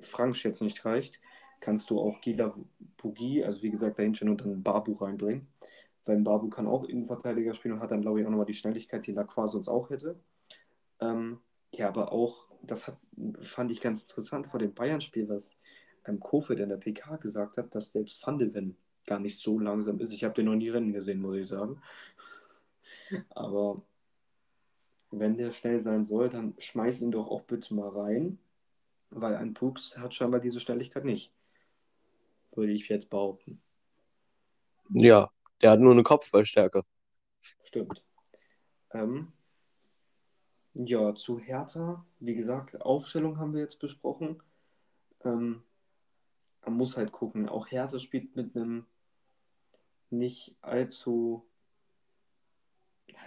Frank 0.00 0.42
jetzt 0.44 0.62
nicht 0.62 0.82
reicht, 0.86 1.20
kannst 1.60 1.90
du 1.90 2.00
auch 2.00 2.22
Gila 2.22 2.54
Bugi, 2.96 3.44
also 3.44 3.62
wie 3.62 3.70
gesagt, 3.70 3.98
dahinter 3.98 4.24
und 4.24 4.40
dann 4.40 4.62
Babu 4.62 4.92
reinbringen. 4.94 5.46
Weil 6.08 6.20
Babu 6.20 6.48
kann 6.48 6.66
auch 6.66 6.84
Innenverteidiger 6.84 7.52
spielen 7.52 7.74
und 7.74 7.80
hat 7.80 7.90
dann, 7.90 8.00
glaube 8.00 8.18
ich, 8.18 8.26
auch 8.26 8.30
nochmal 8.30 8.46
die 8.46 8.54
Schnelligkeit, 8.54 9.06
die 9.06 9.12
Lacroix 9.12 9.52
sonst 9.52 9.68
auch 9.68 9.90
hätte. 9.90 10.18
Ähm, 11.00 11.38
ja, 11.74 11.88
aber 11.88 12.12
auch, 12.12 12.48
das 12.62 12.86
hat, 12.86 12.96
fand 13.42 13.70
ich 13.70 13.82
ganz 13.82 14.02
interessant 14.04 14.48
vor 14.48 14.58
dem 14.58 14.72
Bayern-Spiel, 14.72 15.28
was 15.28 15.50
ähm, 16.06 16.18
Kofeld 16.18 16.60
in 16.60 16.70
der 16.70 16.78
PK 16.78 17.16
gesagt 17.16 17.58
hat, 17.58 17.74
dass 17.74 17.92
selbst 17.92 18.26
Van 18.26 18.38
de 18.38 18.54
Ven 18.54 18.74
gar 19.04 19.20
nicht 19.20 19.38
so 19.38 19.58
langsam 19.58 20.00
ist. 20.00 20.10
Ich 20.10 20.24
habe 20.24 20.32
den 20.32 20.46
noch 20.46 20.54
nie 20.54 20.70
rennen 20.70 20.94
gesehen, 20.94 21.20
muss 21.20 21.36
ich 21.36 21.46
sagen. 21.46 21.82
Aber 23.28 23.82
wenn 25.10 25.36
der 25.36 25.50
schnell 25.50 25.78
sein 25.78 26.04
soll, 26.04 26.30
dann 26.30 26.54
schmeiß 26.56 27.02
ihn 27.02 27.10
doch 27.10 27.28
auch 27.28 27.42
bitte 27.42 27.74
mal 27.74 27.90
rein, 27.90 28.38
weil 29.10 29.36
ein 29.36 29.52
Pux 29.52 29.98
hat 29.98 30.14
scheinbar 30.14 30.40
diese 30.40 30.58
Schnelligkeit 30.58 31.04
nicht. 31.04 31.34
Würde 32.52 32.72
ich 32.72 32.88
jetzt 32.88 33.10
behaupten. 33.10 33.60
Ja, 34.90 35.30
der 35.62 35.72
hat 35.72 35.80
nur 35.80 35.92
eine 35.92 36.02
Kopfballstärke. 36.02 36.84
Stimmt. 37.62 38.04
Ähm, 38.92 39.32
ja, 40.74 41.14
zu 41.14 41.38
Hertha, 41.38 42.04
wie 42.20 42.34
gesagt, 42.34 42.80
Aufstellung 42.80 43.38
haben 43.38 43.54
wir 43.54 43.60
jetzt 43.60 43.78
besprochen. 43.78 44.42
Ähm, 45.24 45.62
man 46.64 46.74
muss 46.74 46.96
halt 46.96 47.12
gucken. 47.12 47.48
Auch 47.48 47.70
Hertha 47.70 47.98
spielt 47.98 48.36
mit 48.36 48.56
einem 48.56 48.86
nicht 50.10 50.54
allzu 50.62 51.48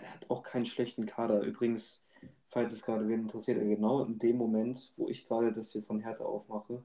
er 0.03 0.13
hat 0.13 0.29
auch 0.29 0.43
keinen 0.43 0.65
schlechten 0.65 1.05
Kader. 1.05 1.41
Übrigens, 1.41 2.01
falls 2.49 2.73
es 2.73 2.83
gerade 2.83 3.07
wen 3.07 3.21
interessiert, 3.21 3.59
genau 3.59 4.03
in 4.03 4.19
dem 4.19 4.37
Moment, 4.37 4.93
wo 4.97 5.07
ich 5.07 5.27
gerade 5.27 5.53
das 5.53 5.71
hier 5.71 5.83
von 5.83 5.99
Hertha 5.99 6.23
aufmache, 6.23 6.83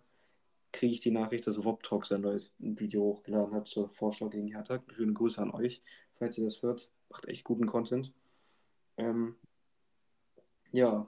kriege 0.73 0.93
ich 0.93 1.01
die 1.01 1.11
Nachricht, 1.11 1.47
dass 1.47 1.65
Wobtalk 1.65 2.07
sein 2.07 2.21
neues 2.21 2.55
Video 2.59 3.03
hochgeladen 3.03 3.55
hat 3.55 3.67
zur 3.67 3.89
Vorschau 3.89 4.29
gegen 4.29 4.49
Hertha. 4.49 4.83
Schöne 4.95 5.13
Grüße 5.13 5.41
an 5.41 5.51
euch, 5.51 5.83
falls 6.15 6.37
ihr 6.39 6.45
das 6.45 6.63
hört. 6.63 6.91
Macht 7.09 7.27
echt 7.27 7.45
guten 7.45 7.67
Content. 7.67 8.13
Ähm, 8.97 9.37
ja. 10.73 11.07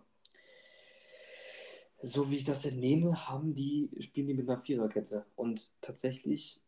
So 2.00 2.30
wie 2.30 2.36
ich 2.36 2.44
das 2.44 2.64
entnehme, 2.64 3.28
haben 3.28 3.54
die, 3.54 3.90
spielen 3.98 4.28
die 4.28 4.34
mit 4.34 4.48
einer 4.48 4.58
Viererkette. 4.58 5.26
Und 5.36 5.72
tatsächlich 5.80 6.60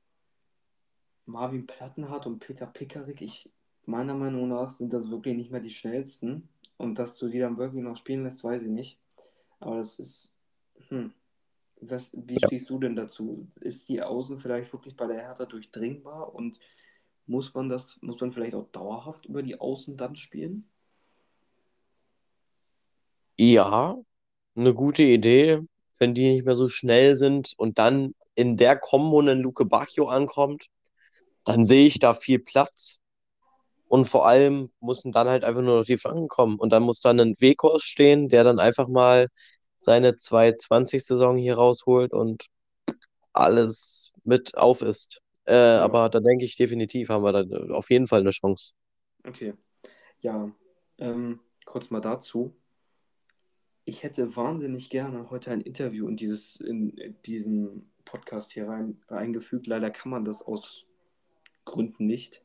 Marvin 1.25 1.67
Plattenhardt 1.67 2.27
und 2.27 2.41
Peter 2.41 2.67
Pickerick, 2.67 3.23
ich 3.23 3.49
meiner 3.87 4.15
Meinung 4.15 4.49
nach 4.49 4.71
sind 4.71 4.93
das 4.93 5.11
wirklich 5.11 5.37
nicht 5.37 5.51
mehr 5.51 5.61
die 5.61 5.71
schnellsten. 5.71 6.49
Und 6.77 6.99
dass 6.99 7.19
du 7.19 7.29
die 7.29 7.39
dann 7.39 7.59
wirklich 7.59 7.83
noch 7.83 7.97
spielen 7.97 8.25
lässt, 8.25 8.43
weiß 8.43 8.63
ich 8.63 8.69
nicht. 8.69 8.99
Aber 9.61 9.77
das 9.77 9.99
ist. 9.99 10.33
Hm. 10.89 11.13
Was, 11.83 12.15
wie 12.15 12.35
ja. 12.35 12.47
stehst 12.47 12.69
du 12.71 12.79
denn 12.79 12.97
dazu? 12.97 13.49
Ist 13.61 13.89
die 13.89 14.03
Außen 14.03 14.39
vielleicht 14.39 14.73
wirklich 14.73 14.97
bei 14.97 15.07
der 15.07 15.17
Hertha 15.17 15.47
durchdringbar 15.47 16.35
und 16.35 16.61
muss 17.27 17.55
man 17.55 17.69
das, 17.69 17.99
muss 18.03 18.21
man 18.21 18.31
vielleicht 18.31 18.55
auch 18.55 18.69
dauerhaft 18.71 19.27
über 19.27 19.43
die 19.43 19.59
Außen 19.59 19.97
dann 19.97 20.17
spielen? 20.17 20.69
Ja, 23.39 23.97
eine 24.55 24.75
gute 24.75 25.03
Idee, 25.03 25.61
wenn 25.99 26.15
die 26.15 26.29
nicht 26.29 26.45
mehr 26.45 26.57
so 26.57 26.69
schnell 26.69 27.17
sind 27.17 27.55
und 27.57 27.79
dann 27.79 28.15
in 28.35 28.57
der 28.57 28.77
Kombo 28.77 29.21
ein 29.21 29.41
Luke 29.41 29.65
Bacchio 29.65 30.09
ankommt, 30.09 30.67
dann 31.45 31.65
sehe 31.65 31.87
ich 31.87 31.99
da 31.99 32.15
viel 32.15 32.39
Platz. 32.39 33.01
Und 33.89 34.07
vor 34.07 34.27
allem 34.27 34.71
mussten 34.81 35.11
dann 35.13 35.29
halt 35.29 35.45
einfach 35.45 35.63
nur 35.63 35.79
noch 35.79 35.85
die 35.85 35.99
Flanken 35.99 36.29
kommen. 36.29 36.59
Und 36.59 36.71
dann 36.71 36.83
muss 36.85 37.01
dann 37.01 37.19
ein 37.19 37.35
Wekos 37.41 37.83
stehen, 37.83 38.29
der 38.29 38.45
dann 38.45 38.61
einfach 38.61 38.89
mal 38.89 39.29
seine 39.81 40.13
220-Saison 40.13 41.39
hier 41.39 41.55
rausholt 41.55 42.13
und 42.13 42.47
alles 43.33 44.13
mit 44.25 44.57
auf 44.57 44.83
ist. 44.83 45.23
Äh, 45.47 45.55
ja. 45.55 45.81
Aber 45.83 46.11
da 46.11 46.21
denke 46.21 46.45
ich 46.45 46.57
definitiv, 46.57 47.09
haben 47.09 47.25
wir 47.25 47.33
da 47.33 47.75
auf 47.75 47.91
jeden 47.91 48.07
Fall 48.07 48.21
eine 48.21 48.31
Chance. 48.31 48.75
Okay. 49.27 49.55
Ja, 50.21 50.51
ähm, 50.99 51.41
kurz 51.65 51.91
mal 51.91 52.01
dazu. 52.01 52.55
Ich 53.87 54.03
hätte 54.03 54.37
wahnsinnig 54.37 54.91
gerne 54.91 55.31
heute 55.31 55.51
ein 55.51 55.63
Interview 55.63 56.07
in, 56.09 56.17
dieses, 56.17 56.57
in 56.57 57.17
diesen 57.25 57.91
Podcast 58.05 58.53
hier 58.53 58.69
rein, 58.69 59.01
eingefügt. 59.09 59.67
Leider 59.67 59.91
kann 59.91 60.11
man 60.11 60.27
das 60.27 60.43
aus 60.43 60.85
Gründen 61.65 62.07
nicht. 62.07 62.43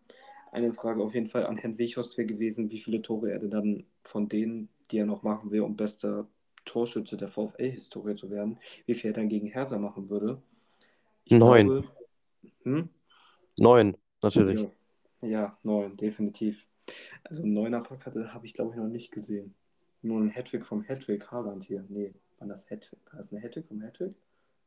eine 0.54 0.74
Frage 0.74 1.04
auf 1.04 1.14
jeden 1.14 1.28
Fall 1.28 1.46
an 1.46 1.58
Herrn 1.58 1.78
Weghorst 1.78 2.18
wäre 2.18 2.28
gewesen, 2.28 2.72
wie 2.72 2.80
viele 2.80 3.02
Tore 3.02 3.32
er 3.32 3.40
denn 3.40 3.52
dann 3.52 3.86
von 4.04 4.30
denen, 4.30 4.70
die 4.90 5.00
er 5.00 5.06
noch 5.06 5.24
machen 5.24 5.52
will, 5.52 5.62
um 5.62 5.76
bester 5.76 6.28
Torschütze 6.66 7.18
der 7.18 7.28
VfL-Historie 7.28 8.16
zu 8.16 8.30
werden, 8.30 8.60
wie 8.86 8.94
viel 8.94 9.12
er 9.12 9.14
dann 9.14 9.30
gegen 9.30 9.48
Hertha 9.48 9.78
machen 9.78 10.10
würde. 10.10 10.42
Ich 11.24 11.38
neun. 11.38 11.68
Glaube, 11.68 11.88
hm? 12.64 12.90
Neun, 13.60 13.98
natürlich. 14.22 14.68
Ja, 15.22 15.28
ja, 15.28 15.58
neun, 15.64 15.96
definitiv. 15.98 16.68
Also 17.24 17.44
einen 17.44 17.54
Neuner-Pack 17.54 18.06
habe 18.06 18.46
ich, 18.46 18.54
glaube 18.54 18.72
ich, 18.72 18.78
noch 18.78 18.88
nicht 18.88 19.12
gesehen. 19.12 19.56
Nur 20.02 20.20
ein 20.20 20.30
Hattrick 20.30 20.66
vom 20.66 20.84
Hattrick 20.84 21.32
Haaland 21.32 21.64
hier. 21.64 21.84
Nee, 21.90 22.14
war 22.40 22.48
das 22.48 22.70
Hattrick? 22.70 23.00
War 23.12 23.20
das 23.20 23.32
ein 23.32 23.42
Hattrick 23.42 23.68
vom 23.68 23.82
Hattrick? 23.82 24.14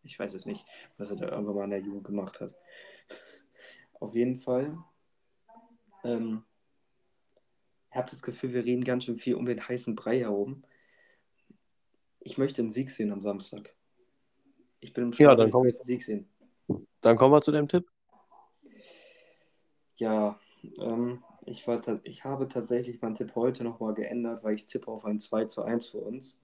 Ich 0.02 0.18
weiß 0.18 0.34
es 0.34 0.46
nicht, 0.46 0.64
was 0.96 1.10
er 1.10 1.16
da 1.16 1.28
irgendwann 1.28 1.54
mal 1.54 1.64
in 1.64 1.70
der 1.70 1.80
Jugend 1.80 2.04
gemacht 2.04 2.40
hat. 2.40 2.54
Auf 4.00 4.14
jeden 4.14 4.36
Fall. 4.36 4.76
Ähm, 6.04 6.44
ich 7.90 7.96
habe 7.96 8.10
das 8.10 8.22
Gefühl, 8.22 8.52
wir 8.52 8.64
reden 8.64 8.84
ganz 8.84 9.04
schön 9.04 9.16
viel 9.16 9.34
um 9.34 9.46
den 9.46 9.66
heißen 9.66 9.94
Brei 9.94 10.20
herum. 10.20 10.62
Ich 12.28 12.36
möchte 12.36 12.60
einen 12.60 12.70
Sieg 12.70 12.90
sehen 12.90 13.10
am 13.10 13.22
Samstag. 13.22 13.74
Ich 14.80 14.92
bin 14.92 15.04
im 15.04 15.12
Stadion, 15.14 15.30
ja, 15.30 15.34
dann 15.34 15.50
kommen 15.50 15.64
wir 15.64 15.80
Sieg 15.80 16.02
sehen. 16.02 16.28
Dann 17.00 17.16
kommen 17.16 17.32
wir 17.32 17.40
zu 17.40 17.52
dem 17.52 17.68
Tipp. 17.68 17.90
Ja, 19.96 20.38
ähm, 20.78 21.24
ich, 21.46 21.66
war 21.66 21.80
ich 22.02 22.24
habe 22.24 22.46
tatsächlich 22.46 23.00
meinen 23.00 23.14
Tipp 23.14 23.34
heute 23.34 23.64
nochmal 23.64 23.94
geändert, 23.94 24.44
weil 24.44 24.56
ich 24.56 24.66
tippe 24.66 24.88
auf 24.88 25.06
ein 25.06 25.18
2 25.18 25.46
zu 25.46 25.62
1 25.62 25.86
für 25.86 26.00
uns. 26.00 26.38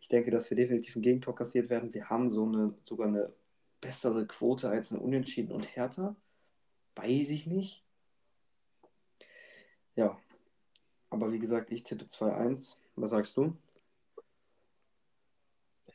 Ich 0.00 0.08
denke, 0.08 0.32
dass 0.32 0.50
wir 0.50 0.56
definitiv 0.56 0.96
ein 0.96 1.02
Gegentor 1.02 1.36
kassiert 1.36 1.70
werden. 1.70 1.94
Wir 1.94 2.10
haben 2.10 2.32
so 2.32 2.44
eine, 2.44 2.74
sogar 2.82 3.06
eine 3.06 3.32
bessere 3.80 4.26
Quote 4.26 4.70
als 4.70 4.90
ein 4.90 4.98
Unentschieden 4.98 5.52
und 5.52 5.76
härter. 5.76 6.16
Weiß 6.96 7.30
ich 7.30 7.46
nicht. 7.46 7.84
Ja. 9.94 10.18
Aber 11.10 11.30
wie 11.30 11.38
gesagt, 11.38 11.70
ich 11.70 11.84
tippe 11.84 12.06
2-1. 12.06 12.76
Was 12.96 13.10
sagst 13.12 13.36
du? 13.36 13.56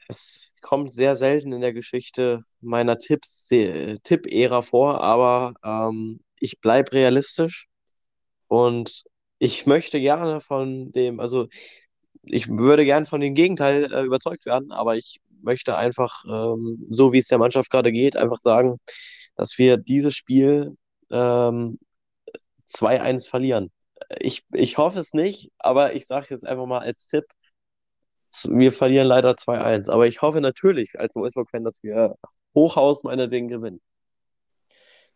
Es 0.08 0.52
kommt 0.62 0.92
sehr 0.94 1.16
selten 1.16 1.52
in 1.52 1.62
der 1.62 1.74
Geschichte 1.74 2.44
meiner 2.62 2.98
äh, 2.98 3.98
Tipp-Ära 4.04 4.62
vor, 4.62 5.02
aber 5.02 5.54
ähm, 5.64 6.20
ich 6.40 6.60
bleibe 6.62 6.94
realistisch 6.94 7.68
und 8.48 9.04
ich 9.40 9.66
möchte 9.66 10.00
gerne 10.00 10.42
von 10.42 10.92
dem, 10.92 11.20
also 11.20 11.48
ich 12.24 12.48
würde 12.50 12.86
gerne 12.86 13.06
von 13.06 13.22
dem 13.22 13.36
Gegenteil 13.36 13.92
äh, 13.94 14.04
überzeugt 14.04 14.46
werden, 14.46 14.72
aber 14.72 14.96
ich 14.98 15.22
möchte 15.42 15.78
einfach, 15.78 16.24
ähm, 16.28 16.86
so 16.90 17.14
wie 17.14 17.20
es 17.20 17.28
der 17.28 17.38
Mannschaft 17.38 17.70
gerade 17.70 17.92
geht, 17.92 18.16
einfach 18.18 18.42
sagen, 18.42 18.78
dass 19.36 19.58
wir 19.58 19.78
dieses 19.78 20.16
Spiel 20.16 20.76
ähm, 21.12 21.80
2-1 22.68 23.28
verlieren. 23.28 23.72
Ich, 24.20 24.44
ich 24.54 24.78
hoffe 24.78 25.00
es 25.00 25.14
nicht, 25.14 25.52
aber 25.60 25.94
ich 25.96 26.08
sage 26.08 26.28
jetzt 26.30 26.46
einfach 26.46 26.66
mal 26.66 26.80
als 26.80 27.08
Tipp, 27.08 27.26
wir 28.44 28.72
verlieren 28.72 29.08
leider 29.08 29.32
2-1. 29.32 29.90
Aber 29.90 30.08
ich 30.08 30.22
hoffe 30.22 30.42
natürlich 30.42 31.00
als 31.00 31.16
Wolfsburg-Fan, 31.16 31.64
dass 31.64 31.82
wir 31.82 32.16
Hochhaus 32.54 33.04
meinetwegen 33.04 33.48
gewinnen. 33.48 33.82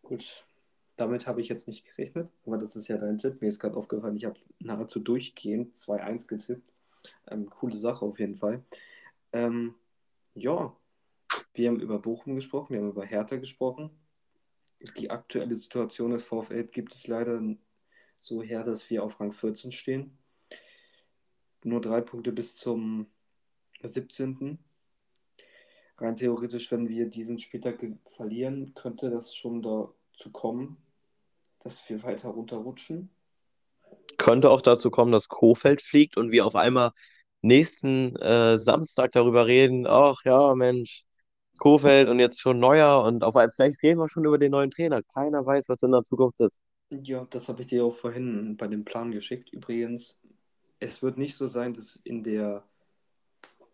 Gut, 0.02 0.46
damit 0.96 1.26
habe 1.26 1.40
ich 1.40 1.48
jetzt 1.48 1.68
nicht 1.68 1.86
gerechnet, 1.86 2.28
aber 2.44 2.58
das 2.58 2.76
ist 2.76 2.88
ja 2.88 2.98
dein 2.98 3.18
Tipp. 3.18 3.40
Mir 3.40 3.48
ist 3.48 3.60
gerade 3.60 3.76
aufgefallen, 3.76 4.16
ich 4.16 4.24
habe 4.24 4.38
nahezu 4.58 5.00
durchgehend 5.00 5.76
2-1 5.76 6.26
getippt. 6.26 6.72
Ähm, 7.28 7.48
coole 7.48 7.76
Sache 7.76 8.04
auf 8.04 8.18
jeden 8.18 8.36
Fall. 8.36 8.64
Ähm, 9.32 9.74
ja, 10.34 10.76
wir 11.54 11.68
haben 11.68 11.80
über 11.80 11.98
Bochum 11.98 12.34
gesprochen, 12.34 12.74
wir 12.74 12.80
haben 12.80 12.90
über 12.90 13.04
Hertha 13.04 13.36
gesprochen. 13.36 13.90
Die 14.96 15.10
aktuelle 15.10 15.54
Situation 15.54 16.10
des 16.10 16.24
VfL 16.24 16.64
gibt 16.64 16.94
es 16.94 17.06
leider 17.06 17.40
so 18.18 18.42
her, 18.42 18.64
dass 18.64 18.88
wir 18.90 19.04
auf 19.04 19.20
Rang 19.20 19.32
14 19.32 19.72
stehen. 19.72 20.18
Nur 21.64 21.80
drei 21.80 22.00
Punkte 22.00 22.32
bis 22.32 22.56
zum 22.56 23.06
17. 23.82 24.58
Rein 25.98 26.16
theoretisch, 26.16 26.70
wenn 26.72 26.88
wir 26.88 27.06
diesen 27.06 27.38
Spieltag 27.38 27.84
verlieren, 28.04 28.72
könnte 28.74 29.10
das 29.10 29.34
schon 29.34 29.60
dazu 29.60 30.30
kommen, 30.32 30.78
dass 31.60 31.88
wir 31.90 32.02
weiter 32.02 32.28
runterrutschen. 32.30 33.10
Könnte 34.16 34.50
auch 34.50 34.62
dazu 34.62 34.90
kommen, 34.90 35.12
dass 35.12 35.28
Kofeld 35.28 35.82
fliegt 35.82 36.16
und 36.16 36.30
wir 36.30 36.46
auf 36.46 36.56
einmal 36.56 36.92
nächsten 37.42 38.16
äh, 38.16 38.58
Samstag 38.58 39.12
darüber 39.12 39.46
reden, 39.46 39.86
ach 39.86 40.24
ja, 40.24 40.54
Mensch, 40.54 41.04
Kofeld 41.58 42.08
und 42.08 42.18
jetzt 42.18 42.40
schon 42.40 42.58
neuer 42.58 43.02
und 43.02 43.22
auf 43.22 43.36
einmal, 43.36 43.52
vielleicht 43.54 43.82
reden 43.82 44.00
wir 44.00 44.08
schon 44.08 44.24
über 44.24 44.38
den 44.38 44.52
neuen 44.52 44.70
Trainer. 44.70 45.02
Keiner 45.02 45.44
weiß, 45.44 45.68
was 45.68 45.82
in 45.82 45.92
der 45.92 46.02
Zukunft 46.02 46.40
ist. 46.40 46.62
Ja, 46.90 47.26
das 47.28 47.48
habe 47.48 47.60
ich 47.62 47.68
dir 47.68 47.84
auch 47.84 47.92
vorhin 47.92 48.56
bei 48.56 48.66
dem 48.66 48.84
Plan 48.84 49.10
geschickt. 49.10 49.52
Übrigens, 49.52 50.18
es 50.80 51.02
wird 51.02 51.18
nicht 51.18 51.36
so 51.36 51.46
sein, 51.46 51.74
dass 51.74 51.96
in 51.96 52.24
der 52.24 52.64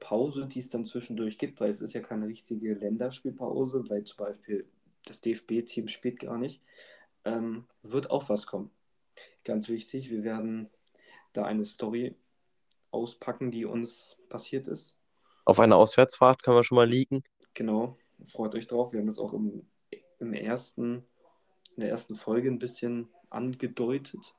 Pause, 0.00 0.46
die 0.46 0.58
es 0.58 0.70
dann 0.70 0.84
zwischendurch 0.84 1.38
gibt, 1.38 1.60
weil 1.60 1.70
es 1.70 1.80
ist 1.80 1.94
ja 1.94 2.00
keine 2.00 2.26
richtige 2.26 2.74
Länderspielpause, 2.74 3.88
weil 3.88 4.04
zum 4.04 4.18
Beispiel 4.18 4.68
das 5.06 5.20
DFB-Team 5.20 5.88
spielt 5.88 6.18
gar 6.20 6.36
nicht, 6.36 6.60
ähm, 7.24 7.64
wird 7.82 8.10
auch 8.10 8.28
was 8.28 8.46
kommen. 8.46 8.70
Ganz 9.44 9.68
wichtig, 9.68 10.10
wir 10.10 10.24
werden 10.24 10.68
da 11.32 11.44
eine 11.44 11.64
Story 11.64 12.16
auspacken, 12.90 13.50
die 13.50 13.64
uns 13.64 14.16
passiert 14.28 14.66
ist. 14.66 14.96
Auf 15.44 15.60
einer 15.60 15.76
Auswärtsfahrt 15.76 16.42
können 16.42 16.56
wir 16.56 16.64
schon 16.64 16.76
mal 16.76 16.88
liegen. 16.88 17.22
Genau, 17.54 17.96
freut 18.26 18.54
euch 18.54 18.66
drauf. 18.66 18.92
Wir 18.92 19.00
haben 19.00 19.06
das 19.06 19.18
auch 19.18 19.32
im, 19.32 19.66
im 20.18 20.34
ersten, 20.34 21.04
in 21.76 21.80
der 21.80 21.90
ersten 21.90 22.16
Folge 22.16 22.50
ein 22.50 22.58
bisschen 22.58 23.08
angedeutet. 23.30 24.34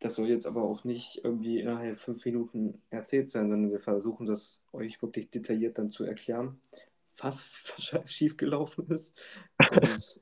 Das 0.00 0.14
soll 0.14 0.28
jetzt 0.28 0.46
aber 0.46 0.62
auch 0.62 0.84
nicht 0.84 1.24
irgendwie 1.24 1.58
innerhalb 1.58 1.98
fünf 1.98 2.24
Minuten 2.24 2.82
erzählt 2.90 3.30
sein, 3.30 3.50
sondern 3.50 3.72
wir 3.72 3.80
versuchen 3.80 4.26
das 4.26 4.60
euch 4.72 5.02
wirklich 5.02 5.30
detailliert 5.30 5.78
dann 5.78 5.90
zu 5.90 6.04
erklären, 6.04 6.60
was 7.18 7.46
schief 8.06 8.36
gelaufen 8.36 8.86
ist 8.90 9.18
und 9.70 10.20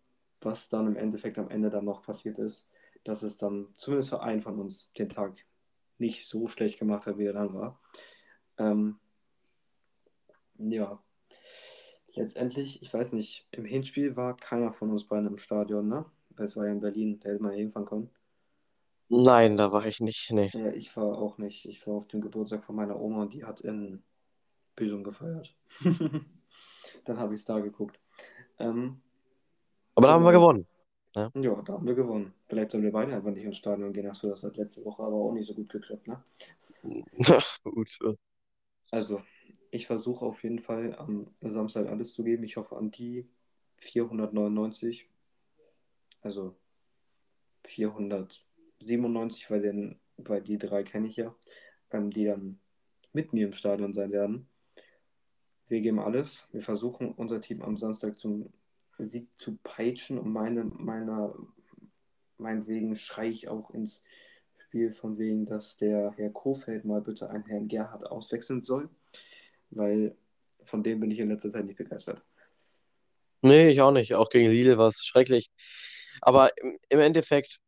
was 0.40 0.68
dann 0.68 0.86
im 0.86 0.96
Endeffekt 0.96 1.38
am 1.38 1.50
Ende 1.50 1.70
dann 1.70 1.84
noch 1.84 2.02
passiert 2.02 2.38
ist, 2.38 2.68
dass 3.04 3.22
es 3.22 3.36
dann 3.36 3.68
zumindest 3.74 4.10
für 4.10 4.22
einen 4.22 4.40
von 4.40 4.58
uns 4.58 4.92
den 4.92 5.08
Tag 5.08 5.34
nicht 5.98 6.26
so 6.26 6.48
schlecht 6.48 6.78
gemacht 6.78 7.06
hat, 7.06 7.18
wie 7.18 7.26
er 7.26 7.32
dann 7.32 7.52
war. 7.52 7.80
Ähm, 8.58 8.98
ja, 10.56 11.02
letztendlich, 12.14 12.82
ich 12.82 12.92
weiß 12.92 13.12
nicht, 13.12 13.46
im 13.50 13.64
Hinspiel 13.64 14.16
war 14.16 14.36
keiner 14.36 14.72
von 14.72 14.90
uns 14.90 15.04
beiden 15.04 15.26
im 15.26 15.38
Stadion, 15.38 15.88
ne? 15.88 16.04
Es 16.36 16.56
war 16.56 16.66
ja 16.66 16.72
in 16.72 16.80
Berlin, 16.80 17.20
da 17.20 17.28
hätte 17.28 17.42
man 17.42 17.52
hinfahren 17.52 17.86
können. 17.86 18.10
Nein, 19.12 19.56
da 19.56 19.72
war 19.72 19.84
ich 19.86 20.00
nicht, 20.00 20.30
nee. 20.30 20.50
Ja, 20.52 20.70
ich 20.70 20.96
war 20.96 21.18
auch 21.18 21.36
nicht. 21.36 21.66
Ich 21.66 21.84
war 21.84 21.94
auf 21.94 22.06
dem 22.06 22.20
Geburtstag 22.20 22.62
von 22.62 22.76
meiner 22.76 22.98
Oma 23.00 23.22
und 23.22 23.34
die 23.34 23.44
hat 23.44 23.60
in 23.60 24.04
Büsum 24.76 25.02
gefeiert. 25.02 25.56
Dann 27.04 27.18
habe 27.18 27.34
ich 27.34 27.40
es 27.40 27.44
da 27.44 27.58
geguckt. 27.58 27.98
Ähm, 28.60 29.02
aber 29.96 30.06
da 30.06 30.12
haben 30.12 30.24
wir 30.24 30.30
gewonnen. 30.30 30.66
Ja. 31.16 31.28
ja, 31.34 31.60
da 31.62 31.72
haben 31.72 31.86
wir 31.88 31.96
gewonnen. 31.96 32.32
Vielleicht 32.46 32.70
sollen 32.70 32.84
wir 32.84 32.92
beide 32.92 33.12
einfach 33.12 33.32
nicht 33.32 33.44
ins 33.44 33.56
Stadion 33.56 33.92
gehen. 33.92 34.08
Hast 34.08 34.22
du 34.22 34.28
das 34.28 34.44
hat 34.44 34.56
letzte 34.56 34.84
Woche 34.84 35.02
aber 35.02 35.16
auch 35.16 35.32
nicht 35.32 35.48
so 35.48 35.54
gut 35.54 35.70
geklappt, 35.70 36.06
ne? 36.06 36.22
gut. 37.64 37.98
Also, 38.92 39.22
ich 39.72 39.88
versuche 39.88 40.24
auf 40.24 40.44
jeden 40.44 40.60
Fall 40.60 40.94
am 40.94 41.26
Samstag 41.40 41.88
alles 41.88 42.12
zu 42.12 42.22
geben. 42.22 42.44
Ich 42.44 42.56
hoffe 42.56 42.76
an 42.76 42.92
die 42.92 43.28
499. 43.78 45.08
Also 46.22 46.54
497, 48.80 49.50
weil, 49.50 49.62
den, 49.62 50.00
weil 50.16 50.42
die 50.42 50.58
drei 50.58 50.82
kenne 50.82 51.08
ich 51.08 51.16
ja, 51.16 51.34
ähm, 51.90 52.10
die 52.10 52.24
dann 52.24 52.58
mit 53.12 53.32
mir 53.32 53.46
im 53.46 53.52
Stadion 53.52 53.92
sein 53.92 54.12
werden. 54.12 54.48
Wir 55.68 55.80
geben 55.80 56.00
alles. 56.00 56.46
Wir 56.52 56.62
versuchen 56.62 57.12
unser 57.12 57.40
Team 57.40 57.62
am 57.62 57.76
Samstag 57.76 58.18
zum 58.18 58.52
Sieg 58.98 59.28
zu 59.36 59.56
peitschen 59.62 60.18
und 60.18 60.32
meine, 60.32 60.64
meiner, 60.64 61.34
meinetwegen 62.38 62.96
schreie 62.96 63.30
ich 63.30 63.48
auch 63.48 63.70
ins 63.70 64.02
Spiel 64.58 64.92
von 64.92 65.18
wegen, 65.18 65.46
dass 65.46 65.76
der 65.76 66.12
Herr 66.16 66.30
Kofeld 66.30 66.84
mal 66.84 67.00
bitte 67.00 67.30
einen 67.30 67.44
Herrn 67.46 67.68
Gerhard 67.68 68.06
auswechseln 68.06 68.62
soll, 68.62 68.90
weil 69.70 70.16
von 70.64 70.82
dem 70.82 71.00
bin 71.00 71.10
ich 71.10 71.18
in 71.18 71.28
letzter 71.28 71.50
Zeit 71.50 71.64
nicht 71.64 71.78
begeistert. 71.78 72.22
Nee, 73.42 73.70
ich 73.70 73.80
auch 73.80 73.92
nicht. 73.92 74.14
Auch 74.14 74.28
gegen 74.28 74.50
Lille 74.50 74.76
war 74.76 74.88
es 74.88 75.04
schrecklich. 75.04 75.50
Aber 76.20 76.50
im 76.88 77.00
Endeffekt, 77.00 77.58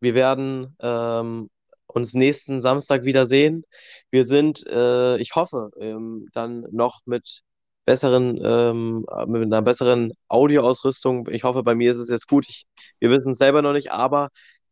wir 0.00 0.14
werden 0.14 0.76
ähm, 0.80 1.50
uns 1.86 2.14
nächsten 2.14 2.60
Samstag 2.60 3.04
wiedersehen. 3.04 3.64
Wir 4.10 4.24
sind, 4.26 4.66
äh, 4.66 5.16
ich 5.18 5.34
hoffe, 5.34 5.70
ähm, 5.80 6.28
dann 6.32 6.66
noch 6.70 7.00
mit 7.06 7.42
besseren, 7.84 8.38
ähm, 8.44 9.06
mit 9.26 9.42
einer 9.44 9.62
besseren 9.62 10.12
Audioausrüstung. 10.28 11.28
Ich 11.30 11.44
hoffe, 11.44 11.62
bei 11.62 11.74
mir 11.74 11.90
ist 11.92 11.98
es 11.98 12.10
jetzt 12.10 12.28
gut. 12.28 12.46
Ich, 12.48 12.66
wir 13.00 13.10
wissen 13.10 13.32
es 13.32 13.38
selber 13.38 13.62
noch 13.62 13.72
nicht, 13.72 13.92
aber 13.92 14.28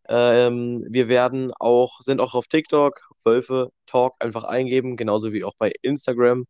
ähm, 0.08 0.84
wir 0.88 1.08
werden 1.08 1.52
auch, 1.58 2.00
sind 2.00 2.20
auch 2.20 2.34
auf 2.34 2.46
TikTok, 2.48 3.00
Wölfe 3.24 3.70
Talk 3.86 4.14
einfach 4.20 4.44
eingeben, 4.44 4.96
genauso 4.96 5.32
wie 5.32 5.44
auch 5.44 5.54
bei 5.58 5.72
Instagram. 5.82 6.44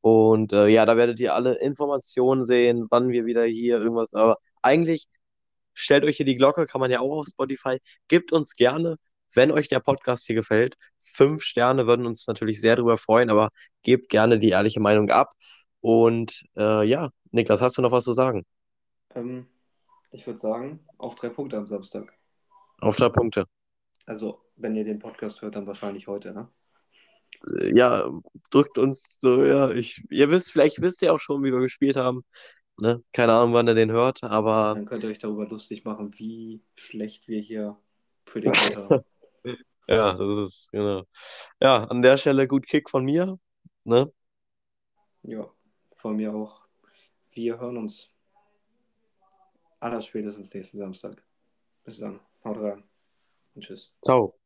Und 0.00 0.52
äh, 0.52 0.68
ja, 0.68 0.86
da 0.86 0.96
werdet 0.96 1.20
ihr 1.20 1.34
alle 1.34 1.54
Informationen 1.60 2.44
sehen, 2.44 2.86
wann 2.90 3.10
wir 3.10 3.26
wieder 3.26 3.44
hier 3.44 3.78
irgendwas. 3.78 4.14
Aber 4.14 4.38
eigentlich 4.62 5.06
stellt 5.74 6.04
euch 6.04 6.16
hier 6.16 6.26
die 6.26 6.36
Glocke, 6.36 6.66
kann 6.66 6.80
man 6.80 6.90
ja 6.90 7.00
auch 7.00 7.18
auf 7.18 7.26
Spotify. 7.28 7.78
Gebt 8.08 8.32
uns 8.32 8.54
gerne, 8.54 8.96
wenn 9.34 9.50
euch 9.50 9.68
der 9.68 9.80
Podcast 9.80 10.26
hier 10.26 10.36
gefällt, 10.36 10.76
fünf 11.00 11.42
Sterne 11.42 11.86
würden 11.86 12.06
uns 12.06 12.26
natürlich 12.26 12.60
sehr 12.60 12.76
darüber 12.76 12.96
freuen, 12.96 13.30
aber 13.30 13.50
gebt 13.82 14.08
gerne 14.08 14.38
die 14.38 14.50
ehrliche 14.50 14.80
Meinung 14.80 15.10
ab. 15.10 15.32
Und 15.80 16.44
äh, 16.56 16.86
ja, 16.86 17.10
Niklas, 17.30 17.60
hast 17.60 17.76
du 17.76 17.82
noch 17.82 17.92
was 17.92 18.04
zu 18.04 18.12
sagen? 18.12 18.46
Ähm, 19.14 19.46
ich 20.12 20.26
würde 20.26 20.38
sagen, 20.38 20.86
auf 20.98 21.14
drei 21.16 21.28
Punkte 21.28 21.56
am 21.56 21.66
Samstag. 21.66 22.14
Auf 22.80 22.96
drei 22.96 23.08
Punkte. 23.08 23.46
Also, 24.06 24.40
wenn 24.56 24.76
ihr 24.76 24.84
den 24.84 24.98
Podcast 24.98 25.42
hört, 25.42 25.56
dann 25.56 25.66
wahrscheinlich 25.66 26.06
heute, 26.06 26.32
ne? 26.32 26.48
Äh, 27.58 27.76
ja, 27.76 28.08
drückt 28.50 28.78
uns 28.78 29.18
so, 29.20 29.44
ja, 29.44 29.70
ich, 29.70 30.04
ihr 30.10 30.30
wisst, 30.30 30.52
vielleicht 30.52 30.80
wisst 30.80 31.02
ihr 31.02 31.12
auch 31.12 31.20
schon, 31.20 31.42
wie 31.42 31.52
wir 31.52 31.60
gespielt 31.60 31.96
haben. 31.96 32.24
Ne? 32.78 33.02
Keine 33.12 33.32
Ahnung, 33.32 33.54
wann 33.54 33.68
ihr 33.68 33.74
den 33.74 33.92
hört, 33.92 34.24
aber. 34.24 34.74
Dann 34.74 34.86
könnt 34.86 35.04
ihr 35.04 35.10
euch 35.10 35.18
darüber 35.18 35.46
lustig 35.46 35.84
machen, 35.84 36.18
wie 36.18 36.62
schlecht 36.74 37.28
wir 37.28 37.40
hier 37.40 37.78
predicted 38.24 38.76
haben. 38.76 39.04
ja, 39.86 40.14
das 40.14 40.36
ist, 40.38 40.72
genau. 40.72 41.04
Ja, 41.60 41.84
an 41.84 42.02
der 42.02 42.16
Stelle 42.16 42.48
gut 42.48 42.66
Kick 42.66 42.90
von 42.90 43.04
mir. 43.04 43.38
Ne? 43.84 44.12
Ja, 45.22 45.48
von 45.92 46.16
mir 46.16 46.34
auch. 46.34 46.62
Wir 47.30 47.58
hören 47.58 47.76
uns 47.76 48.10
allerspätestens 49.80 50.52
nächsten 50.54 50.78
Samstag. 50.78 51.22
Bis 51.84 51.98
dann. 51.98 52.20
Haut 52.44 52.58
rein. 52.58 52.84
Und 53.54 53.62
tschüss. 53.62 53.94
Ciao. 54.02 54.38